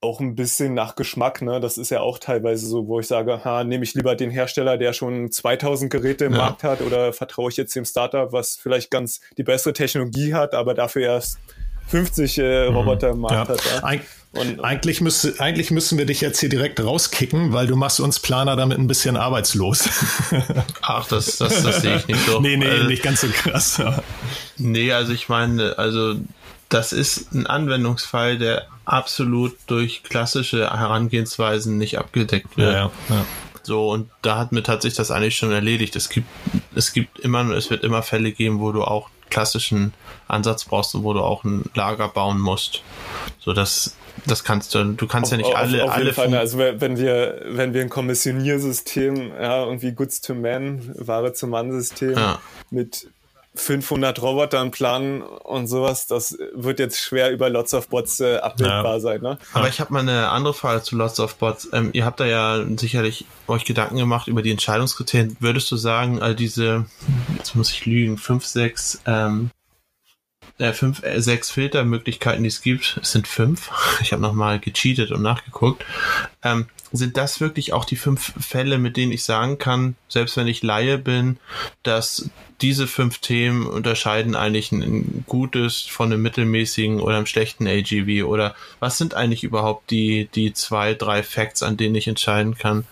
auch 0.00 0.20
ein 0.20 0.36
bisschen 0.36 0.74
nach 0.74 0.94
Geschmack, 0.94 1.42
ne? 1.42 1.58
Das 1.58 1.76
ist 1.76 1.90
ja 1.90 2.00
auch 2.00 2.18
teilweise 2.18 2.66
so, 2.66 2.86
wo 2.86 3.00
ich 3.00 3.08
sage, 3.08 3.44
ha, 3.44 3.64
nehme 3.64 3.82
ich 3.82 3.94
lieber 3.94 4.14
den 4.14 4.30
Hersteller, 4.30 4.78
der 4.78 4.92
schon 4.92 5.32
2000 5.32 5.90
Geräte 5.90 6.26
im 6.26 6.32
ja. 6.32 6.38
Markt 6.38 6.62
hat, 6.62 6.82
oder 6.82 7.12
vertraue 7.12 7.50
ich 7.50 7.56
jetzt 7.56 7.74
dem 7.74 7.84
Startup, 7.84 8.32
was 8.32 8.56
vielleicht 8.56 8.92
ganz 8.92 9.20
die 9.36 9.42
bessere 9.42 9.72
Technologie 9.72 10.34
hat, 10.34 10.54
aber 10.54 10.74
dafür 10.74 11.02
erst 11.02 11.38
50 11.88 12.38
äh, 12.38 12.68
mhm. 12.68 12.76
Roboter 12.76 13.10
im 13.10 13.20
Markt 13.20 13.48
ja. 13.48 13.54
hat. 13.54 13.64
Ja? 13.64 13.84
Eig 13.84 14.02
und, 14.32 14.60
eigentlich, 14.62 15.00
müsste, 15.00 15.40
eigentlich 15.40 15.70
müssen 15.70 15.96
wir 15.96 16.04
dich 16.04 16.20
jetzt 16.20 16.38
hier 16.38 16.50
direkt 16.50 16.80
rauskicken, 16.80 17.52
weil 17.54 17.66
du 17.66 17.76
machst 17.76 17.98
uns 17.98 18.20
Planer 18.20 18.56
damit 18.56 18.78
ein 18.78 18.86
bisschen 18.86 19.16
arbeitslos. 19.16 19.88
Ach, 20.82 21.08
das, 21.08 21.38
das, 21.38 21.62
das 21.62 21.80
sehe 21.80 21.96
ich 21.96 22.06
nicht 22.06 22.26
so. 22.26 22.38
nee, 22.38 22.56
nee, 22.56 22.68
also, 22.68 22.84
nicht 22.84 23.02
ganz 23.02 23.22
so 23.22 23.28
krass. 23.28 23.82
Nee, 24.58 24.92
also 24.92 25.14
ich 25.14 25.30
meine, 25.30 25.78
also 25.78 26.16
das 26.68 26.92
ist 26.92 27.32
ein 27.32 27.46
Anwendungsfall, 27.46 28.36
der 28.36 28.66
absolut 28.84 29.56
durch 29.66 30.02
klassische 30.02 30.70
Herangehensweisen 30.78 31.78
nicht 31.78 31.98
abgedeckt 31.98 32.56
wird. 32.58 32.74
Ja, 32.74 32.90
ja. 33.08 33.24
So, 33.62 33.90
und 33.90 34.10
da 34.22 34.38
hat 34.38 34.52
mir 34.52 34.62
tatsächlich 34.62 34.96
das 34.96 35.10
eigentlich 35.10 35.36
schon 35.36 35.52
erledigt. 35.52 35.96
Es 35.96 36.10
gibt, 36.10 36.28
es 36.74 36.92
gibt 36.92 37.18
immer, 37.18 37.50
es 37.50 37.70
wird 37.70 37.82
immer 37.82 38.02
Fälle 38.02 38.32
geben, 38.32 38.60
wo 38.60 38.72
du 38.72 38.82
auch 38.84 39.08
klassischen 39.30 39.94
Ansatz 40.26 40.64
brauchst 40.64 40.94
und 40.94 41.04
wo 41.04 41.12
du 41.12 41.20
auch 41.20 41.44
ein 41.44 41.64
Lager 41.74 42.08
bauen 42.08 42.40
musst. 42.40 42.82
So, 43.38 43.52
das, 43.52 43.96
das 44.26 44.44
kannst 44.44 44.74
du, 44.74 44.84
du 44.84 45.06
kannst 45.06 45.32
auf, 45.32 45.38
ja 45.38 45.44
nicht 45.46 45.56
alle, 45.56 45.84
auf, 45.84 45.90
auf 45.90 45.96
alle. 45.96 46.12
Fall, 46.12 46.34
also 46.34 46.58
wenn 46.58 46.96
wir, 46.98 47.42
wenn 47.46 47.74
wir 47.74 47.82
ein 47.82 47.88
Kommissioniersystem, 47.88 49.32
ja, 49.40 49.64
irgendwie 49.64 49.92
Goods 49.92 50.20
to 50.20 50.34
Man, 50.34 50.92
Ware 50.94 51.32
zum 51.32 51.50
Mann-System 51.50 52.14
ja. 52.14 52.38
mit 52.70 53.08
500 53.60 54.20
Robotern 54.22 54.70
planen 54.70 55.22
und 55.22 55.66
sowas, 55.66 56.06
das 56.06 56.38
wird 56.54 56.78
jetzt 56.78 57.00
schwer 57.00 57.30
über 57.30 57.50
Lots 57.50 57.74
of 57.74 57.88
Bots 57.88 58.20
äh, 58.20 58.36
abbildbar 58.36 58.94
ja. 58.94 59.00
sein. 59.00 59.20
Ne? 59.20 59.38
Aber 59.52 59.68
ich 59.68 59.80
habe 59.80 59.92
mal 59.92 60.00
eine 60.00 60.28
andere 60.30 60.54
Frage 60.54 60.82
zu 60.82 60.96
Lots 60.96 61.20
of 61.20 61.36
Bots. 61.36 61.68
Ähm, 61.72 61.90
ihr 61.92 62.04
habt 62.04 62.20
da 62.20 62.26
ja 62.26 62.64
sicherlich 62.76 63.26
euch 63.46 63.64
Gedanken 63.64 63.96
gemacht 63.96 64.28
über 64.28 64.42
die 64.42 64.50
Entscheidungskriterien. 64.50 65.36
Würdest 65.40 65.70
du 65.70 65.76
sagen, 65.76 66.22
all 66.22 66.34
diese, 66.34 66.86
jetzt 67.36 67.54
muss 67.54 67.70
ich 67.70 67.86
lügen, 67.86 68.18
fünf, 68.18 68.44
sechs 68.46 69.00
ähm, 69.06 69.50
äh, 70.58 70.72
fünf, 70.72 71.02
äh, 71.04 71.20
sechs 71.20 71.50
Filtermöglichkeiten, 71.50 72.42
die 72.42 72.48
es 72.48 72.62
gibt, 72.62 72.98
es 73.00 73.12
sind 73.12 73.26
fünf. 73.26 73.70
Ich 74.00 74.12
habe 74.12 74.22
nochmal 74.22 74.58
gecheatet 74.58 75.10
und 75.10 75.22
nachgeguckt. 75.22 75.84
Ähm, 76.42 76.66
sind 76.92 77.16
das 77.16 77.40
wirklich 77.40 77.72
auch 77.72 77.84
die 77.84 77.96
fünf 77.96 78.32
Fälle, 78.38 78.78
mit 78.78 78.96
denen 78.96 79.12
ich 79.12 79.24
sagen 79.24 79.58
kann, 79.58 79.96
selbst 80.08 80.36
wenn 80.36 80.46
ich 80.46 80.62
Laie 80.62 80.98
bin, 80.98 81.38
dass 81.82 82.30
diese 82.60 82.86
fünf 82.86 83.18
Themen 83.18 83.66
unterscheiden 83.66 84.34
eigentlich 84.34 84.72
ein 84.72 85.24
gutes 85.26 85.82
von 85.82 86.12
einem 86.12 86.22
mittelmäßigen 86.22 87.00
oder 87.00 87.16
einem 87.16 87.26
schlechten 87.26 87.68
AGV 87.68 88.24
oder 88.24 88.54
was 88.80 88.98
sind 88.98 89.14
eigentlich 89.14 89.44
überhaupt 89.44 89.90
die, 89.90 90.28
die 90.34 90.52
zwei, 90.52 90.94
drei 90.94 91.22
Facts, 91.22 91.62
an 91.62 91.76
denen 91.76 91.94
ich 91.94 92.08
entscheiden 92.08 92.56
kann, 92.58 92.84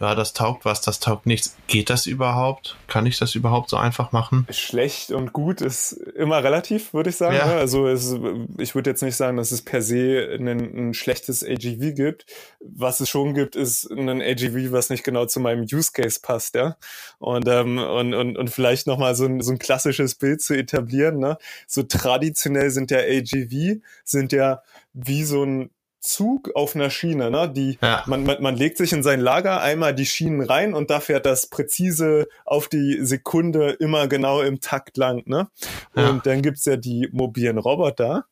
ja, 0.00 0.14
das 0.14 0.32
taugt 0.32 0.64
was, 0.64 0.80
das 0.80 1.00
taugt 1.00 1.26
nichts. 1.26 1.56
Geht 1.66 1.90
das 1.90 2.06
überhaupt? 2.06 2.76
Kann 2.86 3.06
ich 3.06 3.18
das 3.18 3.34
überhaupt 3.34 3.70
so 3.70 3.76
einfach 3.76 4.12
machen? 4.12 4.46
Schlecht 4.50 5.10
und 5.10 5.32
gut 5.32 5.60
ist 5.60 5.92
immer 5.92 6.44
relativ, 6.44 6.92
würde 6.92 7.10
ich 7.10 7.16
sagen. 7.16 7.36
Ja. 7.36 7.46
Ne? 7.46 7.54
Also 7.54 7.88
es, 7.88 8.14
ich 8.58 8.74
würde 8.74 8.90
jetzt 8.90 9.02
nicht 9.02 9.16
sagen, 9.16 9.38
dass 9.38 9.50
es 9.50 9.62
per 9.62 9.82
se 9.82 10.36
ein, 10.38 10.48
ein 10.48 10.94
schlechtes 10.94 11.42
AGV 11.42 11.94
gibt. 11.94 12.26
Was 12.60 13.00
es 13.00 13.08
schon 13.08 13.27
gibt, 13.32 13.56
ist 13.56 13.90
ein 13.90 14.20
AGV, 14.20 14.72
was 14.72 14.90
nicht 14.90 15.04
genau 15.04 15.24
zu 15.24 15.40
meinem 15.40 15.62
Use 15.62 15.92
Case 15.92 16.20
passt, 16.22 16.54
ja. 16.54 16.76
Und, 17.18 17.48
ähm, 17.48 17.78
und, 17.78 18.12
und, 18.12 18.36
und 18.36 18.50
vielleicht 18.50 18.86
noch 18.86 18.98
nochmal 18.98 19.14
so 19.14 19.26
ein, 19.26 19.40
so 19.40 19.52
ein 19.52 19.58
klassisches 19.58 20.16
Bild 20.16 20.42
zu 20.42 20.54
etablieren. 20.54 21.18
Ne? 21.18 21.38
So 21.66 21.84
traditionell 21.84 22.70
sind 22.70 22.90
der 22.90 23.04
AGV, 23.04 23.80
sind 24.04 24.32
ja 24.32 24.62
wie 24.92 25.22
so 25.22 25.44
ein 25.44 25.70
Zug 26.00 26.50
auf 26.54 26.76
einer 26.76 26.90
Schiene, 26.90 27.28
ne? 27.28 27.52
Die 27.52 27.76
ja. 27.82 28.04
man, 28.06 28.22
man, 28.22 28.40
man 28.40 28.56
legt 28.56 28.78
sich 28.78 28.92
in 28.92 29.02
sein 29.02 29.18
Lager 29.18 29.60
einmal 29.60 29.94
die 29.94 30.06
Schienen 30.06 30.40
rein 30.40 30.72
und 30.72 30.90
da 30.90 31.00
fährt 31.00 31.26
das 31.26 31.48
präzise 31.48 32.28
auf 32.44 32.68
die 32.68 33.04
Sekunde 33.04 33.70
immer 33.72 34.06
genau 34.06 34.40
im 34.40 34.60
Takt 34.60 34.96
lang, 34.96 35.24
ne? 35.26 35.48
Ja. 35.96 36.08
Und 36.08 36.24
dann 36.24 36.40
gibt's 36.40 36.64
ja 36.66 36.76
die 36.76 37.08
mobilen 37.10 37.58
Roboter 37.58 38.26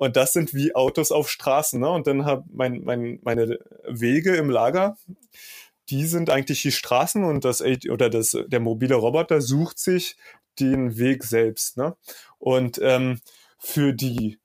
und 0.00 0.16
das 0.16 0.32
sind 0.32 0.54
wie 0.54 0.74
Autos 0.74 1.12
auf 1.12 1.28
Straßen, 1.28 1.78
ne? 1.78 1.90
Und 1.90 2.06
dann 2.06 2.24
hab 2.24 2.44
mein, 2.50 2.80
mein, 2.84 3.18
meine 3.22 3.58
Wege 3.86 4.34
im 4.34 4.48
Lager, 4.48 4.96
die 5.90 6.06
sind 6.06 6.30
eigentlich 6.30 6.62
die 6.62 6.72
Straßen 6.72 7.22
und 7.22 7.44
das 7.44 7.60
oder 7.60 8.08
das 8.08 8.34
der 8.46 8.60
mobile 8.60 8.94
Roboter 8.94 9.42
sucht 9.42 9.78
sich 9.78 10.16
den 10.58 10.96
Weg 10.96 11.22
selbst. 11.24 11.76
Ne? 11.76 11.96
Und 12.38 12.80
ähm, 12.82 13.20
für 13.58 13.92
die 13.92 14.38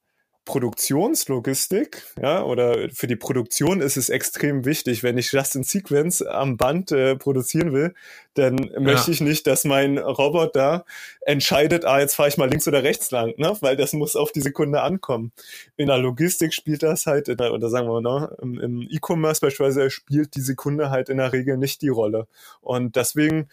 Produktionslogistik, 0.45 2.03
ja, 2.21 2.43
oder 2.43 2.89
für 2.93 3.08
die 3.08 3.15
Produktion 3.15 3.81
ist 3.81 3.97
es 3.97 4.10
extrem 4.10 4.63
wichtig. 4.63 5.01
Wenn 5.01 5.17
ich 5.17 5.31
Just 5.31 5.55
in 5.55 5.63
Sequence 5.63 6.21
am 6.21 6.55
Band 6.55 6.91
äh, 6.91 7.15
produzieren 7.15 7.73
will, 7.73 7.95
dann 8.36 8.58
ja. 8.60 8.79
möchte 8.79 9.10
ich 9.10 9.21
nicht, 9.21 9.47
dass 9.47 9.65
mein 9.65 9.97
Roboter 9.97 10.86
entscheidet, 11.21 11.84
ah, 11.84 11.99
jetzt 11.99 12.15
fahre 12.15 12.29
ich 12.29 12.38
mal 12.38 12.49
links 12.49 12.67
oder 12.67 12.84
rechts 12.84 13.10
lang, 13.10 13.34
ne? 13.38 13.58
Weil 13.62 13.75
das 13.75 13.93
muss 13.93 14.15
auf 14.15 14.31
die 14.31 14.41
Sekunde 14.41 14.81
ankommen. 14.81 15.31
In 15.77 15.88
der 15.88 15.97
Logistik 15.97 16.53
spielt 16.53 16.84
das 16.84 17.08
halt, 17.08 17.27
der, 17.27 17.51
oder 17.51 17.69
sagen 17.69 17.88
wir 17.88 17.99
mal, 17.99 18.19
ne, 18.19 18.38
im, 18.41 18.60
im 18.60 18.81
E-Commerce 18.81 19.41
beispielsweise 19.41 19.89
spielt 19.89 20.36
die 20.36 20.41
Sekunde 20.41 20.91
halt 20.91 21.10
in 21.10 21.17
der 21.17 21.34
Regel 21.34 21.58
nicht 21.58 21.81
die 21.81 21.89
Rolle. 21.89 22.27
Und 22.62 22.95
deswegen 22.95 23.49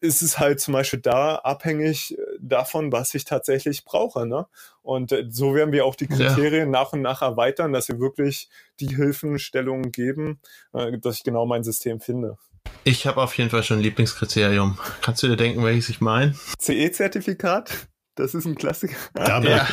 ist 0.00 0.22
es 0.22 0.38
halt 0.38 0.60
zum 0.60 0.74
Beispiel 0.74 1.00
da 1.00 1.36
abhängig 1.36 2.16
äh, 2.18 2.22
davon, 2.40 2.92
was 2.92 3.14
ich 3.14 3.24
tatsächlich 3.24 3.84
brauche. 3.84 4.26
Ne? 4.26 4.46
Und 4.82 5.12
äh, 5.12 5.26
so 5.28 5.54
werden 5.54 5.72
wir 5.72 5.84
auch 5.86 5.94
die 5.94 6.06
Kriterien 6.06 6.72
ja. 6.72 6.80
nach 6.80 6.92
und 6.92 7.02
nach 7.02 7.22
erweitern, 7.22 7.72
dass 7.72 7.88
wir 7.88 7.98
wirklich 7.98 8.48
die 8.80 8.94
Hilfenstellungen 8.94 9.92
geben, 9.92 10.40
äh, 10.72 10.98
dass 10.98 11.16
ich 11.16 11.24
genau 11.24 11.46
mein 11.46 11.64
System 11.64 12.00
finde. 12.00 12.36
Ich 12.84 13.06
habe 13.06 13.22
auf 13.22 13.36
jeden 13.38 13.50
Fall 13.50 13.62
schon 13.62 13.78
ein 13.78 13.82
Lieblingskriterium. 13.82 14.78
Kannst 15.00 15.22
du 15.22 15.28
dir 15.28 15.36
denken, 15.36 15.64
welches 15.64 15.88
ich 15.88 16.00
meine? 16.00 16.34
CE-Zertifikat? 16.60 17.88
Das 18.14 18.34
ist 18.34 18.44
ein 18.44 18.54
Klassiker. 18.54 18.96
Ja. 19.16 19.66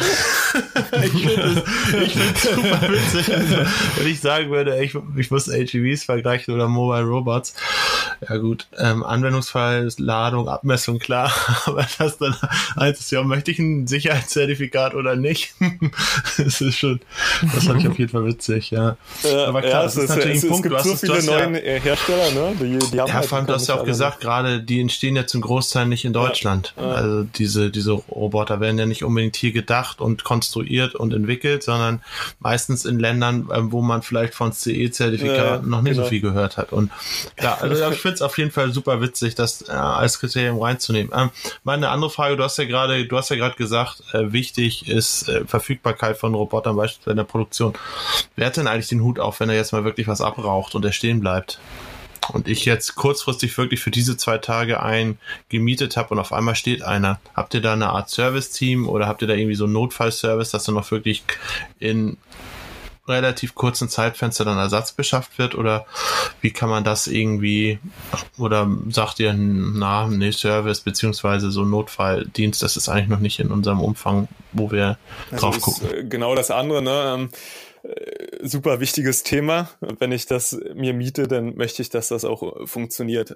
Ich 1.03 1.11
finde 1.11 1.63
es 2.33 2.43
super 2.43 2.81
witzig. 2.89 3.33
Also, 3.33 3.55
wenn 3.97 4.07
ich 4.07 4.19
sagen 4.19 4.49
würde, 4.49 4.83
ich, 4.83 4.95
ich 5.17 5.31
muss 5.31 5.47
HEVs 5.47 6.03
vergleichen 6.03 6.53
oder 6.53 6.67
Mobile 6.67 7.03
Robots. 7.03 7.53
Ja 8.27 8.37
gut, 8.37 8.67
ähm, 8.77 9.03
Anwendungsfall, 9.03 9.89
Ladung, 9.97 10.47
Abmessung, 10.47 10.99
klar. 10.99 11.31
Aber 11.65 11.87
das 11.97 12.17
dann 12.19 12.35
eins 12.75 12.99
ist, 12.99 13.11
ja, 13.11 13.23
möchte 13.23 13.51
ich 13.51 13.59
ein 13.59 13.87
Sicherheitszertifikat 13.87 14.93
oder 14.93 15.15
nicht? 15.15 15.55
das 16.37 16.61
ist 16.61 16.77
schon, 16.77 16.99
das 17.53 17.65
fand 17.65 17.81
ich 17.81 17.87
auf 17.87 17.97
jeden 17.97 18.11
Fall 18.11 18.25
witzig, 18.25 18.69
ja. 18.71 18.95
Äh, 19.23 19.33
Aber 19.45 19.61
klar, 19.61 19.71
ja, 19.71 19.83
das 19.83 19.97
ist, 19.97 20.09
natürlich 20.09 20.37
es, 20.37 20.43
ein 20.43 20.49
Punkt. 20.49 20.65
Es 20.71 20.83
gibt 20.83 20.99
so 20.99 21.07
viele 21.07 21.23
neue 21.23 21.65
ja, 21.65 21.81
Hersteller, 21.81 22.31
ne? 22.31 22.55
Die, 22.59 22.77
die 22.77 22.99
haben 22.99 23.07
ja, 23.07 23.13
halt 23.15 23.25
vor 23.25 23.39
allem, 23.39 23.47
du 23.47 23.53
hast 23.53 23.67
ja 23.67 23.75
auch 23.75 23.85
gesagt, 23.85 24.21
gerade 24.21 24.61
die 24.61 24.79
entstehen 24.81 25.15
ja 25.15 25.25
zum 25.25 25.41
Großteil 25.41 25.87
nicht 25.87 26.05
in 26.05 26.13
Deutschland. 26.13 26.73
Ja, 26.77 26.91
also 26.91 27.23
diese, 27.23 27.71
diese 27.71 27.93
Roboter 27.93 28.59
werden 28.59 28.77
ja 28.77 28.85
nicht 28.85 29.03
unbedingt 29.03 29.35
hier 29.35 29.51
gedacht 29.51 29.99
und 29.99 30.23
konstruiert 30.41 30.95
und 30.95 31.13
entwickelt, 31.13 31.61
sondern 31.61 32.01
meistens 32.39 32.85
in 32.85 32.99
Ländern, 32.99 33.47
ähm, 33.53 33.71
wo 33.71 33.81
man 33.81 34.01
vielleicht 34.01 34.33
von 34.33 34.51
CE-Zertifikaten 34.51 35.63
ja, 35.63 35.69
noch 35.69 35.83
nicht 35.83 35.93
genau. 35.93 36.03
so 36.03 36.09
viel 36.09 36.21
gehört 36.21 36.57
hat. 36.57 36.73
Und 36.73 36.91
ja, 37.39 37.59
also 37.59 37.75
ich 37.91 37.99
finde 37.99 38.15
es 38.15 38.21
auf 38.23 38.37
jeden 38.39 38.49
Fall 38.49 38.73
super 38.73 39.01
witzig, 39.01 39.35
das 39.35 39.69
äh, 39.69 39.71
als 39.71 40.19
Kriterium 40.19 40.59
reinzunehmen. 40.59 41.11
Ähm, 41.15 41.29
meine 41.63 41.89
andere 41.89 42.09
Frage, 42.09 42.37
du 42.37 42.43
hast 42.43 42.57
ja 42.57 42.65
gerade, 42.65 43.05
du 43.05 43.17
hast 43.17 43.29
ja 43.29 43.35
gerade 43.35 43.55
gesagt, 43.55 44.01
äh, 44.13 44.31
wichtig 44.31 44.89
ist 44.89 45.29
äh, 45.29 45.45
Verfügbarkeit 45.45 46.17
von 46.17 46.33
Robotern, 46.33 46.75
beispielsweise 46.75 47.11
in 47.11 47.17
der 47.17 47.23
Produktion. 47.23 47.73
Wer 48.35 48.47
hat 48.47 48.57
denn 48.57 48.67
eigentlich 48.67 48.87
den 48.87 49.03
Hut 49.03 49.19
auf, 49.19 49.39
wenn 49.39 49.49
er 49.49 49.55
jetzt 49.55 49.73
mal 49.73 49.83
wirklich 49.83 50.07
was 50.07 50.21
abraucht 50.21 50.73
und 50.73 50.83
er 50.83 50.91
stehen 50.91 51.19
bleibt? 51.19 51.59
Und 52.29 52.47
ich 52.47 52.65
jetzt 52.65 52.95
kurzfristig 52.95 53.57
wirklich 53.57 53.79
für 53.81 53.91
diese 53.91 54.17
zwei 54.17 54.37
Tage 54.37 54.81
einen 54.81 55.17
gemietet 55.49 55.97
habe 55.97 56.09
und 56.09 56.19
auf 56.19 56.33
einmal 56.33 56.55
steht 56.55 56.81
einer, 56.81 57.19
habt 57.35 57.53
ihr 57.53 57.61
da 57.61 57.73
eine 57.73 57.89
Art 57.89 58.09
Service-Team 58.09 58.87
oder 58.87 59.07
habt 59.07 59.21
ihr 59.21 59.27
da 59.27 59.33
irgendwie 59.33 59.55
so 59.55 59.65
einen 59.65 59.73
Notfallservice, 59.73 60.51
dass 60.51 60.63
dann 60.63 60.75
noch 60.75 60.91
wirklich 60.91 61.23
in 61.79 62.17
relativ 63.07 63.55
kurzen 63.55 63.89
Zeitfenster 63.89 64.45
dann 64.45 64.57
Ersatz 64.57 64.93
beschafft 64.93 65.37
wird 65.39 65.55
oder 65.55 65.85
wie 66.39 66.51
kann 66.51 66.69
man 66.69 66.83
das 66.83 67.07
irgendwie 67.07 67.79
oder 68.37 68.69
sagt 68.89 69.19
ihr, 69.19 69.33
na, 69.33 70.07
nee, 70.07 70.31
Service 70.31 70.81
beziehungsweise 70.81 71.51
so 71.51 71.65
Notfalldienst, 71.65 72.61
das 72.61 72.77
ist 72.77 72.89
eigentlich 72.89 73.09
noch 73.09 73.19
nicht 73.19 73.39
in 73.39 73.51
unserem 73.51 73.81
Umfang, 73.81 74.27
wo 74.53 74.71
wir 74.71 74.97
also 75.31 75.41
drauf 75.41 75.61
gucken. 75.61 75.89
Äh, 75.91 76.03
genau 76.05 76.35
das 76.35 76.51
andere, 76.51 76.81
ne? 76.81 77.29
Super 78.41 78.79
wichtiges 78.79 79.23
Thema. 79.23 79.69
Wenn 79.79 80.11
ich 80.11 80.25
das 80.25 80.59
mir 80.73 80.93
miete, 80.93 81.27
dann 81.27 81.55
möchte 81.55 81.81
ich, 81.81 81.89
dass 81.89 82.09
das 82.09 82.25
auch 82.25 82.67
funktioniert. 82.67 83.35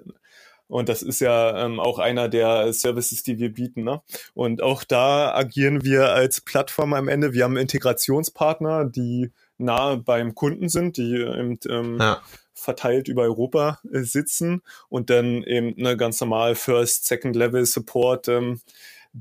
Und 0.68 0.88
das 0.88 1.02
ist 1.02 1.20
ja 1.20 1.64
ähm, 1.64 1.78
auch 1.78 1.98
einer 1.98 2.28
der 2.28 2.72
Services, 2.72 3.22
die 3.22 3.38
wir 3.38 3.52
bieten. 3.52 3.84
Ne? 3.84 4.02
Und 4.34 4.62
auch 4.62 4.84
da 4.84 5.32
agieren 5.34 5.84
wir 5.84 6.10
als 6.10 6.40
Plattform 6.40 6.92
am 6.92 7.08
Ende. 7.08 7.32
Wir 7.34 7.44
haben 7.44 7.56
Integrationspartner, 7.56 8.84
die 8.84 9.30
nahe 9.58 9.96
beim 9.98 10.34
Kunden 10.34 10.68
sind, 10.68 10.96
die 10.96 11.14
eben, 11.14 11.58
ähm, 11.68 11.98
ja. 12.00 12.20
verteilt 12.52 13.08
über 13.08 13.22
Europa 13.22 13.78
äh, 13.92 14.00
sitzen 14.00 14.62
und 14.88 15.08
dann 15.08 15.42
eben 15.44 15.74
eine 15.78 15.96
ganz 15.96 16.20
normal 16.20 16.56
First, 16.56 17.06
Second 17.06 17.36
Level 17.36 17.64
Support 17.64 18.28
ähm, 18.28 18.60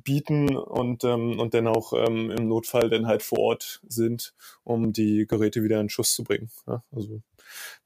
bieten 0.03 0.55
und, 0.55 1.03
ähm, 1.03 1.39
und 1.39 1.53
dann 1.53 1.67
auch 1.67 1.93
ähm, 1.93 2.31
im 2.31 2.47
Notfall 2.47 2.89
dann 2.89 3.07
halt 3.07 3.23
vor 3.23 3.39
Ort 3.39 3.81
sind, 3.87 4.33
um 4.63 4.93
die 4.93 5.25
Geräte 5.27 5.63
wieder 5.63 5.79
in 5.79 5.89
Schuss 5.89 6.13
zu 6.13 6.23
bringen. 6.23 6.49
Ja, 6.67 6.83
also 6.91 7.21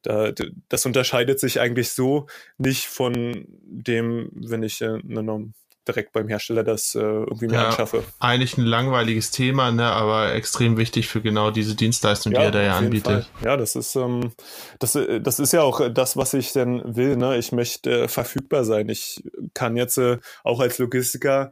da, 0.01 0.31
das 0.69 0.85
unterscheidet 0.85 1.39
sich 1.39 1.59
eigentlich 1.59 1.91
so 1.91 2.27
nicht 2.57 2.87
von 2.87 3.45
dem, 3.63 4.29
wenn 4.33 4.63
ich 4.63 4.81
äh, 4.81 4.99
eine 5.07 5.51
direkt 5.89 6.13
beim 6.13 6.27
Hersteller 6.27 6.63
das 6.63 6.93
äh, 6.93 6.99
irgendwie 6.99 7.47
mehr 7.47 7.61
ja, 7.61 7.69
anschaffe. 7.69 8.03
Eigentlich 8.19 8.57
ein 8.57 8.65
langweiliges 8.65 9.31
Thema, 9.31 9.71
ne, 9.71 9.85
aber 9.85 10.33
extrem 10.33 10.77
wichtig 10.77 11.07
für 11.07 11.21
genau 11.21 11.51
diese 11.51 11.75
Dienstleistung, 11.75 12.33
ja, 12.33 12.39
die 12.39 12.45
er 12.45 12.51
da 12.51 12.61
ja 12.61 12.77
anbietet. 12.77 13.25
Fall. 13.25 13.43
Ja, 13.43 13.57
das 13.57 13.75
ist, 13.75 13.95
ähm, 13.95 14.31
das, 14.77 14.95
äh, 14.95 15.19
das 15.19 15.39
ist 15.39 15.51
ja 15.51 15.63
auch 15.63 15.89
das, 15.89 16.15
was 16.15 16.33
ich 16.33 16.53
denn 16.53 16.95
will. 16.95 17.17
Ne? 17.17 17.37
Ich 17.37 17.51
möchte 17.51 18.03
äh, 18.03 18.07
verfügbar 18.07 18.65
sein. 18.65 18.87
Ich 18.89 19.23
kann 19.53 19.75
jetzt 19.75 19.97
äh, 19.97 20.19
auch 20.43 20.59
als 20.59 20.77
Logistiker 20.77 21.51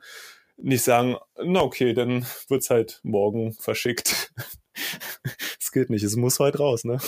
nicht 0.57 0.83
sagen, 0.83 1.17
na 1.43 1.61
okay, 1.61 1.93
dann 1.93 2.25
wird's 2.47 2.69
halt 2.69 2.99
morgen 3.03 3.53
verschickt. 3.53 4.31
Es 5.59 5.71
geht 5.73 5.89
nicht, 5.89 6.03
es 6.03 6.15
muss 6.15 6.39
halt 6.39 6.59
raus, 6.59 6.85
ne? 6.85 6.99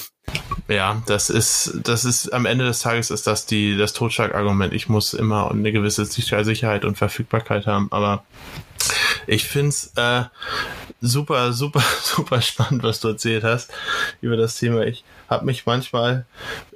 Ja, 0.67 1.01
das 1.05 1.29
ist, 1.29 1.79
das 1.83 2.03
ist 2.03 2.33
am 2.33 2.45
Ende 2.45 2.65
des 2.65 2.79
Tages 2.79 3.09
ist 3.09 3.25
das 3.25 3.45
die, 3.45 3.77
das 3.77 3.93
Totschlagargument. 3.93 4.73
Ich 4.73 4.89
muss 4.89 5.13
immer 5.13 5.49
eine 5.49 5.71
gewisse 5.71 6.03
Sicherheit 6.05 6.83
und 6.83 6.97
Verfügbarkeit 6.97 7.67
haben, 7.67 7.87
aber 7.91 8.25
ich 9.27 9.45
find's 9.45 9.93
äh, 9.95 10.23
super, 10.99 11.53
super, 11.53 11.83
super 12.01 12.41
spannend, 12.41 12.83
was 12.83 12.99
du 12.99 13.09
erzählt 13.09 13.43
hast 13.43 13.71
über 14.19 14.35
das 14.35 14.57
Thema. 14.57 14.85
Ich 14.85 15.03
habe 15.29 15.45
mich 15.45 15.65
manchmal 15.65 16.25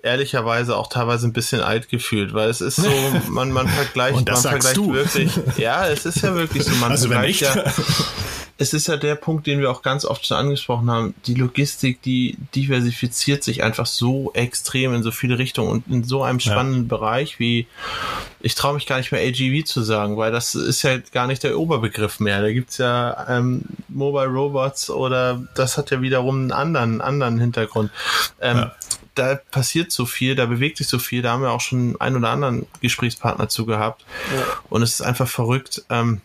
ehrlicherweise 0.04 0.78
auch 0.78 0.88
teilweise 0.88 1.28
ein 1.28 1.34
bisschen 1.34 1.62
alt 1.62 1.89
gefühlt, 1.89 2.34
weil 2.34 2.49
es 2.49 2.62
ist 2.62 2.76
so, 2.76 2.91
man, 3.30 3.51
man 3.51 3.68
vergleicht, 3.70 4.28
man 4.28 4.38
vergleicht 4.38 4.78
du. 4.78 4.93
wirklich. 4.93 5.32
Ja, 5.58 5.88
es 5.88 6.06
ist 6.06 6.22
ja 6.22 6.36
wirklich 6.36 6.64
so, 6.64 6.76
man 6.76 6.91
also 6.91 7.10
vergleicht 7.10 7.41
wenn 7.41 7.64
ja 7.64 7.74
es 8.58 8.74
ist 8.74 8.88
ja 8.88 8.97
der 8.97 9.16
Punkt, 9.16 9.47
den 9.47 9.60
wir 9.60 9.72
auch 9.72 9.82
ganz 9.82 10.06
oft 10.06 10.26
schon 10.26 10.38
angesprochen 10.38 10.89
haben. 10.89 11.16
Die 11.26 11.34
Logistik, 11.34 12.01
die 12.04 12.38
diversifiziert 12.54 13.43
sich 13.43 13.64
einfach 13.64 13.88
so 13.88 14.32
extrem 14.34 14.93
in 14.93 15.01
so 15.01 15.12
viele 15.12 15.39
Richtungen 15.39 15.70
und 15.70 15.88
in 15.88 16.04
so 16.04 16.24
einem 16.24 16.39
spannenden 16.39 16.84
ja. 16.84 16.88
Bereich 16.88 17.39
wie, 17.39 17.68
ich 18.41 18.54
traue 18.54 18.76
mich 18.76 18.86
gar 18.86 18.97
nicht 18.97 19.12
mehr 19.12 19.22
AGV 19.22 19.66
zu 19.66 19.82
sagen, 19.82 20.18
weil 20.18 20.32
das 20.32 20.54
ist 20.54 20.84
ja 20.84 20.97
gar 21.12 21.26
nicht 21.26 21.43
der 21.43 21.58
Oberbegriff 21.58 22.20
mehr. 22.20 22.41
Da 22.41 22.51
gibt's 22.51 22.78
ja 22.78 23.26
ähm, 23.28 23.64
Mobile 23.89 24.28
Robots 24.28 24.89
oder 24.89 25.43
das 25.56 25.78
hat 25.78 25.89
ja 25.89 26.01
wiederum 26.01 26.41
einen 26.41 26.51
anderen, 26.51 27.01
anderen 27.01 27.39
Hintergrund. 27.39 27.91
Ähm, 28.39 28.58
ja 28.58 28.76
da 29.16 29.36
passiert 29.51 29.91
so 29.91 30.06
viel, 30.06 30.36
da 30.36 30.45
bewegt 30.45 30.78
sich 30.78 30.88
so 30.88 30.97
viel, 30.99 31.22
da 31.22 31.34
haben 31.34 31.43
wir 31.43 31.51
auch 31.51 31.62
schon 31.62 31.99
einen 32.01 32.18
oder 32.18 32.30
anderen 32.30 32.66
Gesprächspartner 32.82 33.47
zu 33.47 33.66
gehabt. 33.66 34.06
Ja. 34.36 34.43
Und 34.70 34.82
es 34.82 34.93
ist 34.93 35.01
einfach 35.01 35.28
verrückt. 35.28 35.84
Ähm, 35.89 36.22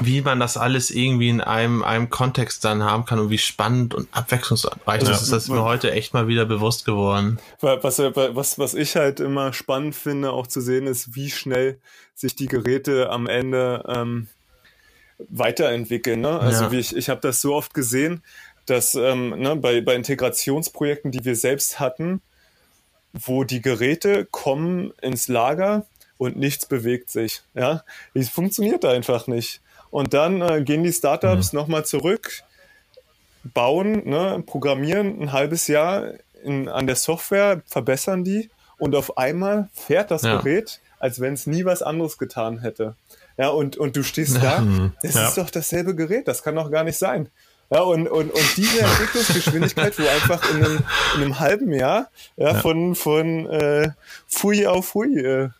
wie 0.00 0.22
man 0.22 0.40
das 0.40 0.56
alles 0.56 0.90
irgendwie 0.90 1.28
in 1.28 1.40
einem, 1.40 1.82
einem 1.82 2.08
Kontext 2.08 2.64
dann 2.64 2.82
haben 2.82 3.04
kann 3.04 3.18
und 3.18 3.30
wie 3.30 3.38
spannend 3.38 3.94
und 3.94 4.08
abwechslungsreich 4.12 5.00
das 5.00 5.22
ist, 5.22 5.32
das 5.32 5.44
ist 5.44 5.48
mir 5.50 5.62
heute 5.62 5.92
echt 5.92 6.14
mal 6.14 6.28
wieder 6.28 6.46
bewusst 6.46 6.84
geworden. 6.84 7.38
Was, 7.60 7.98
was, 7.98 8.58
was 8.58 8.74
ich 8.74 8.96
halt 8.96 9.20
immer 9.20 9.52
spannend 9.52 9.94
finde, 9.94 10.32
auch 10.32 10.46
zu 10.46 10.60
sehen, 10.60 10.86
ist, 10.86 11.14
wie 11.14 11.30
schnell 11.30 11.78
sich 12.14 12.34
die 12.34 12.46
Geräte 12.46 13.10
am 13.10 13.26
Ende 13.26 13.84
ähm, 13.86 14.28
weiterentwickeln. 15.28 16.22
Ne? 16.22 16.40
Also 16.40 16.64
ja. 16.64 16.72
wie 16.72 16.78
ich, 16.78 16.96
ich 16.96 17.08
habe 17.10 17.20
das 17.20 17.40
so 17.40 17.54
oft 17.54 17.74
gesehen, 17.74 18.22
dass 18.66 18.94
ähm, 18.94 19.30
ne, 19.38 19.56
bei, 19.56 19.80
bei 19.80 19.94
Integrationsprojekten, 19.94 21.10
die 21.10 21.24
wir 21.24 21.36
selbst 21.36 21.80
hatten, 21.80 22.22
wo 23.12 23.44
die 23.44 23.60
Geräte 23.60 24.26
kommen 24.30 24.92
ins 25.02 25.28
Lager 25.28 25.84
und 26.16 26.36
nichts 26.36 26.66
bewegt 26.66 27.10
sich. 27.10 27.42
Ja, 27.54 27.84
es 28.14 28.28
funktioniert 28.28 28.84
einfach 28.84 29.26
nicht. 29.26 29.60
Und 29.92 30.14
dann 30.14 30.40
äh, 30.40 30.62
gehen 30.62 30.82
die 30.82 30.92
Startups 30.92 31.52
mhm. 31.52 31.58
nochmal 31.58 31.84
zurück, 31.84 32.42
bauen, 33.44 34.08
ne, 34.08 34.42
programmieren 34.44 35.20
ein 35.20 35.32
halbes 35.32 35.68
Jahr 35.68 36.14
in, 36.42 36.66
an 36.68 36.86
der 36.86 36.96
Software, 36.96 37.60
verbessern 37.66 38.24
die 38.24 38.48
und 38.78 38.96
auf 38.96 39.18
einmal 39.18 39.68
fährt 39.74 40.10
das 40.10 40.22
ja. 40.22 40.38
Gerät, 40.38 40.80
als 40.98 41.20
wenn 41.20 41.34
es 41.34 41.46
nie 41.46 41.66
was 41.66 41.82
anderes 41.82 42.16
getan 42.16 42.60
hätte. 42.60 42.96
Ja, 43.36 43.50
und, 43.50 43.76
und 43.76 43.94
du 43.94 44.02
stehst 44.02 44.42
da, 44.42 44.64
das 45.02 45.14
ja. 45.14 45.28
ist 45.28 45.36
doch 45.36 45.50
dasselbe 45.50 45.94
Gerät, 45.94 46.26
das 46.26 46.42
kann 46.42 46.56
doch 46.56 46.70
gar 46.70 46.84
nicht 46.84 46.98
sein. 46.98 47.28
Ja, 47.70 47.82
und, 47.82 48.08
und, 48.08 48.32
und 48.32 48.56
diese 48.56 48.80
Entwicklungsgeschwindigkeit, 48.84 49.98
wo 49.98 50.06
einfach 50.06 50.50
in 50.54 50.64
einem, 50.64 50.78
in 51.16 51.22
einem 51.22 51.38
halben 51.38 51.70
Jahr 51.70 52.08
ja, 52.38 52.52
ja. 52.52 52.54
von, 52.54 52.94
von 52.94 53.46
äh, 53.50 53.90
Fui 54.26 54.66
auf 54.66 54.86
Fui 54.86 55.18
äh, 55.18 55.50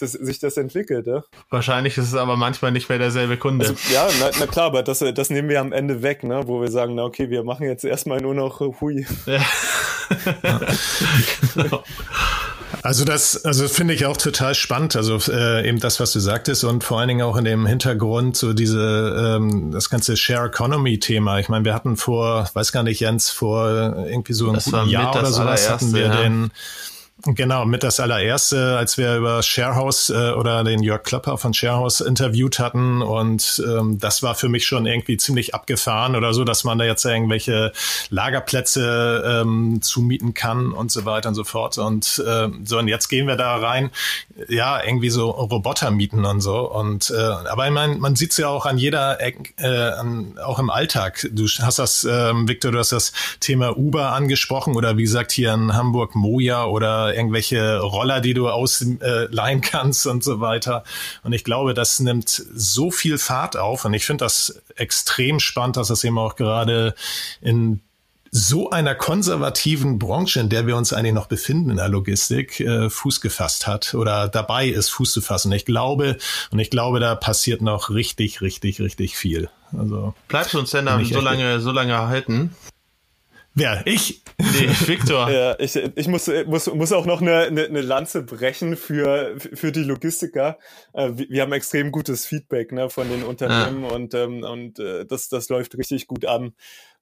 das, 0.00 0.12
sich 0.12 0.38
das 0.38 0.56
entwickelt. 0.56 1.06
Ja? 1.06 1.22
Wahrscheinlich 1.50 1.96
ist 1.98 2.08
es 2.08 2.14
aber 2.14 2.36
manchmal 2.36 2.72
nicht 2.72 2.88
mehr 2.88 2.98
derselbe 2.98 3.36
Kunde. 3.36 3.68
Also, 3.68 3.76
ja, 3.92 4.08
na, 4.20 4.30
na, 4.38 4.46
klar, 4.46 4.66
aber 4.66 4.82
das, 4.82 4.98
das 5.14 5.30
nehmen 5.30 5.48
wir 5.48 5.60
am 5.60 5.72
Ende 5.72 6.02
weg, 6.02 6.24
ne? 6.24 6.42
wo 6.46 6.60
wir 6.60 6.70
sagen, 6.70 6.94
na 6.94 7.04
okay, 7.04 7.30
wir 7.30 7.44
machen 7.44 7.66
jetzt 7.66 7.84
erstmal 7.84 8.20
nur 8.20 8.34
noch 8.34 8.60
Hui. 8.60 9.06
Ja. 9.26 9.40
genau. 11.54 11.84
Also 12.82 13.04
das, 13.04 13.44
also 13.44 13.68
finde 13.68 13.94
ich 13.94 14.06
auch 14.06 14.16
total 14.16 14.54
spannend. 14.54 14.96
Also 14.96 15.18
äh, 15.30 15.68
eben 15.68 15.80
das, 15.80 16.00
was 16.00 16.12
du 16.12 16.20
sagtest 16.20 16.64
und 16.64 16.82
vor 16.82 16.98
allen 16.98 17.08
Dingen 17.08 17.22
auch 17.22 17.36
in 17.36 17.44
dem 17.44 17.66
Hintergrund 17.66 18.36
so 18.36 18.52
diese 18.52 19.36
ähm, 19.36 19.70
das 19.70 19.90
ganze 19.90 20.16
Share 20.16 20.46
Economy 20.46 20.98
Thema. 20.98 21.38
Ich 21.38 21.48
meine, 21.48 21.64
wir 21.64 21.74
hatten 21.74 21.96
vor, 21.96 22.48
weiß 22.52 22.72
gar 22.72 22.82
nicht, 22.82 23.00
Jens, 23.00 23.30
vor 23.30 23.96
irgendwie 24.06 24.32
so 24.32 24.50
ein 24.50 24.88
Jahr 24.88 25.14
oder 25.16 25.30
sowas 25.30 25.68
hatten 25.68 25.92
wir 25.92 26.06
ja. 26.06 26.22
den 26.22 26.50
Genau, 27.26 27.66
mit 27.66 27.82
das 27.82 28.00
allererste, 28.00 28.78
als 28.78 28.96
wir 28.96 29.16
über 29.16 29.42
Sharehouse 29.42 30.10
äh, 30.10 30.32
oder 30.32 30.64
den 30.64 30.82
Jörg 30.82 31.02
Klapper 31.02 31.36
von 31.36 31.52
Sharehouse 31.52 32.00
interviewt 32.00 32.58
hatten. 32.58 33.02
Und 33.02 33.62
ähm, 33.66 33.98
das 33.98 34.22
war 34.22 34.34
für 34.34 34.48
mich 34.48 34.64
schon 34.64 34.86
irgendwie 34.86 35.18
ziemlich 35.18 35.54
abgefahren 35.54 36.16
oder 36.16 36.32
so, 36.32 36.44
dass 36.44 36.64
man 36.64 36.78
da 36.78 36.84
jetzt 36.84 37.04
irgendwelche 37.04 37.72
Lagerplätze 38.08 39.42
ähm, 39.42 39.82
zumieten 39.82 40.32
kann 40.32 40.72
und 40.72 40.90
so 40.90 41.04
weiter 41.04 41.28
und 41.28 41.34
so 41.34 41.44
fort. 41.44 41.76
Und 41.76 42.22
äh, 42.26 42.48
so 42.64 42.78
und 42.78 42.88
jetzt 42.88 43.08
gehen 43.08 43.26
wir 43.26 43.36
da 43.36 43.56
rein, 43.56 43.90
ja 44.48 44.82
irgendwie 44.82 45.10
so 45.10 45.30
Roboter 45.30 45.90
mieten 45.90 46.24
und 46.24 46.40
so. 46.40 46.70
Und 46.70 47.10
äh, 47.10 47.20
aber 47.20 47.66
ich 47.66 47.72
meine, 47.72 47.96
man 47.96 48.16
sieht's 48.16 48.38
ja 48.38 48.48
auch 48.48 48.64
an 48.64 48.78
jeder 48.78 49.20
Eck, 49.20 49.54
äh, 49.58 49.66
an, 49.66 50.38
auch 50.42 50.58
im 50.58 50.70
Alltag. 50.70 51.28
Du 51.32 51.46
hast 51.46 51.78
das, 51.78 52.04
ähm, 52.04 52.48
Victor, 52.48 52.72
du 52.72 52.78
hast 52.78 52.92
das 52.92 53.12
Thema 53.40 53.76
Uber 53.76 54.12
angesprochen 54.12 54.74
oder 54.74 54.96
wie 54.96 55.02
gesagt 55.02 55.32
hier 55.32 55.52
in 55.52 55.74
Hamburg 55.74 56.14
Moja 56.14 56.64
oder 56.64 57.09
irgendwelche 57.14 57.80
Roller, 57.80 58.20
die 58.20 58.34
du 58.34 58.48
ausleihen 58.48 59.60
kannst 59.60 60.06
und 60.06 60.24
so 60.24 60.40
weiter. 60.40 60.84
Und 61.22 61.32
ich 61.32 61.44
glaube, 61.44 61.74
das 61.74 62.00
nimmt 62.00 62.28
so 62.28 62.90
viel 62.90 63.18
Fahrt 63.18 63.56
auf 63.56 63.84
und 63.84 63.94
ich 63.94 64.04
finde 64.04 64.24
das 64.24 64.60
extrem 64.76 65.40
spannend, 65.40 65.76
dass 65.76 65.88
das 65.88 66.04
eben 66.04 66.18
auch 66.18 66.36
gerade 66.36 66.94
in 67.40 67.80
so 68.32 68.70
einer 68.70 68.94
konservativen 68.94 69.98
Branche, 69.98 70.40
in 70.40 70.48
der 70.48 70.66
wir 70.66 70.76
uns 70.76 70.92
eigentlich 70.92 71.14
noch 71.14 71.26
befinden 71.26 71.70
in 71.70 71.76
der 71.76 71.88
Logistik, 71.88 72.60
äh, 72.60 72.88
Fuß 72.88 73.20
gefasst 73.20 73.66
hat 73.66 73.94
oder 73.94 74.28
dabei 74.28 74.68
ist, 74.68 74.88
Fuß 74.90 75.12
zu 75.12 75.20
fassen. 75.20 75.50
Ich 75.52 75.64
glaube, 75.64 76.16
und 76.52 76.58
ich 76.60 76.70
glaube, 76.70 77.00
da 77.00 77.16
passiert 77.16 77.60
noch 77.60 77.90
richtig, 77.90 78.40
richtig, 78.40 78.80
richtig 78.80 79.16
viel. 79.16 79.50
Also 79.76 80.14
bleibst 80.28 80.54
du 80.54 80.60
uns 80.60 80.70
denn 80.70 80.86
dann 80.86 81.04
so 81.04 81.20
lange, 81.20 81.60
so 81.60 81.72
lange 81.72 81.98
halten? 81.98 82.54
Wer? 83.54 83.82
Ich? 83.84 84.22
Nee, 84.38 84.68
Victor. 84.86 85.30
ja, 85.32 85.58
ich, 85.58 85.76
ich 85.76 86.08
muss, 86.08 86.30
muss, 86.46 86.72
muss 86.72 86.92
auch 86.92 87.04
noch 87.04 87.20
eine, 87.20 87.38
eine, 87.38 87.64
eine 87.64 87.80
Lanze 87.80 88.22
brechen 88.22 88.76
für, 88.76 89.36
für 89.38 89.72
die 89.72 89.82
Logistiker. 89.82 90.58
Äh, 90.92 91.10
wir 91.14 91.42
haben 91.42 91.52
extrem 91.52 91.90
gutes 91.90 92.26
Feedback 92.26 92.72
ne, 92.72 92.90
von 92.90 93.08
den 93.08 93.22
Unternehmen 93.22 93.82
ja. 93.82 93.90
und, 93.90 94.14
ähm, 94.14 94.44
und 94.44 94.78
äh, 94.78 95.04
das, 95.04 95.28
das 95.28 95.48
läuft 95.48 95.76
richtig 95.76 96.06
gut 96.06 96.26
an. 96.26 96.52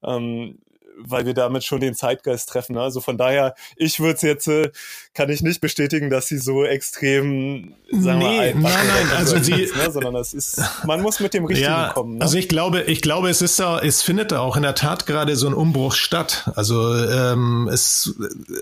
Ähm, 0.02 0.58
weil 1.00 1.26
wir 1.26 1.34
damit 1.34 1.64
schon 1.64 1.80
den 1.80 1.94
Zeitgeist 1.94 2.48
treffen. 2.48 2.74
Ne? 2.74 2.82
Also 2.82 3.00
von 3.00 3.16
daher, 3.16 3.54
ich 3.76 4.00
würde 4.00 4.14
es 4.14 4.22
jetzt, 4.22 4.48
äh, 4.48 4.70
kann 5.14 5.30
ich 5.30 5.42
nicht 5.42 5.60
bestätigen, 5.60 6.10
dass 6.10 6.26
sie 6.26 6.38
so 6.38 6.64
extrem, 6.64 7.74
sagen 7.90 8.18
nee, 8.18 8.24
wir, 8.24 8.54
nein, 8.54 8.62
nein, 8.62 9.06
also 9.16 9.38
sie, 9.38 9.62
ist, 9.62 9.76
ne? 9.76 9.90
sondern 9.90 10.16
es 10.16 10.34
ist, 10.34 10.60
man 10.84 11.00
muss 11.02 11.20
mit 11.20 11.34
dem 11.34 11.44
Richtigen 11.44 11.70
ja, 11.70 11.90
kommen. 11.94 12.16
Ne? 12.16 12.22
Also 12.22 12.36
ich 12.38 12.48
glaube, 12.48 12.82
ich 12.82 13.02
glaube, 13.02 13.30
es 13.30 13.42
ist 13.42 13.58
da, 13.58 13.78
es 13.78 14.02
findet 14.02 14.32
da 14.32 14.40
auch 14.40 14.56
in 14.56 14.62
der 14.62 14.74
Tat 14.74 15.06
gerade 15.06 15.36
so 15.36 15.46
ein 15.46 15.54
Umbruch 15.54 15.94
statt. 15.94 16.50
Also 16.54 16.94
ähm, 16.94 17.68
es 17.72 18.14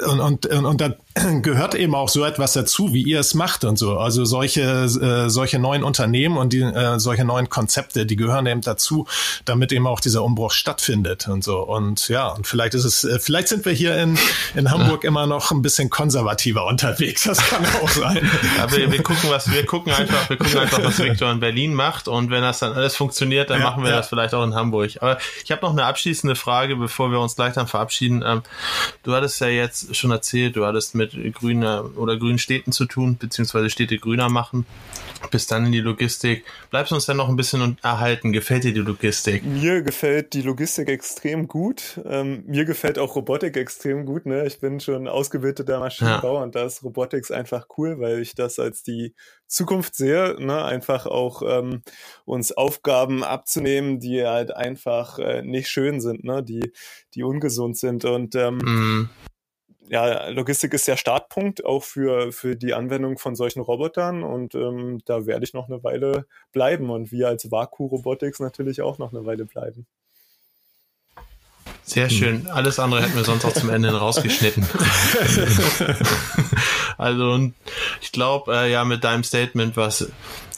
und, 0.06 0.20
und, 0.20 0.46
und, 0.46 0.64
und 0.64 0.80
da 0.80 0.94
gehört 1.42 1.74
eben 1.74 1.94
auch 1.94 2.08
so 2.08 2.24
etwas 2.24 2.52
dazu, 2.52 2.92
wie 2.92 3.02
ihr 3.02 3.20
es 3.20 3.34
macht 3.34 3.64
und 3.64 3.78
so. 3.78 3.98
Also 3.98 4.24
solche 4.24 4.60
äh, 4.60 5.30
solche 5.30 5.58
neuen 5.58 5.82
Unternehmen 5.82 6.36
und 6.36 6.52
die 6.52 6.60
äh, 6.60 6.98
solche 6.98 7.24
neuen 7.24 7.48
Konzepte, 7.48 8.06
die 8.06 8.16
gehören 8.16 8.46
eben 8.46 8.60
dazu, 8.60 9.06
damit 9.44 9.72
eben 9.72 9.86
auch 9.86 10.00
dieser 10.00 10.22
Umbruch 10.22 10.52
stattfindet 10.52 11.28
und 11.28 11.42
so. 11.42 11.60
Und 11.60 12.08
ja, 12.08 12.28
und 12.28 12.46
vielleicht 12.46 12.74
ist 12.74 12.84
es, 12.84 13.04
äh, 13.04 13.18
vielleicht 13.18 13.48
sind 13.48 13.64
wir 13.64 13.72
hier 13.72 13.96
in, 13.96 14.18
in 14.54 14.70
Hamburg 14.70 15.04
immer 15.04 15.26
noch 15.26 15.50
ein 15.50 15.62
bisschen 15.62 15.90
konservativer 15.90 16.66
unterwegs. 16.66 17.24
Das 17.24 17.38
kann 17.38 17.64
auch 17.82 17.88
sein. 17.88 18.28
Ja, 18.58 18.70
wir, 18.70 18.92
wir 18.92 19.02
gucken, 19.02 19.30
was, 19.30 19.50
wir 19.50 19.64
gucken 19.64 19.92
einfach, 19.92 20.28
wir 20.28 20.36
gucken 20.36 20.58
einfach, 20.58 20.84
was 20.84 20.98
Victor 20.98 21.30
in 21.30 21.40
Berlin 21.40 21.74
macht. 21.74 22.08
Und 22.08 22.30
wenn 22.30 22.42
das 22.42 22.58
dann 22.58 22.74
alles 22.74 22.96
funktioniert, 22.96 23.50
dann 23.50 23.60
ja, 23.60 23.70
machen 23.70 23.82
wir 23.82 23.90
ja. 23.90 23.96
das 23.96 24.08
vielleicht 24.08 24.34
auch 24.34 24.44
in 24.44 24.54
Hamburg. 24.54 24.90
Aber 25.00 25.18
ich 25.44 25.50
habe 25.50 25.62
noch 25.62 25.72
eine 25.72 25.84
abschließende 25.84 26.36
Frage, 26.36 26.76
bevor 26.76 27.10
wir 27.10 27.20
uns 27.20 27.36
gleich 27.36 27.54
dann 27.54 27.66
verabschieden. 27.66 28.22
Ähm, 28.26 28.42
du 29.02 29.14
hattest 29.14 29.40
ja 29.40 29.48
jetzt 29.48 29.96
schon 29.96 30.10
erzählt, 30.10 30.56
du 30.56 30.66
hattest 30.66 30.94
mit 30.94 31.05
mit 31.14 31.34
grüner 31.34 31.90
oder 31.96 32.18
grünen 32.18 32.38
Städten 32.38 32.72
zu 32.72 32.86
tun, 32.86 33.16
beziehungsweise 33.18 33.70
Städte 33.70 33.98
grüner 33.98 34.28
machen 34.28 34.66
bis 35.30 35.46
dann 35.46 35.66
in 35.66 35.72
die 35.72 35.80
Logistik. 35.80 36.44
Bleibst 36.70 36.90
du 36.90 36.94
uns 36.94 37.06
dann 37.06 37.16
noch 37.16 37.28
ein 37.28 37.36
bisschen 37.36 37.78
erhalten? 37.82 38.32
Gefällt 38.32 38.64
dir 38.64 38.72
die 38.72 38.80
Logistik? 38.80 39.44
Mir 39.44 39.82
gefällt 39.82 40.34
die 40.34 40.42
Logistik 40.42 40.88
extrem 40.88 41.48
gut. 41.48 42.00
Ähm, 42.04 42.44
mir 42.46 42.64
gefällt 42.64 42.98
auch 42.98 43.16
Robotik 43.16 43.56
extrem 43.56 44.06
gut. 44.06 44.26
Ne? 44.26 44.46
Ich 44.46 44.60
bin 44.60 44.80
schon 44.80 45.08
ausgebildeter 45.08 45.78
Maschinenbauer 45.80 46.38
ja. 46.38 46.42
und 46.42 46.54
da 46.54 46.64
ist 46.64 46.82
Robotics 46.82 47.30
einfach 47.30 47.66
cool, 47.76 47.98
weil 47.98 48.20
ich 48.20 48.34
das 48.34 48.58
als 48.58 48.82
die 48.82 49.14
Zukunft 49.46 49.94
sehe. 49.94 50.36
Ne? 50.38 50.64
Einfach 50.64 51.06
auch 51.06 51.42
ähm, 51.46 51.82
uns 52.24 52.52
Aufgaben 52.52 53.24
abzunehmen, 53.24 54.00
die 54.00 54.24
halt 54.24 54.54
einfach 54.54 55.18
äh, 55.18 55.42
nicht 55.42 55.68
schön 55.68 56.00
sind, 56.00 56.24
ne? 56.24 56.42
die, 56.42 56.72
die 57.14 57.22
ungesund 57.22 57.76
sind. 57.76 58.04
Und 58.04 58.34
ähm, 58.34 58.58
mm 58.58 59.10
ja, 59.88 60.28
Logistik 60.28 60.74
ist 60.74 60.88
der 60.88 60.96
Startpunkt 60.96 61.64
auch 61.64 61.82
für, 61.82 62.32
für 62.32 62.56
die 62.56 62.74
Anwendung 62.74 63.18
von 63.18 63.36
solchen 63.36 63.60
Robotern 63.60 64.22
und 64.22 64.54
ähm, 64.54 65.00
da 65.04 65.26
werde 65.26 65.44
ich 65.44 65.54
noch 65.54 65.68
eine 65.68 65.82
Weile 65.84 66.26
bleiben 66.52 66.90
und 66.90 67.12
wir 67.12 67.28
als 67.28 67.50
Vaku 67.50 67.86
Robotics 67.86 68.40
natürlich 68.40 68.82
auch 68.82 68.98
noch 68.98 69.12
eine 69.12 69.24
Weile 69.26 69.44
bleiben. 69.44 69.86
Sehr 71.86 72.10
schön. 72.10 72.48
Alles 72.48 72.80
andere 72.80 73.02
hätten 73.02 73.14
wir 73.14 73.22
sonst 73.22 73.44
auch 73.44 73.52
zum 73.52 73.70
Ende 73.70 73.96
rausgeschnitten. 73.96 74.66
also, 76.98 77.52
ich 78.00 78.10
glaube, 78.10 78.56
äh, 78.56 78.72
ja, 78.72 78.84
mit 78.84 79.04
deinem 79.04 79.22
Statement, 79.22 79.76
was 79.76 80.10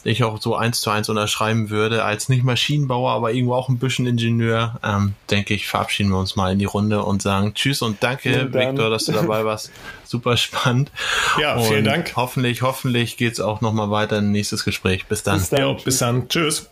ich 0.03 0.23
auch 0.23 0.41
so 0.41 0.55
eins 0.55 0.81
zu 0.81 0.89
eins 0.89 1.09
unterschreiben 1.09 1.69
würde, 1.69 2.03
als 2.03 2.29
nicht 2.29 2.43
Maschinenbauer, 2.43 3.11
aber 3.11 3.31
irgendwo 3.31 3.55
auch 3.55 3.69
ein 3.69 3.79
bisschen 3.79 4.05
Ingenieur, 4.05 4.79
ähm, 4.83 5.13
denke 5.29 5.53
ich, 5.53 5.67
verabschieden 5.67 6.09
wir 6.09 6.17
uns 6.17 6.35
mal 6.35 6.51
in 6.51 6.59
die 6.59 6.65
Runde 6.65 7.03
und 7.03 7.21
sagen 7.21 7.53
Tschüss 7.53 7.81
und 7.81 8.01
danke, 8.01 8.53
Victor, 8.53 8.89
dass 8.89 9.05
du 9.05 9.11
dabei 9.11 9.45
warst. 9.45 9.71
Super 10.05 10.37
spannend. 10.37 10.91
Ja, 11.39 11.55
und 11.55 11.65
vielen 11.65 11.85
Dank. 11.85 12.13
Hoffentlich, 12.15 12.61
hoffentlich 12.61 13.17
geht's 13.17 13.39
auch 13.39 13.61
nochmal 13.61 13.91
weiter 13.91 14.19
in 14.19 14.31
nächstes 14.31 14.65
Gespräch. 14.65 15.05
Bis 15.05 15.23
dann. 15.23 15.39
Bis 15.39 15.49
dann. 15.49 15.61
Jo, 15.61 15.73
bis 15.75 15.97
dann. 15.99 16.27
Tschüss. 16.29 16.69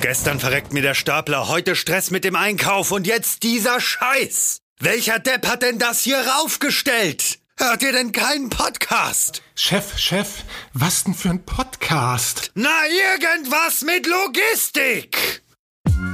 Gestern 0.00 0.40
verreckt 0.40 0.72
mir 0.72 0.82
der 0.82 0.94
Stapler, 0.94 1.48
heute 1.48 1.76
Stress 1.76 2.10
mit 2.10 2.24
dem 2.24 2.36
Einkauf 2.36 2.90
und 2.90 3.06
jetzt 3.06 3.44
dieser 3.44 3.80
Scheiß. 3.80 4.58
Welcher 4.80 5.20
Depp 5.20 5.46
hat 5.46 5.62
denn 5.62 5.78
das 5.78 6.02
hier 6.02 6.18
raufgestellt? 6.18 7.38
Hört 7.64 7.84
ihr 7.84 7.92
denn 7.92 8.10
keinen 8.10 8.50
Podcast? 8.50 9.40
Chef, 9.54 9.96
Chef, 9.96 10.42
was 10.72 11.04
denn 11.04 11.14
für 11.14 11.30
ein 11.30 11.44
Podcast? 11.44 12.50
Na, 12.56 12.68
irgendwas 12.88 13.82
mit 13.82 14.04
Logistik! 14.08 15.44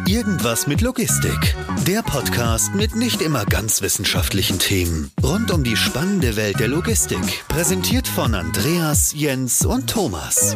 Irgendwas 0.06 0.66
mit 0.66 0.82
Logistik. 0.82 1.56
Der 1.86 2.02
Podcast 2.02 2.74
mit 2.74 2.94
nicht 2.94 3.22
immer 3.22 3.46
ganz 3.46 3.80
wissenschaftlichen 3.80 4.58
Themen. 4.58 5.10
Rund 5.22 5.50
um 5.50 5.64
die 5.64 5.78
spannende 5.78 6.36
Welt 6.36 6.60
der 6.60 6.68
Logistik. 6.68 7.48
Präsentiert 7.48 8.06
von 8.06 8.34
Andreas, 8.34 9.14
Jens 9.16 9.64
und 9.64 9.88
Thomas. 9.88 10.54